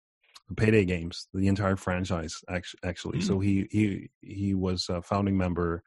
Payday 0.57 0.85
games, 0.85 1.29
the 1.35 1.49
entire 1.49 1.77
franchise. 1.77 2.43
Actually, 2.49 3.19
mm-hmm. 3.19 3.27
so 3.27 3.41
he 3.41 3.67
he 3.71 4.11
he 4.23 4.55
was 4.55 4.89
a 4.89 5.03
founding 5.03 5.37
member 5.37 5.83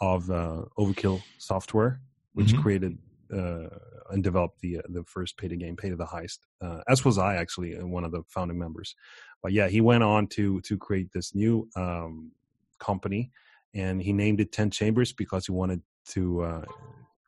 of 0.00 0.30
uh, 0.30 0.62
Overkill 0.78 1.22
Software, 1.38 2.00
which 2.34 2.48
mm-hmm. 2.48 2.62
created 2.62 2.98
uh, 3.32 3.68
and 4.10 4.22
developed 4.22 4.60
the 4.60 4.80
the 4.88 5.04
first 5.04 5.36
Payday 5.36 5.56
game, 5.56 5.76
Payday: 5.76 5.96
The 5.96 6.04
Heist. 6.06 6.38
Uh, 6.60 6.80
as 6.88 7.04
was 7.04 7.18
I 7.18 7.36
actually, 7.36 7.74
one 7.82 8.04
of 8.04 8.12
the 8.12 8.22
founding 8.28 8.58
members. 8.58 8.94
But 9.42 9.52
yeah, 9.52 9.68
he 9.68 9.80
went 9.80 10.02
on 10.02 10.26
to 10.28 10.60
to 10.62 10.76
create 10.76 11.12
this 11.12 11.34
new 11.34 11.68
um, 11.76 12.32
company, 12.78 13.30
and 13.74 14.02
he 14.02 14.12
named 14.12 14.40
it 14.40 14.52
Ten 14.52 14.70
Chambers 14.70 15.12
because 15.12 15.46
he 15.46 15.52
wanted 15.52 15.82
to. 16.10 16.42
Uh, 16.42 16.64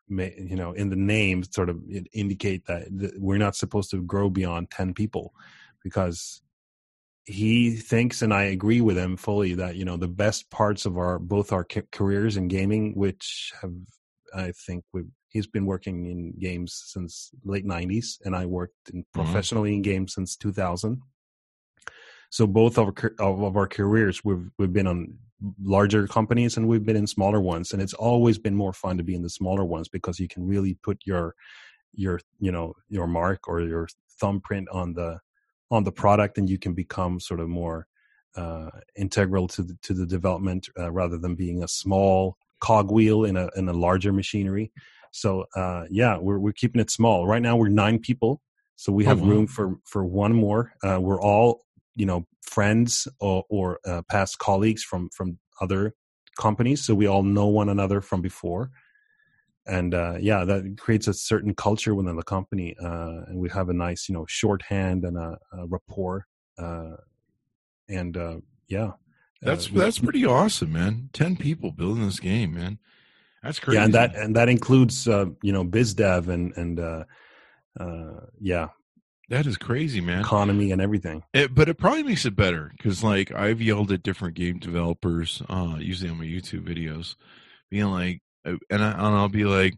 you 0.07 0.55
know, 0.55 0.72
in 0.72 0.90
the 0.90 0.97
name, 0.97 1.42
sort 1.42 1.70
of 1.70 1.80
indicate 2.12 2.66
that 2.66 2.86
we're 3.16 3.38
not 3.38 3.57
supposed 3.57 3.90
to 3.90 4.03
grow 4.03 4.28
beyond 4.28 4.70
ten 4.70 4.92
people, 4.92 5.32
because 5.82 6.42
he 7.26 7.70
thinks 7.76 8.22
and 8.22 8.34
i 8.34 8.42
agree 8.45 8.80
with 8.80 8.99
him 8.99 9.16
fully 9.16 9.55
that 9.55 9.76
you 9.76 9.84
know 9.84 9.97
the 9.97 10.09
best 10.09 10.51
parts 10.51 10.84
of 10.84 10.99
our 10.99 11.18
both 11.18 11.53
our 11.53 11.64
careers 11.90 12.36
in 12.36 12.49
gaming 12.49 12.92
which 12.95 13.53
have 13.61 13.72
i 14.34 14.53
think 14.66 14.84
we 14.92 15.03
he's 15.28 15.47
been 15.47 15.64
working 15.64 16.07
in 16.07 16.32
games 16.38 16.82
since 16.86 17.30
late 17.45 17.66
90s 17.66 18.18
and 18.24 18.36
i 18.36 18.45
worked 18.45 18.90
in 18.92 19.01
mm-hmm. 19.01 19.22
professionally 19.22 19.70
mm-hmm. 19.70 19.76
in 19.76 19.82
games 19.82 20.14
since 20.14 20.36
2000 20.36 21.01
so 22.30 22.47
both 22.47 22.78
of 22.78 22.88
our, 22.88 23.12
of 23.20 23.57
our 23.57 23.66
careers 23.66 24.22
we've 24.22 24.51
we've 24.59 24.72
been 24.72 24.86
on 24.86 25.16
larger 25.62 26.07
companies 26.07 26.57
and 26.57 26.68
we've 26.68 26.84
been 26.84 26.97
in 26.97 27.07
smaller 27.07 27.40
ones 27.40 27.72
and 27.72 27.82
it's 27.82 27.95
always 27.95 28.38
been 28.38 28.55
more 28.55 28.72
fun 28.72 28.97
to 28.97 29.03
be 29.03 29.14
in 29.14 29.22
the 29.22 29.30
smaller 29.30 29.64
ones 29.64 29.88
because 29.88 30.18
you 30.18 30.28
can 30.28 30.47
really 30.47 30.74
put 30.82 30.99
your 31.05 31.34
your 31.92 32.20
you 32.38 32.51
know 32.51 32.74
your 32.88 33.07
mark 33.07 33.47
or 33.49 33.61
your 33.61 33.88
thumbprint 34.20 34.68
on 34.70 34.95
the 34.95 35.18
on 35.70 35.84
the 35.84 35.92
product 35.92 36.38
and 36.38 36.49
you 36.49 36.59
can 36.59 36.72
become 36.72 37.18
sort 37.20 37.40
of 37.40 37.49
more 37.49 37.86
uh, 38.36 38.70
integral 38.97 39.47
to 39.49 39.62
the, 39.62 39.76
to 39.82 39.92
the 39.92 40.07
development 40.07 40.68
uh, 40.78 40.90
rather 40.90 41.18
than 41.18 41.34
being 41.34 41.62
a 41.62 41.68
small 41.68 42.36
cogwheel 42.61 43.24
in 43.24 43.36
a 43.36 43.49
in 43.57 43.68
a 43.68 43.72
larger 43.72 44.12
machinery. 44.12 44.72
So 45.12 45.45
uh, 45.55 45.84
yeah, 45.90 46.18
we're 46.18 46.38
we're 46.38 46.53
keeping 46.53 46.80
it 46.80 46.90
small. 46.90 47.26
Right 47.26 47.42
now 47.42 47.57
we're 47.57 47.68
nine 47.68 47.99
people, 47.99 48.40
so 48.76 48.92
we 48.92 49.05
have 49.05 49.20
oh, 49.20 49.24
wow. 49.24 49.30
room 49.30 49.47
for 49.47 49.76
for 49.84 50.05
one 50.05 50.34
more. 50.34 50.72
Uh, 50.82 50.99
we're 51.01 51.20
all 51.20 51.62
you 51.97 52.07
know 52.07 52.26
friends 52.42 53.09
or, 53.20 53.45
or 53.49 53.78
uh, 53.86 54.03
past 54.11 54.38
colleagues 54.38 54.82
from 54.82 55.09
from 55.11 55.38
other 55.61 55.95
companies, 56.38 56.84
so 56.84 56.95
we 56.95 57.07
all 57.07 57.22
know 57.22 57.47
one 57.47 57.68
another 57.68 58.01
from 58.01 58.20
before 58.20 58.70
and 59.66 59.95
uh, 59.95 60.16
yeah, 60.20 60.45
that 60.45 60.76
creates 60.78 61.09
a 61.09 61.14
certain 61.14 61.55
culture 61.55 61.95
within 61.95 62.16
the 62.16 62.22
company, 62.22 62.76
uh, 62.82 63.22
and 63.26 63.38
we 63.38 63.49
have 63.51 63.68
a 63.68 63.72
nice, 63.72 64.09
you 64.09 64.14
know, 64.14 64.26
shorthand 64.28 65.05
and 65.05 65.16
a, 65.16 65.38
a 65.53 65.66
rapport, 65.66 66.26
uh, 66.59 66.97
and 67.88 68.16
uh, 68.16 68.36
yeah, 68.68 68.88
uh, 68.88 68.92
that's 69.40 69.68
that's 69.68 69.99
pretty 69.99 70.24
awesome, 70.26 70.72
man. 70.72 71.09
Ten 71.12 71.36
people 71.36 71.72
building 71.72 72.05
this 72.05 72.20
game, 72.20 72.55
man. 72.55 72.78
That's 73.42 73.59
crazy. 73.59 73.78
Yeah, 73.78 73.84
and 73.84 73.95
that 73.95 74.14
and 74.14 74.36
that 74.36 74.49
includes 74.49 75.09
uh, 75.09 75.26
you 75.42 75.53
know 75.53 75.64
biz 75.64 75.95
dev 75.95 76.28
and 76.28 76.53
and 76.57 77.07
yeah, 78.38 78.68
that 79.31 79.47
is 79.47 79.57
crazy, 79.57 80.01
man. 80.01 80.20
Economy 80.20 80.72
and 80.72 80.81
everything. 80.81 81.22
It, 81.33 81.55
but 81.55 81.68
it 81.68 81.79
probably 81.79 82.03
makes 82.03 82.25
it 82.25 82.37
better 82.37 82.72
because, 82.77 83.03
like, 83.03 83.33
I've 83.33 83.62
yelled 83.62 83.93
at 83.93 84.03
different 84.03 84.35
game 84.35 84.59
developers, 84.59 85.43
uh, 85.49 85.77
usually 85.79 86.11
on 86.11 86.18
my 86.18 86.25
YouTube 86.25 86.66
videos, 86.66 87.16
being 87.70 87.87
like, 87.87 88.20
uh, 88.45 88.57
and, 88.70 88.83
I, 88.83 88.91
and 88.93 89.01
I'll 89.01 89.29
be 89.29 89.45
like, 89.45 89.75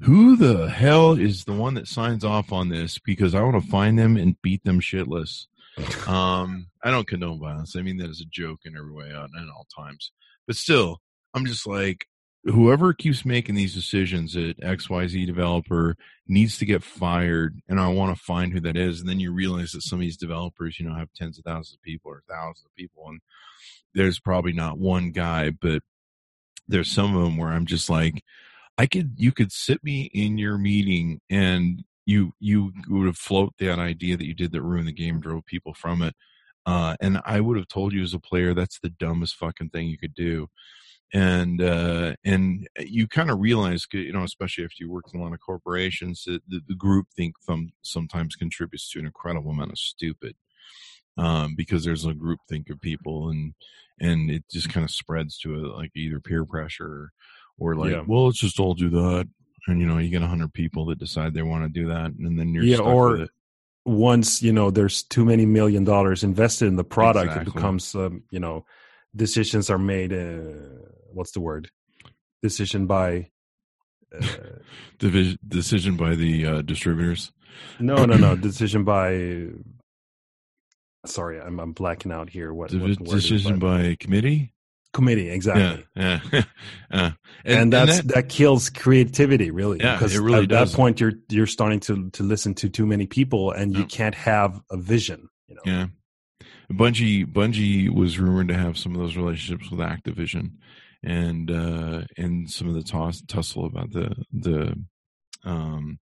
who 0.00 0.36
the 0.36 0.68
hell 0.68 1.12
is 1.12 1.44
the 1.44 1.52
one 1.52 1.74
that 1.74 1.88
signs 1.88 2.24
off 2.24 2.52
on 2.52 2.68
this? 2.68 2.98
Because 2.98 3.34
I 3.34 3.42
want 3.42 3.62
to 3.62 3.70
find 3.70 3.98
them 3.98 4.16
and 4.16 4.40
beat 4.42 4.64
them 4.64 4.80
shitless. 4.80 5.46
um, 6.08 6.68
I 6.82 6.90
don't 6.90 7.06
condone 7.06 7.38
violence. 7.38 7.76
I 7.76 7.82
mean 7.82 7.98
that 7.98 8.10
as 8.10 8.20
a 8.20 8.30
joke 8.30 8.60
in 8.64 8.76
every 8.76 8.92
way 8.92 9.10
at 9.10 9.14
all 9.14 9.66
times. 9.76 10.10
But 10.46 10.56
still, 10.56 11.00
I'm 11.34 11.44
just 11.44 11.66
like, 11.66 12.06
whoever 12.46 12.92
keeps 12.92 13.24
making 13.24 13.54
these 13.56 13.74
decisions 13.74 14.36
at 14.36 14.58
XYZ 14.60 15.26
developer 15.26 15.96
needs 16.28 16.58
to 16.58 16.64
get 16.64 16.82
fired. 16.82 17.60
And 17.68 17.80
I 17.80 17.88
want 17.88 18.16
to 18.16 18.22
find 18.22 18.52
who 18.52 18.60
that 18.60 18.76
is. 18.76 19.00
And 19.00 19.08
then 19.08 19.20
you 19.20 19.32
realize 19.32 19.72
that 19.72 19.82
some 19.82 19.98
of 19.98 20.02
these 20.02 20.16
developers, 20.16 20.78
you 20.78 20.88
know, 20.88 20.94
have 20.94 21.12
tens 21.12 21.38
of 21.38 21.44
thousands 21.44 21.74
of 21.74 21.82
people 21.82 22.10
or 22.10 22.22
thousands 22.28 22.64
of 22.64 22.74
people. 22.76 23.08
And 23.08 23.20
there's 23.94 24.20
probably 24.20 24.52
not 24.52 24.78
one 24.78 25.10
guy, 25.10 25.50
but 25.50 25.82
there's 26.68 26.90
some 26.90 27.16
of 27.16 27.22
them 27.22 27.36
where 27.36 27.50
I'm 27.50 27.66
just 27.66 27.90
like, 27.90 28.22
I 28.78 28.86
could, 28.86 29.14
you 29.16 29.32
could 29.32 29.50
sit 29.50 29.82
me 29.82 30.10
in 30.12 30.38
your 30.38 30.58
meeting 30.58 31.20
and 31.28 31.82
you, 32.04 32.32
you 32.38 32.72
would 32.88 33.06
have 33.06 33.18
float 33.18 33.54
that 33.58 33.80
idea 33.80 34.16
that 34.16 34.26
you 34.26 34.34
did 34.34 34.52
that 34.52 34.62
ruined 34.62 34.86
the 34.86 34.92
game, 34.92 35.20
drove 35.20 35.44
people 35.46 35.74
from 35.74 36.02
it. 36.02 36.14
Uh, 36.64 36.96
and 37.00 37.20
I 37.24 37.40
would 37.40 37.56
have 37.56 37.68
told 37.68 37.92
you 37.92 38.02
as 38.02 38.14
a 38.14 38.20
player, 38.20 38.54
that's 38.54 38.78
the 38.78 38.90
dumbest 38.90 39.36
fucking 39.36 39.70
thing 39.70 39.88
you 39.88 39.98
could 39.98 40.14
do. 40.14 40.48
And, 41.14 41.62
uh, 41.62 42.14
and 42.24 42.68
you 42.80 43.06
kind 43.06 43.30
of 43.30 43.38
realize, 43.38 43.86
you 43.92 44.12
know, 44.12 44.24
especially 44.24 44.64
if 44.64 44.80
you 44.80 44.90
work 44.90 45.04
in 45.12 45.20
a 45.20 45.22
lot 45.22 45.32
of 45.32 45.40
corporations, 45.40 46.24
that 46.24 46.40
the, 46.48 46.60
the 46.68 46.74
group 46.74 47.06
think 47.16 47.34
from 47.40 47.70
sometimes 47.82 48.36
contributes 48.36 48.90
to 48.90 48.98
an 48.98 49.06
incredible 49.06 49.52
amount 49.52 49.72
of 49.72 49.78
stupid. 49.78 50.34
Um, 51.18 51.54
because 51.56 51.82
there's 51.82 52.04
a 52.04 52.12
group 52.12 52.40
think 52.46 52.68
of 52.68 52.78
people 52.78 53.30
and 53.30 53.54
and 54.00 54.30
it 54.30 54.44
just 54.50 54.68
kind 54.68 54.84
of 54.84 54.90
spreads 54.90 55.38
to 55.38 55.54
a, 55.54 55.60
like 55.74 55.90
either 55.96 56.20
peer 56.20 56.44
pressure 56.44 57.10
or 57.58 57.74
like, 57.74 57.92
yeah. 57.92 58.02
well, 58.06 58.26
let's 58.26 58.38
just 58.38 58.60
all 58.60 58.74
do 58.74 58.90
that. 58.90 59.28
And 59.68 59.80
you 59.80 59.86
know, 59.86 59.98
you 59.98 60.10
get 60.10 60.22
a 60.22 60.26
hundred 60.26 60.52
people 60.52 60.86
that 60.86 60.98
decide 60.98 61.34
they 61.34 61.42
want 61.42 61.64
to 61.64 61.68
do 61.68 61.88
that, 61.88 62.12
and 62.12 62.38
then 62.38 62.54
you're 62.54 62.62
yeah, 62.62 62.78
or 62.78 63.26
once 63.84 64.40
you 64.40 64.52
know 64.52 64.70
there's 64.70 65.02
too 65.02 65.24
many 65.24 65.44
million 65.44 65.82
dollars 65.82 66.22
invested 66.22 66.66
in 66.66 66.76
the 66.76 66.84
product, 66.84 67.26
exactly. 67.26 67.50
it 67.50 67.54
becomes 67.54 67.94
um, 67.96 68.22
you 68.30 68.38
know 68.38 68.64
decisions 69.16 69.70
are 69.70 69.78
made. 69.78 70.12
Uh, 70.12 70.58
what's 71.12 71.32
the 71.32 71.40
word? 71.40 71.70
Decision 72.42 72.86
by 72.86 73.30
uh, 74.14 74.26
Division, 74.98 75.38
decision 75.46 75.96
by 75.96 76.14
the 76.14 76.46
uh, 76.46 76.62
distributors. 76.62 77.32
No, 77.80 78.04
no, 78.04 78.16
no. 78.16 78.36
decision 78.36 78.84
by 78.84 79.48
sorry, 81.06 81.40
I'm 81.40 81.58
I'm 81.58 81.72
blacking 81.72 82.12
out 82.12 82.28
here. 82.28 82.52
What, 82.52 82.72
what 82.74 82.98
decision 82.98 83.54
is, 83.54 83.60
by 83.60 83.96
committee? 83.98 84.52
Committee, 84.92 85.28
exactly. 85.28 85.86
Yeah, 85.94 86.20
yeah. 86.32 86.42
and, 86.90 87.14
and, 87.44 87.72
that's 87.72 87.98
and 87.98 88.08
that, 88.08 88.14
that, 88.14 88.28
kills 88.28 88.70
creativity, 88.70 89.50
really. 89.50 89.78
Yeah, 89.78 89.94
because 89.94 90.14
it 90.14 90.20
really 90.20 90.44
at 90.44 90.48
does. 90.48 90.70
that 90.70 90.76
point 90.76 91.00
you're 91.00 91.12
you're 91.28 91.46
starting 91.46 91.80
to 91.80 92.10
to 92.10 92.22
listen 92.22 92.54
to 92.54 92.68
too 92.68 92.86
many 92.86 93.06
people, 93.06 93.50
and 93.50 93.76
you 93.76 93.84
can't 93.84 94.14
have 94.14 94.60
a 94.70 94.76
vision. 94.76 95.28
You 95.48 95.56
know. 95.56 95.62
Yeah. 95.64 95.86
Bungie 96.70 97.24
Bungie 97.26 97.88
was 97.88 98.18
rumored 98.18 98.48
to 98.48 98.54
have 98.54 98.78
some 98.78 98.94
of 98.94 99.00
those 99.00 99.16
relationships 99.16 99.70
with 99.70 99.80
Activision, 99.80 100.52
and 101.02 101.50
uh, 101.50 102.02
and 102.16 102.50
some 102.50 102.68
of 102.68 102.74
the 102.74 102.82
toss, 102.82 103.22
tussle 103.26 103.66
about 103.66 103.92
the 103.92 104.14
the 104.32 104.74
um, 105.44 105.98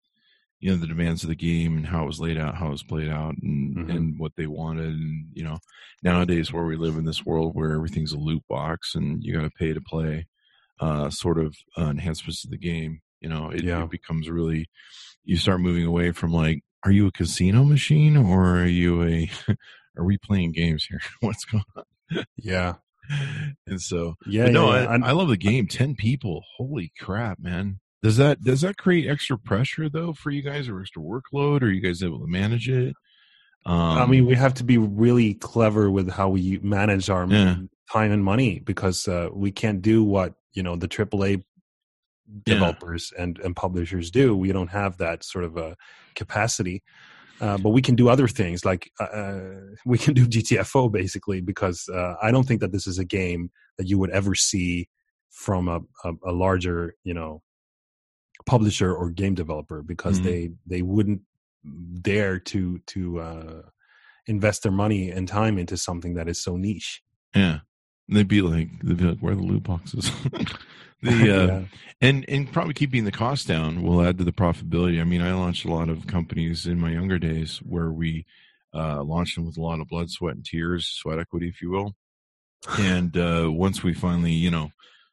you 0.60 0.70
know 0.70 0.76
the 0.76 0.86
demands 0.86 1.24
of 1.24 1.28
the 1.28 1.34
game 1.34 1.76
and 1.76 1.86
how 1.86 2.04
it 2.04 2.06
was 2.06 2.20
laid 2.20 2.38
out, 2.38 2.54
how 2.54 2.68
it 2.68 2.72
was 2.72 2.84
played 2.84 3.10
out, 3.10 3.34
and 3.42 3.76
mm-hmm. 3.76 3.90
and 3.90 4.18
what 4.18 4.32
they 4.36 4.46
wanted. 4.46 4.90
And 4.90 5.26
you 5.32 5.42
know, 5.42 5.58
nowadays 6.02 6.52
where 6.52 6.64
we 6.64 6.76
live 6.76 6.96
in 6.96 7.04
this 7.04 7.26
world 7.26 7.54
where 7.54 7.72
everything's 7.72 8.12
a 8.12 8.18
loot 8.18 8.42
box 8.48 8.94
and 8.94 9.22
you 9.22 9.34
got 9.34 9.42
to 9.42 9.50
pay 9.50 9.72
to 9.72 9.80
play, 9.80 10.26
uh, 10.80 11.10
sort 11.10 11.38
of 11.38 11.56
uh, 11.76 11.86
enhancements 11.86 12.42
to 12.42 12.48
the 12.48 12.56
game. 12.56 13.00
You 13.20 13.28
know, 13.28 13.50
it, 13.50 13.64
yeah. 13.64 13.82
it 13.82 13.90
becomes 13.90 14.30
really 14.30 14.68
you 15.24 15.36
start 15.36 15.60
moving 15.60 15.86
away 15.86 16.12
from 16.12 16.32
like, 16.32 16.62
are 16.84 16.90
you 16.90 17.06
a 17.06 17.12
casino 17.12 17.64
machine 17.64 18.16
or 18.16 18.58
are 18.60 18.66
you 18.66 19.02
a 19.02 19.30
are 19.96 20.04
we 20.04 20.18
playing 20.18 20.52
games 20.52 20.84
here? 20.84 21.00
What's 21.20 21.44
going 21.44 21.64
on? 21.76 22.24
Yeah. 22.36 22.74
And 23.66 23.80
so, 23.80 24.14
yeah, 24.26 24.46
no, 24.46 24.72
yeah, 24.72 24.86
I, 24.86 25.08
I, 25.08 25.12
love 25.12 25.28
the 25.28 25.36
game. 25.36 25.66
Ten 25.66 25.96
people, 25.96 26.44
holy 26.56 26.92
crap, 27.00 27.38
man! 27.40 27.80
Does 28.02 28.16
that 28.16 28.42
does 28.42 28.60
that 28.62 28.76
create 28.76 29.08
extra 29.08 29.36
pressure 29.36 29.88
though 29.88 30.12
for 30.12 30.30
you 30.30 30.40
guys, 30.40 30.68
or 30.68 30.80
extra 30.80 31.02
workload? 31.02 31.62
Or 31.62 31.66
are 31.66 31.70
you 31.70 31.80
guys 31.80 32.02
able 32.02 32.20
to 32.20 32.26
manage 32.26 32.68
it? 32.68 32.94
Um, 33.64 33.76
I 33.76 34.06
mean, 34.06 34.26
we 34.26 34.34
have 34.34 34.54
to 34.54 34.64
be 34.64 34.78
really 34.78 35.34
clever 35.34 35.90
with 35.90 36.10
how 36.10 36.28
we 36.30 36.58
manage 36.58 37.10
our 37.10 37.26
yeah. 37.26 37.56
time 37.92 38.12
and 38.12 38.24
money 38.24 38.60
because 38.60 39.06
uh, 39.06 39.28
we 39.32 39.52
can't 39.52 39.82
do 39.82 40.02
what 40.02 40.34
you 40.52 40.62
know 40.62 40.76
the 40.76 40.88
AAA 40.88 41.42
developers 42.44 43.12
yeah. 43.14 43.22
and 43.22 43.38
and 43.40 43.56
publishers 43.56 44.10
do. 44.10 44.36
We 44.36 44.52
don't 44.52 44.70
have 44.70 44.98
that 44.98 45.24
sort 45.24 45.44
of 45.44 45.56
a 45.56 45.76
capacity. 46.14 46.82
Uh, 47.42 47.58
but 47.58 47.70
we 47.70 47.82
can 47.82 47.96
do 47.96 48.08
other 48.08 48.28
things 48.28 48.64
like 48.64 48.88
uh, 49.00 49.04
uh 49.04 49.50
we 49.84 49.98
can 49.98 50.14
do 50.14 50.26
GTFO 50.28 50.92
basically 50.92 51.40
because 51.40 51.88
uh, 51.92 52.14
I 52.22 52.30
don't 52.30 52.46
think 52.46 52.60
that 52.60 52.70
this 52.70 52.86
is 52.86 52.98
a 52.98 53.04
game 53.04 53.50
that 53.78 53.88
you 53.88 53.98
would 53.98 54.10
ever 54.10 54.36
see 54.36 54.88
from 55.30 55.66
a, 55.66 55.80
a, 56.04 56.12
a 56.26 56.32
larger 56.32 56.94
you 57.02 57.12
know 57.12 57.42
publisher 58.46 58.94
or 58.94 59.10
game 59.10 59.34
developer 59.34 59.82
because 59.82 60.20
mm-hmm. 60.20 60.28
they 60.28 60.50
they 60.66 60.82
wouldn't 60.82 61.22
dare 62.00 62.38
to 62.38 62.78
to 62.86 63.20
uh, 63.20 63.62
invest 64.26 64.62
their 64.62 64.72
money 64.72 65.10
and 65.10 65.28
time 65.28 65.58
into 65.58 65.76
something 65.76 66.14
that 66.14 66.28
is 66.28 66.40
so 66.40 66.56
niche. 66.56 67.02
Yeah, 67.34 67.60
they'd 68.08 68.28
be 68.28 68.42
like 68.42 68.68
they'd 68.82 68.96
be 68.96 69.04
like, 69.04 69.18
where 69.18 69.32
are 69.32 69.36
the 69.36 69.42
loot 69.42 69.64
boxes? 69.64 70.10
the 71.02 71.10
uh, 71.12 71.46
yeah. 71.46 71.62
and 72.00 72.24
and 72.28 72.52
probably 72.52 72.74
keeping 72.74 73.04
the 73.04 73.12
cost 73.12 73.46
down 73.46 73.82
will 73.82 74.02
add 74.02 74.18
to 74.18 74.24
the 74.24 74.32
profitability. 74.32 75.00
I 75.00 75.04
mean, 75.04 75.22
I 75.22 75.34
launched 75.34 75.64
a 75.64 75.72
lot 75.72 75.88
of 75.88 76.06
companies 76.06 76.66
in 76.66 76.78
my 76.78 76.90
younger 76.90 77.18
days 77.18 77.58
where 77.58 77.90
we 77.90 78.26
uh, 78.74 79.02
launched 79.02 79.36
them 79.36 79.46
with 79.46 79.56
a 79.56 79.62
lot 79.62 79.80
of 79.80 79.88
blood, 79.88 80.10
sweat, 80.10 80.34
and 80.34 80.44
tears, 80.44 80.86
sweat 80.86 81.18
equity, 81.18 81.48
if 81.48 81.60
you 81.60 81.70
will. 81.70 81.94
And 82.78 83.16
uh, 83.16 83.48
once 83.50 83.82
we 83.82 83.92
finally, 83.92 84.32
you 84.32 84.50
know, 84.50 84.70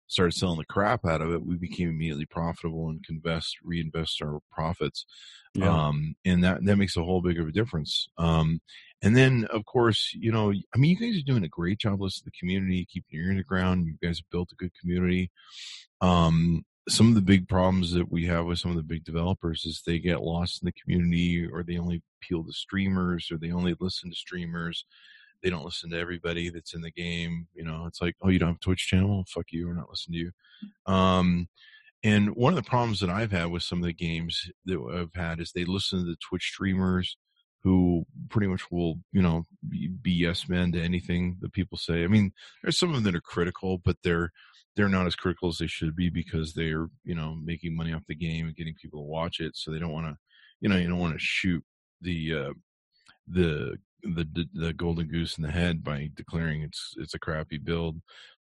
started 0.09 0.33
selling 0.33 0.57
the 0.57 0.65
crap 0.65 1.05
out 1.05 1.21
of 1.21 1.31
it, 1.31 1.45
we 1.45 1.55
became 1.55 1.89
immediately 1.89 2.25
profitable 2.25 2.89
and 2.89 3.05
can 3.05 3.15
invest, 3.15 3.57
reinvest 3.63 4.21
our 4.21 4.39
profits. 4.51 5.05
Yeah. 5.53 5.87
Um, 5.87 6.15
and 6.25 6.43
that, 6.43 6.65
that 6.65 6.77
makes 6.77 6.97
a 6.97 7.03
whole 7.03 7.21
big 7.21 7.39
of 7.39 7.47
a 7.47 7.51
difference. 7.51 8.07
Um, 8.17 8.59
and 9.01 9.15
then 9.15 9.45
of 9.51 9.65
course, 9.65 10.11
you 10.13 10.31
know, 10.31 10.51
I 10.51 10.77
mean, 10.77 10.97
you 10.97 10.97
guys 10.97 11.21
are 11.21 11.25
doing 11.25 11.43
a 11.43 11.49
great 11.49 11.79
job 11.79 12.01
listening 12.01 12.25
to 12.25 12.31
the 12.31 12.39
community, 12.39 12.87
keeping 12.91 13.19
your 13.19 13.31
ear 13.31 13.37
the 13.37 13.43
ground. 13.43 13.85
You 13.85 13.95
guys 14.01 14.17
have 14.17 14.29
built 14.31 14.51
a 14.51 14.55
good 14.55 14.71
community. 14.79 15.31
Um, 16.01 16.65
some 16.89 17.09
of 17.09 17.15
the 17.15 17.21
big 17.21 17.47
problems 17.47 17.93
that 17.93 18.11
we 18.11 18.25
have 18.25 18.45
with 18.45 18.57
some 18.57 18.71
of 18.71 18.77
the 18.77 18.83
big 18.83 19.03
developers 19.03 19.63
is 19.65 19.83
they 19.85 19.99
get 19.99 20.23
lost 20.23 20.61
in 20.61 20.65
the 20.65 20.81
community 20.81 21.45
or 21.45 21.63
they 21.63 21.77
only 21.77 22.01
appeal 22.21 22.43
to 22.43 22.51
streamers 22.51 23.29
or 23.31 23.37
they 23.37 23.51
only 23.51 23.75
listen 23.79 24.09
to 24.09 24.15
streamers 24.15 24.85
they 25.41 25.49
don't 25.49 25.65
listen 25.65 25.89
to 25.89 25.99
everybody 25.99 26.49
that's 26.49 26.73
in 26.73 26.81
the 26.81 26.91
game 26.91 27.47
you 27.53 27.63
know 27.63 27.85
it's 27.85 28.01
like 28.01 28.15
oh 28.21 28.29
you 28.29 28.39
don't 28.39 28.49
have 28.49 28.57
a 28.57 28.59
twitch 28.59 28.87
channel? 28.87 29.25
Fuck 29.27 29.47
you 29.51 29.67
we're 29.67 29.73
not 29.73 29.89
listening 29.89 30.19
to 30.19 30.25
you. 30.25 30.93
Um 30.93 31.47
and 32.03 32.33
one 32.35 32.53
of 32.53 32.63
the 32.63 32.69
problems 32.69 33.01
that 33.01 33.09
i've 33.09 33.31
had 33.31 33.47
with 33.51 33.61
some 33.61 33.79
of 33.79 33.85
the 33.85 33.93
games 33.93 34.49
that 34.65 34.79
i've 34.93 35.21
had 35.21 35.41
is 35.41 35.51
they 35.51 35.65
listen 35.65 35.99
to 35.99 36.05
the 36.05 36.15
twitch 36.21 36.43
streamers 36.53 37.17
who 37.63 38.05
pretty 38.29 38.47
much 38.47 38.71
will 38.71 38.95
you 39.11 39.21
know 39.21 39.43
be, 39.67 39.89
yes 40.11 40.47
men 40.47 40.71
to 40.71 40.81
anything 40.81 41.37
that 41.41 41.53
people 41.53 41.77
say. 41.77 42.03
I 42.03 42.07
mean 42.07 42.31
there's 42.63 42.77
some 42.77 42.89
of 42.89 42.95
them 42.95 43.03
that 43.05 43.15
are 43.15 43.21
critical 43.21 43.79
but 43.83 43.97
they're 44.03 44.31
they're 44.75 44.89
not 44.89 45.07
as 45.07 45.15
critical 45.15 45.49
as 45.49 45.57
they 45.57 45.67
should 45.67 45.95
be 45.95 46.09
because 46.09 46.53
they're 46.53 46.87
you 47.03 47.15
know 47.15 47.35
making 47.35 47.75
money 47.75 47.93
off 47.93 48.03
the 48.07 48.15
game 48.15 48.47
and 48.47 48.55
getting 48.55 48.75
people 48.81 49.01
to 49.01 49.07
watch 49.07 49.39
it 49.39 49.55
so 49.55 49.71
they 49.71 49.79
don't 49.79 49.91
want 49.91 50.07
to 50.07 50.17
you 50.61 50.69
know 50.69 50.77
you 50.77 50.87
don't 50.87 50.99
want 50.99 51.13
to 51.13 51.19
shoot 51.19 51.63
the 52.01 52.33
uh 52.33 52.53
the 53.27 53.77
the 54.03 54.45
the 54.53 54.73
golden 54.73 55.07
goose 55.07 55.37
in 55.37 55.43
the 55.43 55.51
head 55.51 55.83
by 55.83 56.09
declaring 56.15 56.61
it's 56.61 56.93
it's 56.97 57.13
a 57.13 57.19
crappy 57.19 57.57
build 57.57 57.97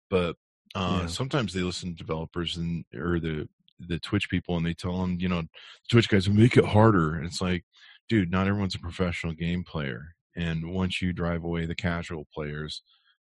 but 0.09 0.35
uh 0.75 0.99
Yeah. 1.01 1.07
sometimes 1.07 1.53
they 1.53 1.61
listen 1.61 1.89
to 1.91 1.95
developers 1.97 2.57
and 2.57 2.85
or 2.95 3.19
the 3.19 3.47
the 3.79 3.99
twitch 3.99 4.29
people 4.29 4.57
and 4.57 4.65
they 4.65 4.73
tell 4.73 4.99
them 5.01 5.17
you 5.19 5.29
know 5.29 5.43
twitch 5.89 6.09
guys 6.09 6.29
make 6.29 6.57
it 6.57 6.65
harder 6.65 7.15
and 7.15 7.25
it's 7.25 7.41
like 7.41 7.63
dude 8.09 8.29
not 8.31 8.47
everyone's 8.47 8.75
a 8.75 8.79
professional 8.79 9.33
game 9.33 9.63
player 9.63 10.15
and 10.35 10.69
once 10.73 11.01
you 11.01 11.11
drive 11.13 11.43
away 11.43 11.65
the 11.65 11.75
casual 11.75 12.27
players 12.33 12.81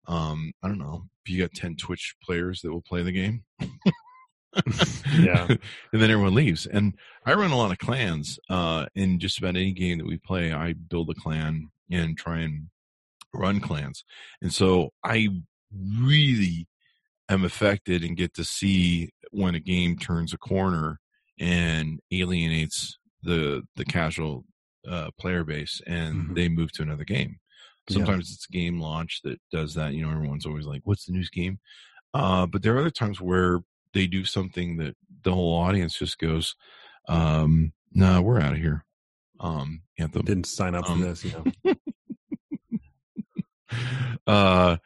um 0.08 0.52
i 0.62 0.68
don't 0.68 0.78
know 0.78 1.04
you 1.26 1.40
got 1.40 1.52
10 1.54 1.76
twitch 1.76 2.16
players 2.24 2.60
that 2.62 2.72
will 2.72 2.82
play 2.82 3.02
the 3.04 3.12
game 3.12 3.44
Yeah. 5.16 5.46
and 5.48 5.58
then 5.92 6.10
everyone 6.10 6.34
leaves 6.34 6.66
and 6.66 6.94
i 7.24 7.32
run 7.34 7.52
a 7.52 7.56
lot 7.56 7.70
of 7.70 7.78
clans 7.78 8.38
uh 8.48 8.86
in 8.96 9.20
just 9.20 9.38
about 9.38 9.50
any 9.56 9.72
game 9.72 9.98
that 9.98 10.06
we 10.06 10.16
play 10.18 10.52
i 10.52 10.72
build 10.72 11.08
a 11.10 11.14
clan 11.14 11.68
and 11.90 12.16
try 12.18 12.40
and 12.40 12.68
run 13.34 13.60
clans 13.60 14.04
and 14.42 14.52
so 14.52 14.90
i 15.04 15.28
really 15.72 16.66
am 17.28 17.44
affected 17.44 18.02
and 18.02 18.16
get 18.16 18.34
to 18.34 18.44
see 18.44 19.10
when 19.30 19.54
a 19.54 19.60
game 19.60 19.96
turns 19.96 20.32
a 20.32 20.38
corner 20.38 20.98
and 21.38 22.00
alienates 22.12 22.98
the 23.22 23.62
the 23.76 23.84
casual 23.84 24.44
uh, 24.88 25.10
player 25.18 25.44
base 25.44 25.80
and 25.86 26.30
Mhm. 26.30 26.34
they 26.34 26.48
move 26.48 26.72
to 26.72 26.82
another 26.82 27.04
game 27.04 27.38
Yeah. 27.88 27.96
sometimes 27.96 28.32
it's 28.32 28.46
game 28.46 28.80
launch 28.80 29.20
that 29.24 29.40
does 29.52 29.74
that 29.74 29.92
you 29.94 30.02
know 30.02 30.10
everyone's 30.10 30.46
always 30.46 30.66
like 30.66 30.80
what's 30.84 31.04
the 31.06 31.12
news 31.12 31.30
game 31.30 31.58
uh, 32.14 32.46
but 32.46 32.62
there 32.62 32.74
are 32.74 32.80
other 32.80 32.90
times 32.90 33.20
where 33.20 33.60
they 33.94 34.06
do 34.06 34.24
something 34.24 34.76
that 34.78 34.96
the 35.22 35.32
whole 35.32 35.54
audience 35.54 35.98
just 35.98 36.18
goes 36.18 36.56
um 37.08 37.72
no 37.92 38.14
nah, 38.14 38.20
we're 38.20 38.40
out 38.40 38.52
of 38.52 38.58
here 38.58 38.84
um 39.40 39.82
anthem. 39.98 40.22
Didn't 40.22 40.46
sign 40.46 40.74
up 40.74 40.88
Um, 40.88 41.00
for 41.00 41.06
this, 41.06 41.24
you 41.24 41.32
know. 41.66 41.74
uh 44.26 44.76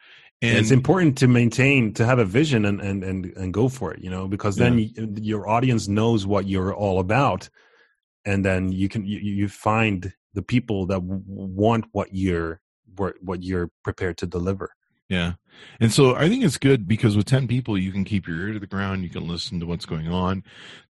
and 0.41 0.57
it's 0.57 0.71
important 0.71 1.17
to 1.17 1.27
maintain 1.27 1.93
to 1.93 2.05
have 2.05 2.19
a 2.19 2.25
vision 2.25 2.65
and 2.65 2.79
and 2.81 3.03
and, 3.03 3.25
and 3.37 3.53
go 3.53 3.67
for 3.69 3.93
it 3.93 3.99
you 4.03 4.09
know 4.09 4.27
because 4.27 4.55
then 4.57 4.75
y 4.77 4.91
your 5.31 5.47
audience 5.47 5.87
knows 5.87 6.25
what 6.27 6.47
you're 6.47 6.73
all 6.73 6.99
about. 6.99 7.49
And 8.27 8.43
then 8.43 8.71
you 8.71 8.89
can 8.89 9.05
you, 9.05 9.19
you 9.19 9.47
find 9.47 10.11
the 10.33 10.41
people 10.41 10.87
that 10.87 10.99
w- 10.99 11.21
want 11.27 11.85
what 11.91 12.09
you're 12.13 12.59
what 12.97 13.13
what 13.21 13.43
you're 13.43 13.69
prepared 13.83 14.17
to 14.17 14.27
deliver 14.27 14.71
Yeah. 15.09 15.33
And 15.79 15.91
so 15.91 16.15
I 16.15 16.27
think 16.27 16.43
it's 16.43 16.57
good 16.57 16.87
because 16.87 17.15
with 17.15 17.27
10 17.27 17.47
people, 17.47 17.77
you 17.77 17.91
can 17.91 18.03
keep 18.03 18.27
your 18.27 18.39
ear 18.47 18.53
to 18.53 18.59
the 18.59 18.67
ground. 18.67 19.03
You 19.03 19.09
can 19.09 19.27
listen 19.27 19.59
to 19.59 19.65
what's 19.65 19.85
going 19.85 20.07
on. 20.07 20.43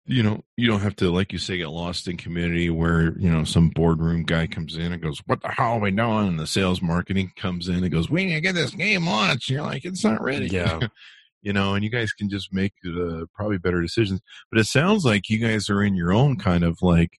You 0.06 0.22
know, 0.22 0.44
you 0.56 0.68
don't 0.68 0.80
have 0.80 0.96
to, 0.96 1.10
like 1.10 1.32
you 1.32 1.38
say, 1.38 1.56
get 1.56 1.70
lost 1.70 2.08
in 2.08 2.16
community 2.16 2.70
where, 2.70 3.18
you 3.18 3.30
know, 3.30 3.44
some 3.44 3.70
boardroom 3.70 4.22
guy 4.22 4.46
comes 4.46 4.76
in 4.76 4.92
and 4.92 5.02
goes, 5.02 5.20
what 5.26 5.40
the 5.40 5.48
hell 5.48 5.72
are 5.72 5.80
we 5.80 5.90
doing? 5.90 6.28
And 6.28 6.38
the 6.38 6.46
sales 6.46 6.82
marketing 6.82 7.32
comes 7.36 7.68
in 7.68 7.76
and 7.76 7.90
goes, 7.90 8.10
we 8.10 8.26
need 8.26 8.34
to 8.34 8.40
get 8.40 8.54
this 8.54 8.70
game 8.70 9.06
launched. 9.06 9.48
And 9.48 9.56
you're 9.56 9.66
like, 9.66 9.84
it's 9.84 10.04
not 10.04 10.22
ready. 10.22 10.46
Yeah. 10.46 10.80
you 11.42 11.52
know, 11.52 11.74
and 11.74 11.82
you 11.82 11.90
guys 11.90 12.12
can 12.12 12.28
just 12.28 12.52
make 12.52 12.72
uh, 12.86 13.24
probably 13.34 13.58
better 13.58 13.80
decisions. 13.80 14.20
But 14.50 14.60
it 14.60 14.66
sounds 14.66 15.04
like 15.04 15.28
you 15.28 15.38
guys 15.38 15.68
are 15.70 15.82
in 15.82 15.94
your 15.94 16.12
own 16.12 16.36
kind 16.36 16.64
of 16.64 16.78
like, 16.82 17.18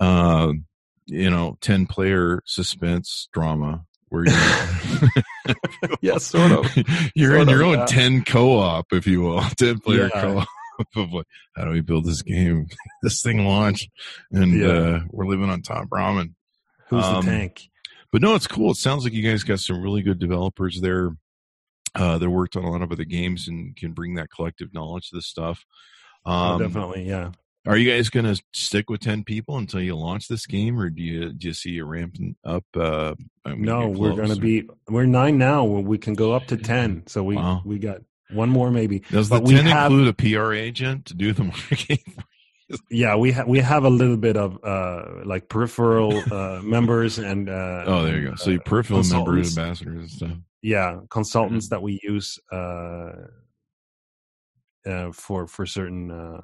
uh, 0.00 0.52
you 1.06 1.30
know, 1.30 1.58
10 1.60 1.86
player 1.86 2.40
suspense 2.44 3.28
drama 3.32 3.84
where 4.12 4.24
you 4.26 4.32
yeah 6.00 6.18
sort 6.18 6.52
of. 6.52 6.66
You're 7.14 7.32
Sort 7.36 7.42
in 7.42 7.48
your 7.48 7.62
of, 7.62 7.68
own 7.68 7.78
yeah. 7.78 7.84
10 7.86 8.24
co-op 8.24 8.92
if 8.92 9.06
you 9.06 9.20
will 9.22 9.40
10 9.56 9.80
player 9.80 10.10
Yeah. 10.14 10.20
co-op 10.20 10.48
of 10.96 11.12
like, 11.12 11.26
how 11.56 11.64
do 11.64 11.70
we 11.70 11.80
build 11.80 12.04
this 12.04 12.22
game? 12.22 12.66
This 13.02 13.22
thing 13.22 13.44
launched 13.46 13.88
and 14.30 14.52
Yeah. 14.58 14.66
uh 14.68 15.00
we're 15.10 15.26
living 15.26 15.50
on 15.50 15.62
top 15.62 15.88
ramen 15.88 16.34
who's 16.88 17.04
Um, 17.04 17.24
the 17.24 17.30
tank? 17.30 17.68
but 18.12 18.22
no 18.22 18.34
it's 18.34 18.46
cool. 18.46 18.70
It 18.72 18.76
sounds 18.76 19.04
like 19.04 19.12
you 19.12 19.28
guys 19.28 19.42
got 19.44 19.60
some 19.60 19.80
really 19.82 20.02
good 20.02 20.18
developers 20.18 20.80
there. 20.80 21.10
Uh 21.94 22.18
that 22.18 22.30
worked 22.30 22.56
on 22.56 22.64
a 22.64 22.70
lot 22.70 22.82
of 22.82 22.92
other 22.92 23.04
games 23.04 23.48
and 23.48 23.74
can 23.76 23.92
bring 23.92 24.14
that 24.14 24.28
collective 24.30 24.72
knowledge 24.72 25.08
to 25.10 25.16
this 25.16 25.26
stuff. 25.26 25.64
Oh, 26.24 26.32
um 26.32 26.60
definitely 26.62 27.06
yeah 27.08 27.32
are 27.66 27.76
you 27.76 27.90
guys 27.90 28.10
going 28.10 28.26
to 28.26 28.42
stick 28.52 28.90
with 28.90 29.00
10 29.00 29.22
people 29.24 29.56
until 29.56 29.80
you 29.80 29.94
launch 29.94 30.26
this 30.28 30.46
game 30.46 30.78
or 30.80 30.90
do 30.90 31.02
you 31.02 31.32
do 31.32 31.46
you 31.48 31.52
see 31.54 31.78
it 31.78 31.82
ramping 31.84 32.34
up 32.44 32.64
uh 32.76 33.14
no 33.46 33.88
we're 33.88 34.14
gonna 34.16 34.34
be 34.36 34.68
we're 34.88 35.06
nine 35.06 35.38
now 35.38 35.64
we 35.64 35.96
can 35.98 36.14
go 36.14 36.32
up 36.32 36.46
to 36.46 36.56
10 36.56 37.04
so 37.06 37.22
we 37.22 37.36
Wow. 37.36 37.62
we 37.64 37.78
got 37.78 37.98
one 38.32 38.48
more 38.48 38.70
maybe. 38.70 39.00
Does 39.10 39.28
the 39.28 39.36
but 39.36 39.44
we 39.44 39.54
10 39.54 39.66
have- 39.66 39.92
include 39.92 40.08
a 40.08 40.14
pr 40.14 40.52
agent 40.54 41.06
to 41.06 41.14
do 41.14 41.32
the 41.32 41.44
marketing 41.54 41.98
yeah 42.90 43.14
we 43.16 43.30
have 43.32 43.46
we 43.46 43.58
have 43.58 43.84
a 43.84 43.90
little 43.90 44.16
bit 44.16 44.36
of 44.36 44.58
uh 44.64 45.22
like 45.26 45.48
peripheral 45.48 46.16
uh 46.32 46.60
members 46.64 47.18
and 47.18 47.48
uh 47.50 47.84
Oh, 47.86 48.02
there 48.04 48.18
you 48.18 48.30
go. 48.30 48.34
So 48.36 48.50
you 48.50 48.58
uh, 48.58 48.62
peripheral 48.64 49.02
members, 49.04 49.56
ambassadors, 49.58 50.00
and 50.00 50.10
stuff. 50.10 50.36
yeah 50.62 51.00
consultants 51.10 51.68
that 51.68 51.82
we 51.82 52.00
use 52.02 52.38
uh 52.50 53.12
uh 54.86 55.12
for 55.12 55.46
for 55.46 55.66
certain 55.66 56.10
uh 56.10 56.40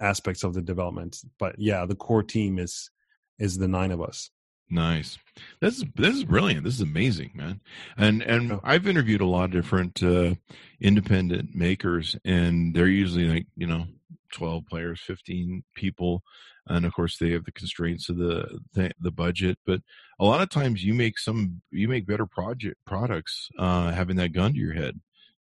aspects 0.00 0.44
of 0.44 0.54
the 0.54 0.62
development 0.62 1.18
but 1.38 1.54
yeah 1.58 1.86
the 1.86 1.94
core 1.96 2.22
team 2.22 2.58
is 2.58 2.90
is 3.38 3.58
the 3.58 3.68
nine 3.68 3.90
of 3.90 4.00
us 4.00 4.30
Nice. 4.68 5.16
This 5.60 5.78
is 5.78 5.84
this 5.94 6.14
is 6.16 6.24
brilliant. 6.24 6.64
This 6.64 6.74
is 6.74 6.80
amazing, 6.80 7.30
man. 7.34 7.60
And 7.96 8.20
and. 8.22 8.58
I've 8.64 8.88
interviewed 8.88 9.20
a 9.20 9.26
lot 9.26 9.44
of 9.44 9.50
different 9.52 10.02
uh, 10.02 10.34
independent 10.80 11.54
makers, 11.54 12.16
and 12.24 12.74
they're 12.74 12.88
usually 12.88 13.28
like 13.28 13.46
you 13.56 13.68
know 13.68 13.86
twelve 14.32 14.66
players, 14.66 15.00
fifteen 15.00 15.62
people, 15.76 16.22
and 16.66 16.84
of 16.84 16.92
course 16.92 17.16
they 17.16 17.30
have 17.30 17.44
the 17.44 17.52
constraints 17.52 18.08
of 18.08 18.16
the 18.16 18.58
the, 18.72 18.90
the 18.98 19.12
budget. 19.12 19.56
But 19.64 19.82
a 20.18 20.24
lot 20.24 20.42
of 20.42 20.50
times 20.50 20.82
you 20.82 20.94
make 20.94 21.18
some 21.20 21.62
you 21.70 21.86
make 21.86 22.04
better 22.04 22.26
project 22.26 22.76
products 22.86 23.48
uh, 23.60 23.92
having 23.92 24.16
that 24.16 24.32
gun 24.32 24.52
to 24.54 24.58
your 24.58 24.74
head, 24.74 24.98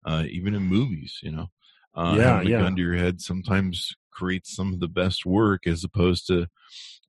uh, 0.06 0.26
even 0.30 0.54
in 0.54 0.64
movies. 0.64 1.20
You 1.24 1.32
know, 1.32 1.47
uh, 1.95 2.16
Yeah, 2.18 2.24
having 2.24 2.47
a 2.47 2.49
yeah. 2.51 2.60
gun 2.60 2.76
to 2.76 2.82
your 2.82 2.95
head 2.95 3.22
sometimes 3.22 3.95
creates 4.14 4.55
some 4.55 4.74
of 4.74 4.80
the 4.80 4.88
best 4.88 5.26
work 5.26 5.68
as 5.68 5.84
opposed 5.84 6.28
to 6.28 6.47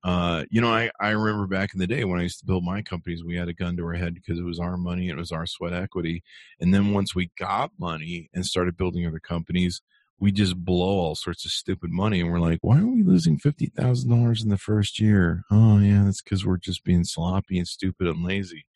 uh, 0.05 0.45
you 0.51 0.61
know, 0.61 0.71
I, 0.71 0.91
I 0.99 1.09
remember 1.09 1.47
back 1.47 1.73
in 1.73 1.79
the 1.79 1.87
day 1.87 2.03
when 2.03 2.19
I 2.19 2.23
used 2.23 2.37
to 2.39 2.45
build 2.45 2.63
my 2.63 2.83
companies, 2.83 3.23
we 3.23 3.37
had 3.37 3.47
a 3.47 3.53
gun 3.53 3.75
to 3.77 3.85
our 3.85 3.93
head 3.93 4.13
because 4.13 4.37
it 4.37 4.45
was 4.45 4.59
our 4.59 4.77
money, 4.77 5.09
it 5.09 5.17
was 5.17 5.31
our 5.31 5.47
sweat 5.47 5.73
equity. 5.73 6.21
And 6.59 6.71
then 6.71 6.93
once 6.93 7.15
we 7.15 7.31
got 7.39 7.71
money 7.79 8.29
and 8.31 8.45
started 8.45 8.77
building 8.77 9.07
other 9.07 9.19
companies, 9.19 9.81
we 10.19 10.31
just 10.31 10.63
blow 10.63 10.99
all 10.99 11.15
sorts 11.15 11.43
of 11.43 11.51
stupid 11.51 11.89
money. 11.89 12.21
And 12.21 12.31
we're 12.31 12.39
like, 12.39 12.59
why 12.61 12.77
are 12.77 12.85
we 12.85 13.01
losing 13.01 13.39
$50,000 13.39 14.43
in 14.43 14.49
the 14.49 14.59
first 14.59 14.99
year? 14.99 15.41
Oh, 15.49 15.79
yeah, 15.79 16.03
that's 16.05 16.21
because 16.21 16.45
we're 16.45 16.57
just 16.57 16.83
being 16.83 17.03
sloppy 17.03 17.57
and 17.57 17.67
stupid 17.67 18.05
and 18.05 18.23
lazy. 18.23 18.67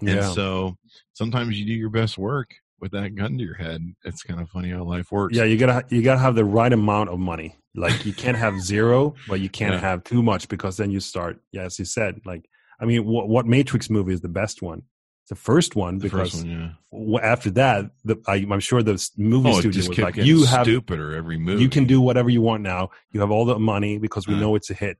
And 0.00 0.24
so 0.32 0.78
sometimes 1.12 1.60
you 1.60 1.66
do 1.66 1.74
your 1.74 1.90
best 1.90 2.16
work 2.16 2.54
with 2.82 2.90
that 2.92 3.14
gun 3.14 3.38
to 3.38 3.44
your 3.44 3.54
head. 3.54 3.80
It's 4.04 4.22
kind 4.22 4.40
of 4.40 4.50
funny 4.50 4.70
how 4.70 4.82
life 4.82 5.10
works. 5.12 5.36
yeah 5.36 5.44
you 5.44 5.56
gotta 5.56 5.84
you 5.88 6.02
gotta 6.02 6.18
have 6.20 6.34
the 6.34 6.44
right 6.44 6.72
amount 6.72 7.08
of 7.10 7.18
money 7.18 7.56
like 7.74 8.04
you 8.04 8.12
can't 8.12 8.36
have 8.36 8.60
zero 8.60 9.14
but 9.28 9.40
you 9.40 9.48
can't 9.48 9.72
Yeah. 9.74 9.80
have 9.80 10.04
too 10.04 10.22
much 10.22 10.48
because 10.48 10.76
then 10.76 10.90
you 10.90 11.00
start 11.00 11.40
yeah 11.52 11.62
as 11.62 11.78
you 11.78 11.86
said 11.86 12.20
like 12.26 12.44
i 12.80 12.84
mean 12.84 13.06
what, 13.06 13.28
what 13.28 13.46
matrix 13.46 13.88
movie 13.88 14.12
is 14.12 14.20
the 14.20 14.28
best 14.28 14.60
one 14.60 14.82
it's 15.22 15.30
the 15.30 15.36
first 15.50 15.74
one 15.76 15.96
the 15.98 16.02
because 16.10 16.32
first 16.32 16.44
one, 16.46 16.76
yeah. 16.92 17.18
after 17.22 17.50
that 17.52 17.90
the, 18.04 18.16
I, 18.26 18.44
i'm 18.50 18.60
sure 18.60 18.82
the 18.82 19.02
movie 19.16 19.50
Oh, 19.50 19.60
studio 19.60 19.88
was 19.88 19.98
like 19.98 20.16
you 20.16 20.44
have 20.44 20.66
stupider 20.66 21.14
every 21.16 21.38
move. 21.38 21.60
you 21.62 21.70
can 21.70 21.84
do 21.86 21.98
whatever 22.02 22.28
you 22.28 22.42
want 22.42 22.62
now 22.62 22.90
you 23.12 23.20
have 23.20 23.30
all 23.30 23.46
the 23.46 23.58
money 23.58 23.96
because 23.98 24.26
we 24.28 24.34
Uh. 24.34 24.40
know 24.40 24.54
it's 24.54 24.68
a 24.68 24.74
hit 24.74 24.98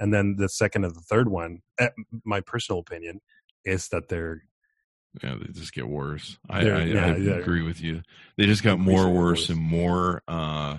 and 0.00 0.14
then 0.14 0.36
the 0.38 0.48
second 0.48 0.84
and 0.86 0.94
the 0.94 1.00
third 1.00 1.28
one 1.28 1.60
eh, 1.78 1.88
my 2.24 2.40
personal 2.40 2.78
opinion 2.78 3.20
is 3.66 3.88
that 3.88 4.08
they're 4.08 4.44
Yeah, 5.22 5.36
they 5.40 5.52
just 5.52 5.72
get 5.72 5.88
worse. 5.88 6.38
I, 6.48 6.60
I, 6.60 6.82
yeah, 6.84 7.06
I 7.06 7.38
agree 7.38 7.62
with 7.62 7.80
you. 7.80 8.02
They 8.36 8.46
just 8.46 8.64
got 8.64 8.80
more 8.80 9.08
worse 9.08 9.48
worse. 9.48 9.50
and 9.50 9.60
more 9.60 10.22
uh, 10.26 10.78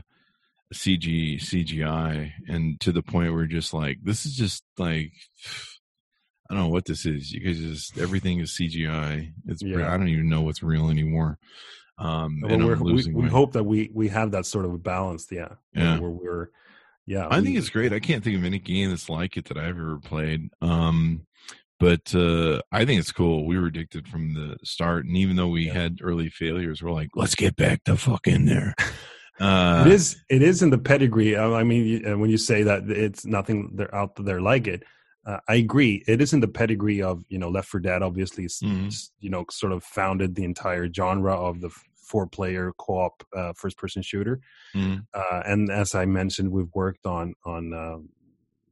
CG 0.74 1.38
CGI, 1.42 2.32
and 2.48 2.80
to 2.82 2.92
the 2.92 3.02
point 3.02 3.34
where 3.34 3.46
just 3.46 3.74
like 3.74 4.00
this 4.04 4.26
is 4.26 4.36
just 4.36 4.64
like 4.78 5.12
I 6.50 6.54
don't 6.54 6.64
know 6.64 6.70
what 6.70 6.86
this 6.86 7.06
is. 7.06 7.32
You 7.32 7.40
guys 7.42 7.60
just 7.60 7.98
everything 7.98 8.40
is 8.40 8.52
CGI. 8.52 9.32
It's 9.48 9.64
Yeah. 9.64 9.92
I 9.92 9.98
don't 9.98 10.10
even 10.10 10.30
know 10.30 10.42
what's 10.42 10.62
real 10.62 10.90
anymore. 10.90 11.38
Um, 11.98 12.44
and 12.48 12.66
we, 12.66 12.76
losing. 12.76 13.14
we 13.14 13.30
hope 13.30 13.54
that 13.54 13.64
we 13.64 13.90
we 13.94 14.10
have 14.10 14.32
that 14.32 14.46
sort 14.46 14.66
of 14.66 14.74
a 14.74 14.78
balance. 14.78 15.28
Yeah. 15.32 15.54
Yeah. 15.74 16.00
Where 16.00 16.10
we're, 16.12 16.50
yeah. 17.06 17.28
I 17.30 17.42
think 17.42 17.58
it's 17.58 17.70
great. 17.70 17.94
I 17.94 18.00
can't 18.00 18.24
think 18.24 18.38
of 18.38 18.44
any 18.44 18.60
game 18.60 18.90
that's 18.90 19.10
like 19.10 19.38
it 19.38 19.46
that 19.46 19.58
I've 19.58 19.78
ever 19.78 20.00
played. 20.00 20.50
Um, 20.62 21.26
but 21.80 22.14
uh, 22.16 22.62
I 22.72 22.86
think 22.86 23.00
it's 23.00 23.12
cool. 23.12 23.46
We 23.46 23.60
were 23.60 23.68
addicted 23.68 24.08
from 24.08 24.34
the 24.34 24.58
start, 24.64 25.06
and 25.06 25.18
even 25.18 25.36
though 25.36 25.48
we 25.50 25.66
Yeah. 25.66 25.74
had 25.74 26.00
early 26.02 26.30
failures, 26.30 26.82
we're 26.82 26.92
like, 26.92 27.10
let's 27.16 27.36
get 27.36 27.56
back 27.56 27.82
the 27.86 27.98
fuck 27.98 28.28
in 28.28 28.46
there. 28.46 28.74
Uh, 29.38 29.84
it 29.86 29.92
is 29.92 30.24
it 30.30 30.42
is 30.42 30.64
in 30.64 30.70
the 30.70 30.78
pedigree. 30.78 31.36
uh, 31.36 31.52
I 31.52 31.64
mean, 31.66 32.08
uh, 32.08 32.18
when 32.18 32.30
you 32.30 32.38
say 32.38 32.64
that 32.64 32.90
it's 32.90 33.26
nothing 33.26 33.72
they're 33.76 33.94
out 33.94 34.16
there 34.16 34.40
like 34.40 34.66
it, 34.66 34.84
uh, 35.26 35.40
I 35.50 35.56
agree. 35.56 36.06
It 36.08 36.22
is 36.22 36.32
in 36.32 36.40
the 36.40 36.48
pedigree 36.48 37.02
of 37.02 37.22
you 37.28 37.38
know 37.38 37.50
Left 37.50 37.68
4 37.68 37.82
Dead. 37.82 38.02
Obviously, 38.02 38.46
Mhm. 38.46 38.96
you 39.20 39.30
know 39.30 39.44
sort 39.52 39.74
of 39.74 39.84
founded 39.84 40.36
the 40.36 40.46
entire 40.46 40.88
genre 40.90 41.36
of 41.36 41.60
the 41.60 41.70
four 41.98 42.28
player 42.28 42.72
co 42.78 42.94
op 42.94 43.24
uh, 43.36 43.52
first 43.58 43.78
person 43.78 44.02
shooter. 44.02 44.40
mm, 44.74 45.06
Uh, 45.14 45.42
and 45.46 45.70
as 45.70 45.94
I 45.96 46.06
mentioned, 46.06 46.50
we've 46.52 46.74
worked 46.74 47.06
on 47.06 47.34
on 47.44 47.74
um, 47.74 48.10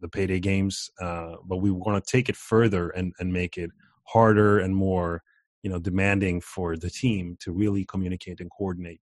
the 0.04 0.10
payday 0.10 0.40
games, 0.40 0.92
uh, 1.02 1.34
but 1.44 1.58
we 1.58 1.72
want 1.72 2.04
to 2.04 2.12
take 2.12 2.30
it 2.30 2.36
further 2.36 2.90
and 2.90 3.14
and 3.20 3.34
make 3.34 3.58
it 3.58 3.72
harder 4.04 4.60
and 4.60 4.76
more 4.76 5.24
you 5.64 5.70
know 5.72 5.80
demanding 5.80 6.42
for 6.42 6.78
the 6.78 6.90
team 6.90 7.38
to 7.40 7.52
really 7.52 7.86
communicate 7.86 8.40
and 8.40 8.52
coordinate 8.56 9.02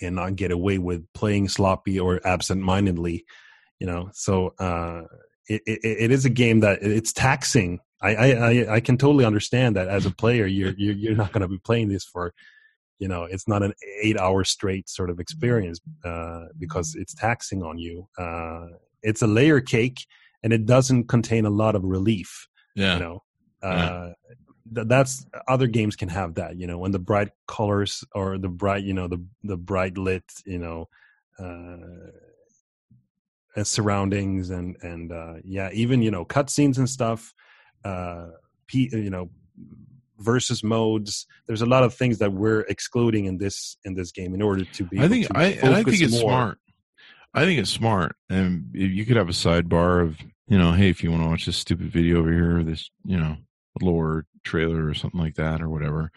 and 0.00 0.16
not 0.16 0.36
get 0.36 0.50
away 0.50 0.78
with 0.78 1.04
playing 1.12 1.48
sloppy 1.48 1.98
or 2.00 2.20
absent-mindedly 2.26 3.24
you 3.78 3.86
know? 3.86 4.10
So 4.12 4.54
uh 4.58 5.02
it, 5.48 5.62
it, 5.66 5.80
it 5.82 6.10
is 6.10 6.24
a 6.24 6.30
game 6.30 6.60
that 6.60 6.82
it's 6.82 7.12
taxing. 7.12 7.78
I, 8.02 8.14
I 8.14 8.74
i 8.74 8.80
can 8.80 8.98
totally 8.98 9.24
understand 9.24 9.76
that 9.76 9.88
as 9.88 10.04
a 10.04 10.10
player 10.10 10.44
you're 10.44 10.74
you're, 10.76 10.94
you're 10.94 11.16
not 11.16 11.32
going 11.32 11.40
to 11.40 11.48
be 11.48 11.58
playing 11.58 11.88
this 11.88 12.04
for 12.04 12.34
you 12.98 13.08
know 13.08 13.22
it's 13.24 13.48
not 13.48 13.62
an 13.62 13.72
eight 14.02 14.18
hour 14.20 14.44
straight 14.44 14.90
sort 14.90 15.08
of 15.08 15.18
experience 15.18 15.80
uh 16.04 16.44
because 16.58 16.94
it's 16.94 17.14
taxing 17.14 17.62
on 17.62 17.78
you 17.78 18.06
uh 18.18 18.66
it's 19.08 19.22
a 19.22 19.26
layer 19.38 19.60
cake 19.60 19.98
and 20.42 20.52
it 20.52 20.66
doesn't 20.66 21.04
contain 21.08 21.44
a 21.46 21.50
lot 21.62 21.74
of 21.74 21.82
relief 21.84 22.30
yeah, 22.74 22.94
you 22.94 23.00
know 23.04 23.22
Yeah. 23.62 23.68
uh 23.68 24.12
th- 24.74 24.88
that's 24.92 25.26
other 25.48 25.68
games 25.78 25.94
can 25.96 26.08
have 26.18 26.34
that 26.34 26.52
you 26.60 26.66
know 26.66 26.78
when 26.82 26.92
the 26.92 26.98
bright 27.10 27.30
colors 27.56 27.92
or 28.18 28.38
the 28.38 28.48
bright 28.62 28.84
you 28.88 28.94
know 28.98 29.08
the 29.08 29.20
the 29.50 29.56
bright 29.56 29.96
lit 30.06 30.24
you 30.44 30.58
know 30.58 30.88
uh 31.38 32.10
surroundings 33.64 34.50
and 34.50 34.76
and 34.82 35.12
uh 35.12 35.34
yeah 35.42 35.70
even 35.72 36.02
you 36.02 36.10
know 36.10 36.24
cutscenes 36.24 36.76
and 36.78 36.88
stuff 36.90 37.32
uh 37.84 38.26
P, 38.66 38.90
you 38.92 39.10
know 39.10 39.30
versus 40.18 40.62
modes 40.62 41.26
there's 41.46 41.62
a 41.62 41.66
lot 41.66 41.82
of 41.82 41.94
things 41.94 42.18
that 42.18 42.32
we're 42.32 42.60
excluding 42.62 43.24
in 43.26 43.38
this 43.38 43.76
in 43.84 43.94
this 43.94 44.12
game 44.12 44.34
in 44.34 44.42
order 44.42 44.64
to 44.64 44.84
be 44.84 44.98
I 45.00 45.08
think 45.08 45.26
I 45.34 45.44
and 45.62 45.74
I 45.74 45.82
think 45.82 46.02
it's 46.02 46.18
smart. 46.20 46.58
I 47.36 47.44
think 47.44 47.60
it's 47.60 47.70
smart, 47.70 48.16
and 48.30 48.70
you 48.72 49.04
could 49.04 49.18
have 49.18 49.28
a 49.28 49.32
sidebar 49.32 50.02
of 50.02 50.18
you 50.48 50.58
know, 50.58 50.72
hey, 50.72 50.88
if 50.88 51.02
you 51.02 51.10
want 51.10 51.22
to 51.22 51.28
watch 51.28 51.46
this 51.46 51.56
stupid 51.56 51.92
video 51.92 52.20
over 52.20 52.32
here, 52.32 52.58
or 52.58 52.62
this 52.64 52.90
you 53.04 53.18
know 53.18 53.36
lore 53.82 54.24
trailer 54.42 54.86
or 54.86 54.94
something 54.94 55.20
like 55.20 55.34
that 55.34 55.60
or 55.60 55.68
whatever, 55.68 56.10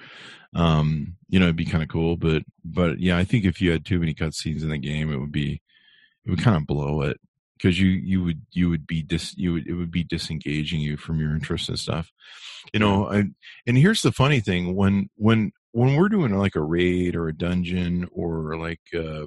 um, 0.56 1.18
you 1.28 1.40
know, 1.40 1.48
it'd 1.48 1.58
be 1.58 1.66
kind 1.66 1.84
of 1.84 1.90
cool. 1.90 2.16
But 2.16 2.44
but 2.64 3.00
yeah, 3.00 3.18
I 3.18 3.26
think 3.26 3.46
if 3.46 3.62
you 3.62 3.72
had 3.72 3.86
too 3.86 4.00
many 4.00 4.14
cutscenes 4.14 4.64
in 4.64 4.70
the 4.70 4.78
game, 4.78 5.12
it 5.12 5.18
would 5.18 5.32
be 5.32 5.62
it 6.26 6.30
would 6.30 6.42
kind 6.42 6.58
of 6.58 6.66
blow 6.66 7.02
it 7.02 7.20
because 7.58 7.80
you 7.80 7.88
you 7.90 8.24
would 8.24 8.42
you 8.52 8.70
would 8.70 8.88
be 8.88 9.02
dis 9.02 9.36
you 9.38 9.54
would 9.54 9.68
it 9.68 9.74
would 9.74 9.92
be 9.92 10.04
disengaging 10.04 10.80
you 10.80 10.98
from 10.98 11.20
your 11.20 11.32
interests 11.32 11.70
and 11.70 11.80
stuff 11.80 12.12
you 12.74 12.80
know 12.80 13.10
I, 13.10 13.26
and 13.68 13.78
here's 13.78 14.02
the 14.02 14.12
funny 14.12 14.40
thing 14.40 14.76
when 14.76 15.10
when 15.16 15.52
when 15.72 15.96
we're 15.96 16.10
doing 16.10 16.38
like 16.38 16.56
a 16.56 16.62
raid 16.62 17.16
or 17.16 17.28
a 17.28 17.36
dungeon 17.36 18.08
or 18.12 18.58
like 18.58 18.82
uh 18.96 19.26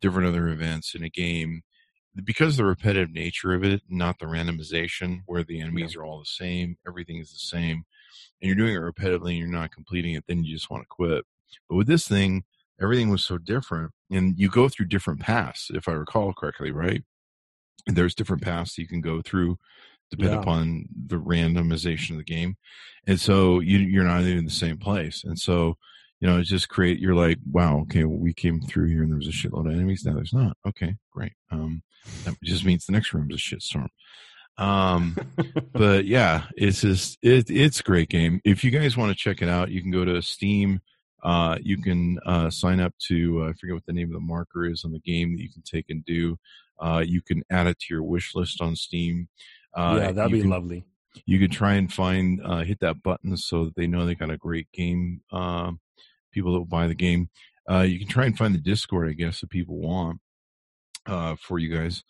different 0.00 0.28
other 0.28 0.48
events 0.48 0.94
in 0.94 1.02
a 1.02 1.08
game 1.10 1.62
because 2.24 2.56
the 2.56 2.64
repetitive 2.64 3.12
nature 3.12 3.52
of 3.54 3.62
it 3.62 3.82
not 3.88 4.18
the 4.18 4.26
randomization 4.26 5.20
where 5.26 5.44
the 5.44 5.60
enemies 5.60 5.94
are 5.94 6.04
all 6.04 6.18
the 6.18 6.24
same 6.24 6.76
everything 6.86 7.18
is 7.18 7.30
the 7.32 7.38
same 7.38 7.84
and 8.40 8.48
you're 8.48 8.54
doing 8.56 8.74
it 8.74 8.78
repetitively 8.78 9.30
and 9.30 9.38
you're 9.38 9.48
not 9.48 9.70
completing 9.72 10.14
it 10.14 10.24
then 10.26 10.42
you 10.42 10.54
just 10.54 10.70
want 10.70 10.82
to 10.82 10.86
quit. 10.88 11.24
But 11.68 11.76
with 11.76 11.86
this 11.86 12.08
thing 12.08 12.44
everything 12.80 13.10
was 13.10 13.24
so 13.24 13.38
different 13.38 13.92
and 14.10 14.38
you 14.38 14.48
go 14.48 14.68
through 14.68 14.86
different 14.86 15.20
paths 15.20 15.70
if 15.74 15.86
i 15.88 15.92
recall 15.92 16.32
correctly 16.32 16.70
right? 16.72 17.02
And 17.86 17.96
there's 17.96 18.14
different 18.14 18.42
paths 18.42 18.76
you 18.78 18.88
can 18.88 19.00
go 19.00 19.22
through 19.22 19.58
depending 20.10 20.34
Yeah. 20.34 20.42
upon 20.42 20.86
the 21.06 21.16
randomization 21.16 22.12
of 22.12 22.16
the 22.18 22.24
game 22.24 22.56
and 23.06 23.20
so 23.20 23.60
you, 23.60 23.78
you're 23.78 24.04
not 24.04 24.22
even 24.22 24.38
in 24.38 24.44
the 24.44 24.50
same 24.50 24.78
place 24.78 25.22
and 25.24 25.38
so 25.38 25.76
you 26.20 26.28
know 26.28 26.38
it's 26.38 26.50
just 26.50 26.68
create 26.68 26.98
you're 26.98 27.14
like 27.14 27.38
wow 27.50 27.80
okay 27.80 28.04
well, 28.04 28.18
we 28.18 28.32
came 28.32 28.60
through 28.60 28.86
here 28.86 29.02
and 29.02 29.10
there 29.10 29.18
was 29.18 29.28
a 29.28 29.30
shitload 29.30 29.66
of 29.66 29.72
enemies 29.72 30.04
now 30.04 30.14
there's 30.14 30.34
not 30.34 30.56
okay 30.66 30.94
great 31.12 31.32
um 31.50 31.82
that 32.24 32.34
just 32.42 32.64
means 32.64 32.86
the 32.86 32.92
next 32.92 33.12
room 33.12 33.28
is 33.30 33.36
a 33.36 33.38
shitstorm 33.38 33.88
um 34.58 35.16
but 35.72 36.04
yeah, 36.04 36.44
it's 36.56 36.82
just 36.82 37.18
it, 37.22 37.50
it's 37.50 37.80
a 37.80 37.84
great 37.84 38.08
game. 38.08 38.40
If 38.44 38.62
you 38.62 38.70
guys 38.70 38.96
want 38.96 39.10
to 39.10 39.18
check 39.18 39.42
it 39.42 39.48
out, 39.48 39.70
you 39.70 39.82
can 39.82 39.90
go 39.90 40.04
to 40.04 40.20
Steam. 40.22 40.80
Uh, 41.22 41.58
you 41.60 41.76
can 41.76 42.18
uh, 42.24 42.48
sign 42.48 42.80
up 42.80 42.94
to 43.08 43.42
uh, 43.42 43.50
I 43.50 43.52
forget 43.52 43.74
what 43.74 43.86
the 43.86 43.92
name 43.92 44.08
of 44.08 44.14
the 44.14 44.20
marker 44.20 44.66
is 44.66 44.84
on 44.84 44.92
the 44.92 45.00
game 45.00 45.36
that 45.36 45.42
you 45.42 45.50
can 45.50 45.62
take 45.62 45.86
and 45.88 46.04
do. 46.04 46.38
Uh, 46.78 47.02
you 47.06 47.20
can 47.20 47.42
add 47.50 47.66
it 47.66 47.78
to 47.78 47.94
your 47.94 48.02
wish 48.02 48.34
list 48.34 48.60
on 48.60 48.76
Steam. 48.76 49.28
Uh, 49.74 49.98
yeah 50.00 50.12
that'd 50.12 50.32
be 50.32 50.40
can, 50.40 50.50
lovely 50.50 50.84
You 51.26 51.38
could 51.38 51.52
try 51.52 51.74
and 51.74 51.92
find 51.92 52.40
uh, 52.44 52.64
hit 52.64 52.80
that 52.80 53.02
button 53.02 53.36
so 53.36 53.66
that 53.66 53.76
they 53.76 53.86
know 53.86 54.06
they 54.06 54.14
got 54.14 54.30
a 54.30 54.36
great 54.36 54.70
game. 54.72 55.20
Uh, 55.30 55.72
people 56.32 56.52
that 56.52 56.58
will 56.58 56.66
buy 56.66 56.86
the 56.86 56.94
game. 56.94 57.28
Uh, 57.70 57.80
you 57.82 57.98
can 57.98 58.08
try 58.08 58.24
and 58.26 58.36
find 58.36 58.54
the 58.54 58.58
Discord, 58.58 59.08
I 59.08 59.12
guess, 59.12 59.40
that 59.40 59.50
people 59.50 59.78
want 59.78 60.20
uh, 61.06 61.36
for 61.36 61.58
you 61.58 61.74
guys. 61.76 62.02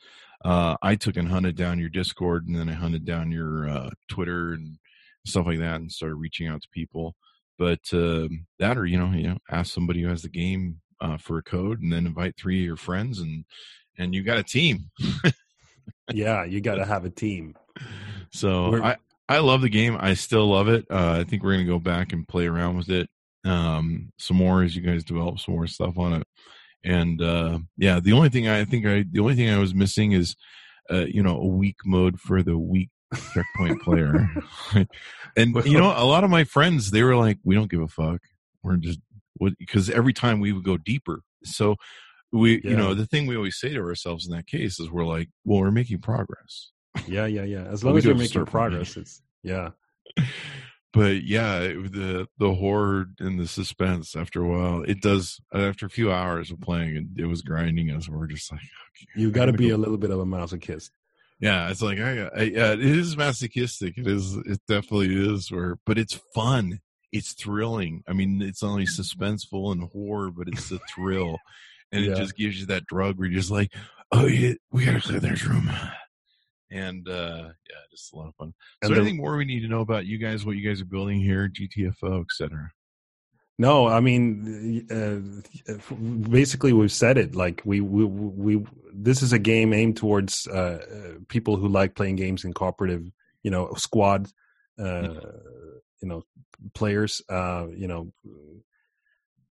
Uh, 0.44 0.76
I 0.80 0.94
took 0.96 1.16
and 1.16 1.28
hunted 1.28 1.56
down 1.56 1.78
your 1.78 1.90
Discord, 1.90 2.46
and 2.46 2.56
then 2.56 2.68
I 2.68 2.72
hunted 2.72 3.04
down 3.04 3.30
your 3.30 3.68
uh, 3.68 3.90
Twitter 4.08 4.52
and 4.54 4.78
stuff 5.26 5.46
like 5.46 5.58
that, 5.58 5.76
and 5.76 5.92
started 5.92 6.14
reaching 6.14 6.48
out 6.48 6.62
to 6.62 6.68
people. 6.72 7.14
But 7.58 7.80
um 7.92 8.46
that, 8.58 8.78
or 8.78 8.86
you 8.86 8.96
know, 8.98 9.10
you 9.10 9.28
know, 9.28 9.38
ask 9.50 9.74
somebody 9.74 10.00
who 10.00 10.08
has 10.08 10.22
the 10.22 10.30
game 10.30 10.80
uh, 11.02 11.18
for 11.18 11.36
a 11.36 11.42
code, 11.42 11.82
and 11.82 11.92
then 11.92 12.06
invite 12.06 12.36
three 12.38 12.60
of 12.60 12.64
your 12.66 12.76
friends, 12.76 13.18
and 13.20 13.44
and 13.98 14.14
you 14.14 14.22
got 14.22 14.38
a 14.38 14.42
team. 14.42 14.90
yeah 16.12 16.44
you 16.44 16.60
got 16.62 16.76
to 16.76 16.84
have 16.86 17.04
a 17.04 17.10
team 17.10 17.54
So 18.32 18.70
We're- 18.70 18.82
I 18.82 18.96
I 19.28 19.38
love 19.38 19.60
the 19.60 19.68
game. 19.68 19.96
I 20.00 20.14
still 20.14 20.48
love 20.48 20.66
it. 20.68 20.86
Uh, 20.90 21.18
I 21.20 21.24
think 21.24 21.42
we're 21.44 21.52
gonna 21.52 21.64
go 21.64 21.78
back 21.78 22.12
and 22.12 22.26
play 22.26 22.46
around 22.48 22.76
with 22.78 22.88
it 22.88 23.08
um, 23.44 24.12
some 24.18 24.36
more 24.36 24.62
as 24.62 24.76
you 24.76 24.82
guys 24.82 25.04
develop 25.04 25.38
some 25.38 25.54
more 25.54 25.66
stuff 25.66 25.98
on 25.98 26.14
it. 26.14 26.26
And 26.84 27.20
uh, 27.20 27.58
yeah, 27.76 28.00
the 28.00 28.12
only 28.12 28.28
thing 28.28 28.48
I 28.48 28.64
think 28.64 28.86
I 28.86 29.04
the 29.10 29.20
only 29.20 29.34
thing 29.34 29.50
I 29.50 29.58
was 29.58 29.74
missing 29.74 30.12
is 30.12 30.34
uh, 30.90 31.06
you 31.06 31.22
know 31.22 31.36
a 31.36 31.46
weak 31.46 31.76
mode 31.84 32.18
for 32.18 32.42
the 32.42 32.56
weak 32.56 32.90
checkpoint 33.32 33.82
player. 33.82 34.28
and 35.36 35.54
you 35.64 35.78
know, 35.78 35.92
a 35.94 36.06
lot 36.06 36.24
of 36.24 36.30
my 36.30 36.44
friends 36.44 36.90
they 36.90 37.02
were 37.02 37.16
like, 37.16 37.38
"We 37.44 37.54
don't 37.54 37.70
give 37.70 37.82
a 37.82 37.88
fuck. 37.88 38.20
We're 38.62 38.76
just? 38.76 39.00
Because 39.58 39.88
every 39.88 40.12
time 40.12 40.40
we 40.40 40.52
would 40.52 40.64
go 40.64 40.76
deeper, 40.76 41.22
so 41.44 41.76
we 42.32 42.60
you 42.62 42.76
know 42.76 42.94
the 42.94 43.06
thing 43.06 43.26
we 43.26 43.36
always 43.36 43.58
say 43.58 43.70
to 43.70 43.80
ourselves 43.80 44.26
in 44.26 44.36
that 44.36 44.46
case 44.46 44.78
is 44.80 44.90
we're 44.90 45.06
like, 45.06 45.28
"Well, 45.44 45.60
we're 45.60 45.70
making 45.70 46.00
progress." 46.00 46.70
yeah 47.06 47.26
yeah 47.26 47.44
yeah 47.44 47.64
as 47.64 47.84
long 47.84 47.94
we 47.94 47.98
as 47.98 48.04
you're 48.04 48.14
making 48.14 48.28
start 48.28 48.50
from 48.50 48.64
the 48.64 48.68
progress 48.68 48.96
it's 48.96 49.22
yeah 49.42 49.70
but 50.92 51.22
yeah 51.22 51.58
it- 51.60 51.92
the 51.92 52.26
the 52.38 52.54
horror 52.54 53.06
and 53.18 53.38
the 53.38 53.46
suspense 53.46 54.16
after 54.16 54.42
a 54.42 54.48
while 54.48 54.82
it 54.82 55.00
does 55.00 55.40
uh, 55.54 55.58
after 55.58 55.86
a 55.86 55.90
few 55.90 56.10
hours 56.12 56.50
of 56.50 56.60
playing 56.60 56.96
it, 56.96 57.22
it 57.22 57.26
was 57.26 57.42
grinding 57.42 57.90
us 57.90 58.08
we're 58.08 58.26
just 58.26 58.50
like 58.52 58.60
okay, 58.60 59.06
you 59.20 59.30
got 59.30 59.46
to 59.46 59.52
be 59.52 59.68
go- 59.68 59.76
a 59.76 59.78
little 59.78 59.98
bit 59.98 60.10
of 60.10 60.18
a 60.20 60.24
masochist. 60.26 60.90
Yeah 61.40 61.70
it's 61.70 61.80
like 61.82 61.98
I, 61.98 62.28
I 62.36 62.42
yeah 62.42 62.72
it 62.72 62.80
is 62.80 63.16
masochistic 63.16 63.96
it 63.98 64.06
is 64.06 64.34
it 64.36 64.60
definitely 64.68 65.14
is 65.14 65.50
where 65.50 65.76
but 65.86 65.96
it's 65.98 66.20
fun 66.34 66.80
it's 67.12 67.32
thrilling 67.32 68.02
i 68.06 68.12
mean 68.12 68.40
it's 68.42 68.62
only 68.62 68.84
suspenseful 68.84 69.72
and 69.72 69.88
horror 69.92 70.30
but 70.30 70.48
it's 70.48 70.68
the 70.68 70.78
thrill 70.94 71.38
and 71.92 72.04
Yeah. 72.04 72.12
it 72.12 72.16
just 72.16 72.36
gives 72.36 72.60
you 72.60 72.66
that 72.66 72.86
drug 72.86 73.18
where 73.18 73.26
you're 73.28 73.40
just 73.40 73.50
like 73.50 73.72
oh 74.12 74.26
yeah 74.26 74.52
we 74.70 74.84
gotta 74.84 75.00
clear 75.00 75.18
this 75.20 75.44
room 75.44 75.70
and 76.70 77.08
uh 77.08 77.48
yeah 77.68 77.82
just 77.90 78.12
a 78.12 78.16
lot 78.16 78.28
of 78.28 78.34
fun 78.36 78.52
And 78.82 78.88
so 78.88 78.94
the- 78.94 79.00
anything 79.00 79.16
more 79.18 79.36
we 79.36 79.44
need 79.44 79.60
to 79.60 79.68
know 79.68 79.80
about 79.80 80.06
you 80.06 80.18
guys 80.18 80.44
what 80.46 80.56
you 80.56 80.68
guys 80.68 80.80
are 80.80 80.84
building 80.86 81.20
here 81.20 81.48
gtfo 81.48 82.22
etc 82.22 82.70
No, 83.58 83.86
I 83.86 84.00
mean, 84.00 84.86
uh, 84.90 85.20
basically 86.30 86.72
we've 86.72 86.90
said 86.90 87.18
it. 87.18 87.34
Like 87.34 87.60
we, 87.64 87.82
we, 87.82 88.04
we, 88.06 88.66
this 88.94 89.20
is 89.20 89.34
a 89.34 89.38
game 89.38 89.74
aimed 89.74 89.98
towards 89.98 90.46
uh, 90.46 90.80
uh, 90.80 91.18
people 91.28 91.56
who 91.58 91.68
like 91.68 91.94
playing 91.94 92.16
games 92.16 92.44
in 92.46 92.54
cooperative, 92.54 93.04
you 93.42 93.50
know, 93.50 93.74
squad, 93.76 94.28
uh, 94.78 95.12
you 96.00 96.08
know, 96.08 96.22
players. 96.72 97.20
Uh, 97.28 97.66
you 97.76 97.86
know, 97.86 98.12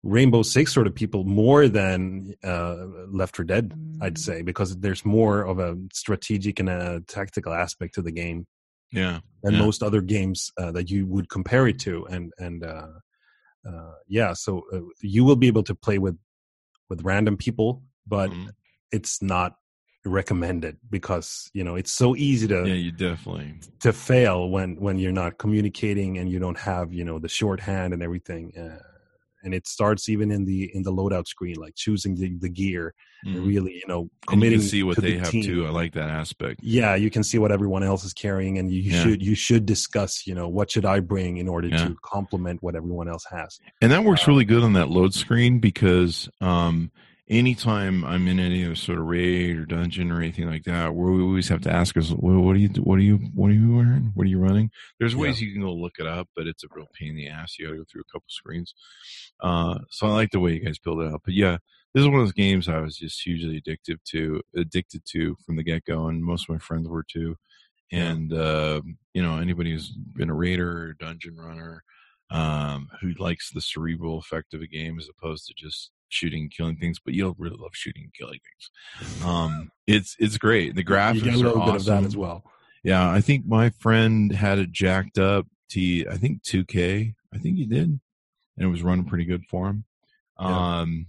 Rainbow 0.08 0.42
Six 0.42 0.74
sort 0.74 0.88
of 0.88 0.96
people 0.96 1.26
more 1.26 1.68
than 1.68 2.34
uh, 2.42 2.78
Left 3.12 3.36
4 3.36 3.44
Dead, 3.44 3.74
I'd 4.02 4.16
mm. 4.16 4.18
say, 4.18 4.42
because 4.42 4.78
there's 4.78 5.04
more 5.06 5.44
of 5.44 5.60
a 5.60 5.78
strategic 5.92 6.62
and 6.62 6.70
a 6.70 7.02
tactical 7.08 7.54
aspect 7.54 7.96
to 7.96 8.02
the 8.02 8.12
game. 8.12 8.48
Yeah, 8.90 9.20
than 9.44 9.56
yeah. 9.56 9.60
most 9.60 9.84
other 9.84 10.00
games 10.00 10.50
uh, 10.58 10.72
that 10.72 10.90
you 10.90 11.06
would 11.08 11.30
compare 11.30 11.68
it 11.68 11.78
to, 11.80 12.06
and 12.06 12.32
and 12.38 12.64
uh, 12.64 12.88
uh 13.68 13.92
yeah, 14.08 14.32
so 14.32 14.64
uh, 14.74 14.80
you 15.02 15.26
will 15.26 15.36
be 15.36 15.48
able 15.48 15.64
to 15.64 15.76
play 15.76 15.98
with 15.98 16.18
with 16.90 17.02
random 17.02 17.36
people, 17.36 17.84
but 18.08 18.30
mm-hmm. 18.30 18.48
it's 18.94 19.22
not 19.22 19.58
recommended 20.06 20.78
because 20.90 21.50
you 21.54 21.66
know 21.66 21.76
it's 21.76 21.92
so 21.92 22.16
easy 22.16 22.48
to 22.48 22.66
yeah 22.66 22.74
you 22.74 22.94
definitely 22.94 23.54
to 23.82 23.92
fail 23.92 24.50
when 24.50 24.78
when 24.78 24.98
you're 24.98 25.12
not 25.12 25.38
communicating 25.38 26.18
and 26.18 26.32
you 26.32 26.40
don't 26.40 26.58
have 26.58 26.94
you 26.94 27.04
know 27.04 27.20
the 27.20 27.28
shorthand 27.28 27.94
and 27.94 28.02
everything 28.02 28.58
uh, 28.58 28.80
and 29.48 29.56
it 29.56 29.66
starts 29.66 30.10
even 30.10 30.30
in 30.30 30.44
the 30.44 30.70
in 30.76 30.84
the 30.84 30.92
loadout 30.92 31.26
screen 31.26 31.56
like 31.56 31.74
choosing 31.74 32.16
the, 32.16 32.38
the 32.40 32.50
gear 32.50 32.94
mm. 33.26 33.34
and 33.34 33.48
really 33.48 33.74
you 33.74 33.88
know 33.88 34.10
committing 34.28 34.56
and 34.56 34.64
you 34.64 34.70
see 34.70 34.84
what 34.84 34.98
they 34.98 35.14
the 35.14 35.20
have 35.20 35.30
team. 35.30 35.42
too 35.42 35.66
i 35.66 35.70
like 35.70 35.94
that 35.94 36.10
aspect 36.10 36.60
yeah 36.62 36.96
you 36.96 37.10
can 37.10 37.24
see 37.24 37.38
what 37.38 37.50
everyone 37.50 37.82
else 37.82 38.04
is 38.04 38.12
carrying 38.12 38.58
and 38.58 38.70
you, 38.70 38.82
you 38.82 38.92
yeah. 38.92 39.02
should 39.02 39.24
you 39.24 39.36
should 39.36 39.66
discuss 39.66 40.28
you 40.28 40.36
know 40.36 40.50
what 40.50 40.70
should 40.70 40.86
i 40.86 41.00
bring 41.00 41.38
in 41.38 41.48
order 41.48 41.70
yeah. 41.70 41.78
to 41.78 41.96
complement 42.04 42.62
what 42.62 42.76
everyone 42.76 43.08
else 43.08 43.26
has 43.32 43.58
and 43.82 43.90
that 43.90 44.04
works 44.04 44.28
uh, 44.28 44.32
really 44.32 44.46
good 44.46 44.64
on 44.64 44.74
that 44.74 44.90
load 44.90 45.14
screen 45.14 45.60
because 45.60 46.28
um 46.42 46.92
anytime 47.30 48.06
I'm 48.06 48.28
in 48.28 48.40
any 48.40 48.74
sort 48.76 49.00
of 49.00 49.06
raid 49.06 49.58
or 49.58 49.66
dungeon 49.66 50.12
or 50.12 50.20
anything 50.20 50.50
like 50.50 50.64
that, 50.64 50.96
where 50.96 51.12
we 51.12 51.22
always 51.22 51.50
have 51.50 51.62
to 51.62 51.72
ask 51.72 51.98
us, 51.98 52.12
well, 52.12 52.40
what 52.40 52.56
are 52.56 52.60
you, 52.60 52.70
what 52.82 52.96
are 53.00 53.04
you, 53.04 53.18
what 53.34 53.52
are 53.52 53.54
you 53.54 53.76
wearing? 53.76 54.12
What 54.14 54.26
are 54.26 54.30
you 54.30 54.40
running? 54.40 54.72
There's 55.00 55.16
ways 55.16 55.42
yeah. 55.42 55.48
you 55.48 55.54
can 55.54 55.62
go 55.64 55.74
look 55.74 56.00
it 56.00 56.08
up, 56.08 56.30
but 56.36 56.48
it's 56.48 56.64
a 56.64 56.68
real 56.72 56.88
pain 56.94 57.10
in 57.10 57.16
the 57.16 57.28
ass. 57.28 57.58
You 57.58 57.66
got 57.66 57.72
to 57.72 57.78
go 57.80 57.86
through 57.92 58.02
a 58.02 58.12
couple 58.12 58.28
screens. 58.30 58.74
Uh, 59.42 59.80
so 59.90 60.08
I 60.08 60.12
like 60.12 60.32
the 60.32 60.40
way 60.40 60.54
you 60.54 60.60
guys 60.60 60.80
build 60.80 61.02
it 61.02 61.14
up. 61.14 61.22
But 61.26 61.34
yeah, 61.34 61.58
this 61.94 62.02
is 62.02 62.08
one 62.08 62.20
of 62.20 62.26
those 62.26 62.34
games 62.34 62.70
I 62.70 62.80
was 62.80 62.98
just 62.98 63.22
hugely 63.22 63.58
addicted 63.58 64.00
to, 64.10 64.42
addicted 64.56 65.04
to 65.12 65.36
from 65.46 65.58
the 65.58 65.64
get 65.64 65.86
go, 65.86 66.08
and 66.08 66.24
most 66.24 66.44
of 66.44 66.54
my 66.54 66.60
friends 66.60 66.88
were 66.88 67.04
too. 67.04 67.36
And 67.92 68.34
uh, 68.34 68.82
you 69.14 69.22
know, 69.22 69.38
anybody 69.38 69.72
who's 69.72 69.90
been 69.90 70.30
a 70.30 70.36
raider 70.36 70.70
or 70.70 70.94
dungeon 70.94 71.38
runner, 71.38 71.84
um, 72.30 72.90
who 73.02 73.14
likes 73.18 73.52
the 73.52 73.62
cerebral 73.62 74.20
effect 74.20 74.54
of 74.54 74.62
a 74.62 74.68
game 74.68 75.00
as 75.00 75.08
opposed 75.10 75.48
to 75.48 75.54
just 75.54 75.92
shooting 76.10 76.44
and 76.44 76.52
killing 76.52 76.78
things, 76.78 77.00
but 77.04 77.14
you'll 77.14 77.36
really 77.38 77.58
love 77.58 77.72
shooting 77.74 78.04
and 78.04 78.14
killing 78.14 78.40
things. 78.40 79.26
Um, 79.26 79.72
it's 79.86 80.16
it's 80.20 80.38
great. 80.38 80.76
The 80.76 80.84
graphics 80.84 81.26
you 81.26 81.32
a 81.32 81.38
little 81.38 81.54
bit 81.54 81.76
awesome. 81.76 81.76
of 81.76 81.86
that 81.86 82.04
as 82.04 82.18
well. 82.18 82.44
Yeah, 82.84 83.10
I 83.10 83.22
think 83.22 83.46
my 83.46 83.70
friend 83.72 84.32
had 84.32 84.60
it 84.60 84.72
jacked 84.72 85.18
up 85.18 85.48
to 85.70 86.06
I 86.10 86.18
think 86.18 86.44
2K. 86.44 87.16
I 87.34 87.38
think 87.38 87.58
he 87.58 87.66
did, 87.66 87.88
and 87.88 88.00
it 88.58 88.68
was 88.68 88.84
running 88.84 89.06
pretty 89.06 89.26
good 89.26 89.44
for 89.50 89.68
him. 89.68 89.86
Yeah. 90.40 90.80
Um, 90.80 91.08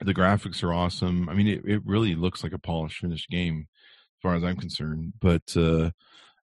the 0.00 0.14
graphics 0.14 0.62
are 0.62 0.72
awesome. 0.72 1.28
I 1.28 1.34
mean, 1.34 1.46
it, 1.46 1.62
it 1.64 1.82
really 1.84 2.14
looks 2.14 2.42
like 2.42 2.52
a 2.52 2.58
polished, 2.58 2.98
finished 2.98 3.28
game, 3.28 3.66
as 3.70 4.22
far 4.22 4.34
as 4.34 4.42
I'm 4.42 4.56
concerned. 4.56 5.12
But 5.20 5.42
uh, 5.56 5.90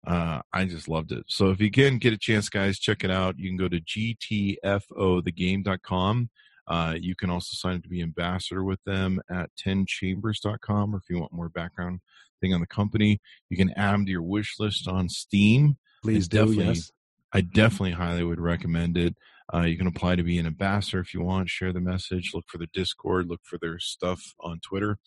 uh, 0.07 0.43
I 0.53 0.67
just 0.67 0.89
loved 0.89 1.13
it. 1.13 1.25
So 1.29 1.51
if 1.51 1.61
you 1.61 1.71
can 1.71 1.99
get 1.99 2.13
a 2.13 2.19
chance, 2.19 2.49
guys, 2.49 2.79
check 2.79 3.03
it 3.03 3.11
out. 3.11 3.39
You 3.39 3.49
can 3.49 3.57
go 3.57 3.69
to 3.69 3.81
gtfothegame.com. 3.81 6.31
Uh, 6.69 6.95
you 7.01 7.15
can 7.15 7.31
also 7.31 7.51
sign 7.53 7.77
up 7.77 7.83
to 7.83 7.89
be 7.89 8.03
ambassador 8.03 8.65
with 8.65 8.83
them 8.85 9.21
at 9.31 9.51
10chambers.com, 9.65 10.95
or 10.95 10.99
if 10.99 11.05
you 11.09 11.21
want 11.21 11.33
more 11.33 11.49
background 11.49 12.01
thing 12.41 12.53
on 12.53 12.61
the 12.61 12.67
company, 12.67 13.21
you 13.49 13.57
can 13.57 13.73
add 13.77 13.93
them 13.93 14.05
to 14.05 14.11
your 14.11 14.23
wish 14.23 14.57
list 14.59 14.89
on 14.89 15.09
Steam. 15.09 15.77
Please 16.03 16.29
do, 16.29 16.53
yes. 16.53 16.91
I 17.33 17.41
definitely 17.41 17.93
highly 17.93 18.25
would 18.25 18.41
recommend 18.41 18.97
it. 18.97 19.17
Uh, 19.53 19.63
you 19.63 19.77
can 19.77 19.87
apply 19.87 20.17
to 20.17 20.23
be 20.23 20.39
an 20.39 20.47
ambassador 20.47 21.01
if 21.01 21.15
you 21.15 21.23
want. 21.23 21.49
Share 21.49 21.73
the 21.73 21.81
message. 21.81 22.33
Look 22.35 22.47
for 22.49 22.59
the 22.59 22.69
Discord. 22.73 23.29
Look 23.29 23.43
for 23.45 23.59
their 23.59 23.79
stuff 23.79 24.21
on 24.41 24.61
Twitter. 24.61 24.99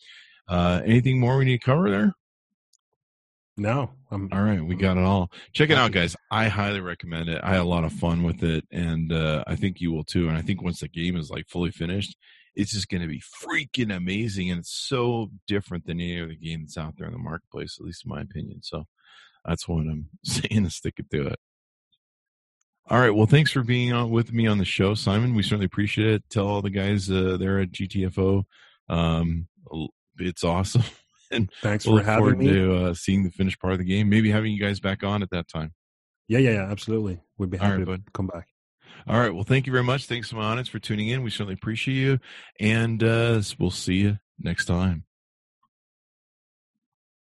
Uh, 0.47 0.82
anything 0.86 1.20
more 1.20 1.38
we 1.38 1.45
need 1.45 1.60
to 1.60 1.66
cover 1.66 1.89
there? 1.89 2.14
No. 3.60 3.91
I'm, 4.10 4.30
all 4.32 4.41
right, 4.41 4.64
we 4.64 4.76
got 4.76 4.97
it 4.97 5.03
all. 5.03 5.32
Check 5.53 5.70
it 5.70 5.78
out, 5.78 5.91
guys. 5.91 6.16
I 6.32 6.47
highly 6.47 6.80
recommend 6.80 7.30
it. 7.30 7.41
I 7.43 7.51
had 7.51 7.60
a 7.60 7.64
lot 7.66 7.84
of 7.84 7.93
fun 7.93 8.24
with 8.24 8.41
it, 8.41 8.66
and 8.72 9.12
uh, 9.12 9.43
I 9.45 9.55
think 9.55 9.82
you 9.82 9.91
will 9.91 10.03
too. 10.03 10.28
And 10.30 10.38
I 10.38 10.41
think 10.41 10.64
once 10.64 10.80
the 10.80 10.88
game 10.88 11.16
is 11.16 11.30
like 11.30 11.47
fully 11.47 11.70
finished, 11.70 12.16
it's 12.55 12.72
just 12.72 12.89
going 12.89 13.01
to 13.01 13.07
be 13.07 13.22
freaking 13.43 13.95
amazing, 13.95 14.49
and 14.49 14.62
it's 14.62 14.72
so 14.72 15.30
different 15.47 15.86
than 15.86 15.99
any 15.99 16.22
other 16.22 16.34
game 16.34 16.62
that's 16.62 16.78
out 16.78 16.95
there 16.97 17.07
in 17.07 17.14
the 17.14 17.20
marketplace, 17.20 17.78
at 17.80 17.86
least 17.86 18.05
in 18.05 18.10
my 18.10 18.22
opinion. 18.22 18.62
So 18.64 18.86
that's 19.45 19.68
what 19.68 19.82
I'm 19.82 20.10
saying 20.24 20.64
to 20.64 20.70
stick 20.70 20.95
it 20.97 21.10
to 21.12 21.28
it. 21.28 21.39
All 22.89 22.99
right. 22.99 23.14
Well, 23.14 23.28
thanks 23.28 23.51
for 23.51 23.62
being 23.62 23.93
on 23.93 24.10
with 24.10 24.34
me 24.34 24.47
on 24.47 24.57
the 24.57 24.66
show, 24.66 24.95
Simon. 24.95 25.36
We 25.36 25.43
certainly 25.43 25.68
appreciate 25.68 26.07
it. 26.07 26.24
Tell 26.32 26.47
all 26.47 26.64
the 26.64 26.72
guys 26.72 27.12
uh, 27.12 27.38
there 27.39 27.60
at 27.60 27.72
GTFO. 27.72 28.43
Um, 28.88 29.47
it's 30.18 30.43
awesome. 30.43 30.84
and 31.32 31.51
thanks 31.61 31.86
we'll 31.86 31.97
for 31.97 32.03
having 32.03 32.38
me. 32.38 32.47
To 32.47 32.86
uh, 32.86 32.93
seeing 32.93 33.23
the 33.23 33.32
finished 33.32 33.59
part 33.59 33.73
of 33.73 33.80
the 33.80 33.86
game, 33.86 34.09
maybe 34.09 34.32
having 34.32 34.51
you 34.53 34.59
guys 34.59 34.80
back 34.80 35.03
on 35.03 35.23
at 35.23 35.30
that 35.32 35.47
time. 35.47 35.73
Yeah, 36.27 36.39
yeah, 36.39 36.51
yeah, 36.51 36.71
absolutely. 36.71 37.19
We'd 37.38 37.49
be 37.49 37.57
happy 37.57 37.77
right, 37.77 37.80
to 37.80 37.86
bud. 37.86 38.03
come 38.13 38.27
back. 38.27 38.47
All 39.07 39.19
right. 39.19 39.34
Well, 39.34 39.43
thank 39.43 39.65
you 39.65 39.71
very 39.71 39.84
much. 39.84 40.05
Thanks, 40.05 40.32
my 40.34 40.43
audience, 40.43 40.69
for 40.69 40.80
tuning 40.80 41.07
in. 41.07 41.23
We 41.23 41.32
certainly 41.32 41.55
appreciate 41.55 41.95
you, 41.95 42.19
and 42.59 43.01
uh, 43.01 43.41
we'll 43.57 43.71
see 43.71 43.95
you 43.95 44.19
next 44.39 44.65
time. 44.65 45.05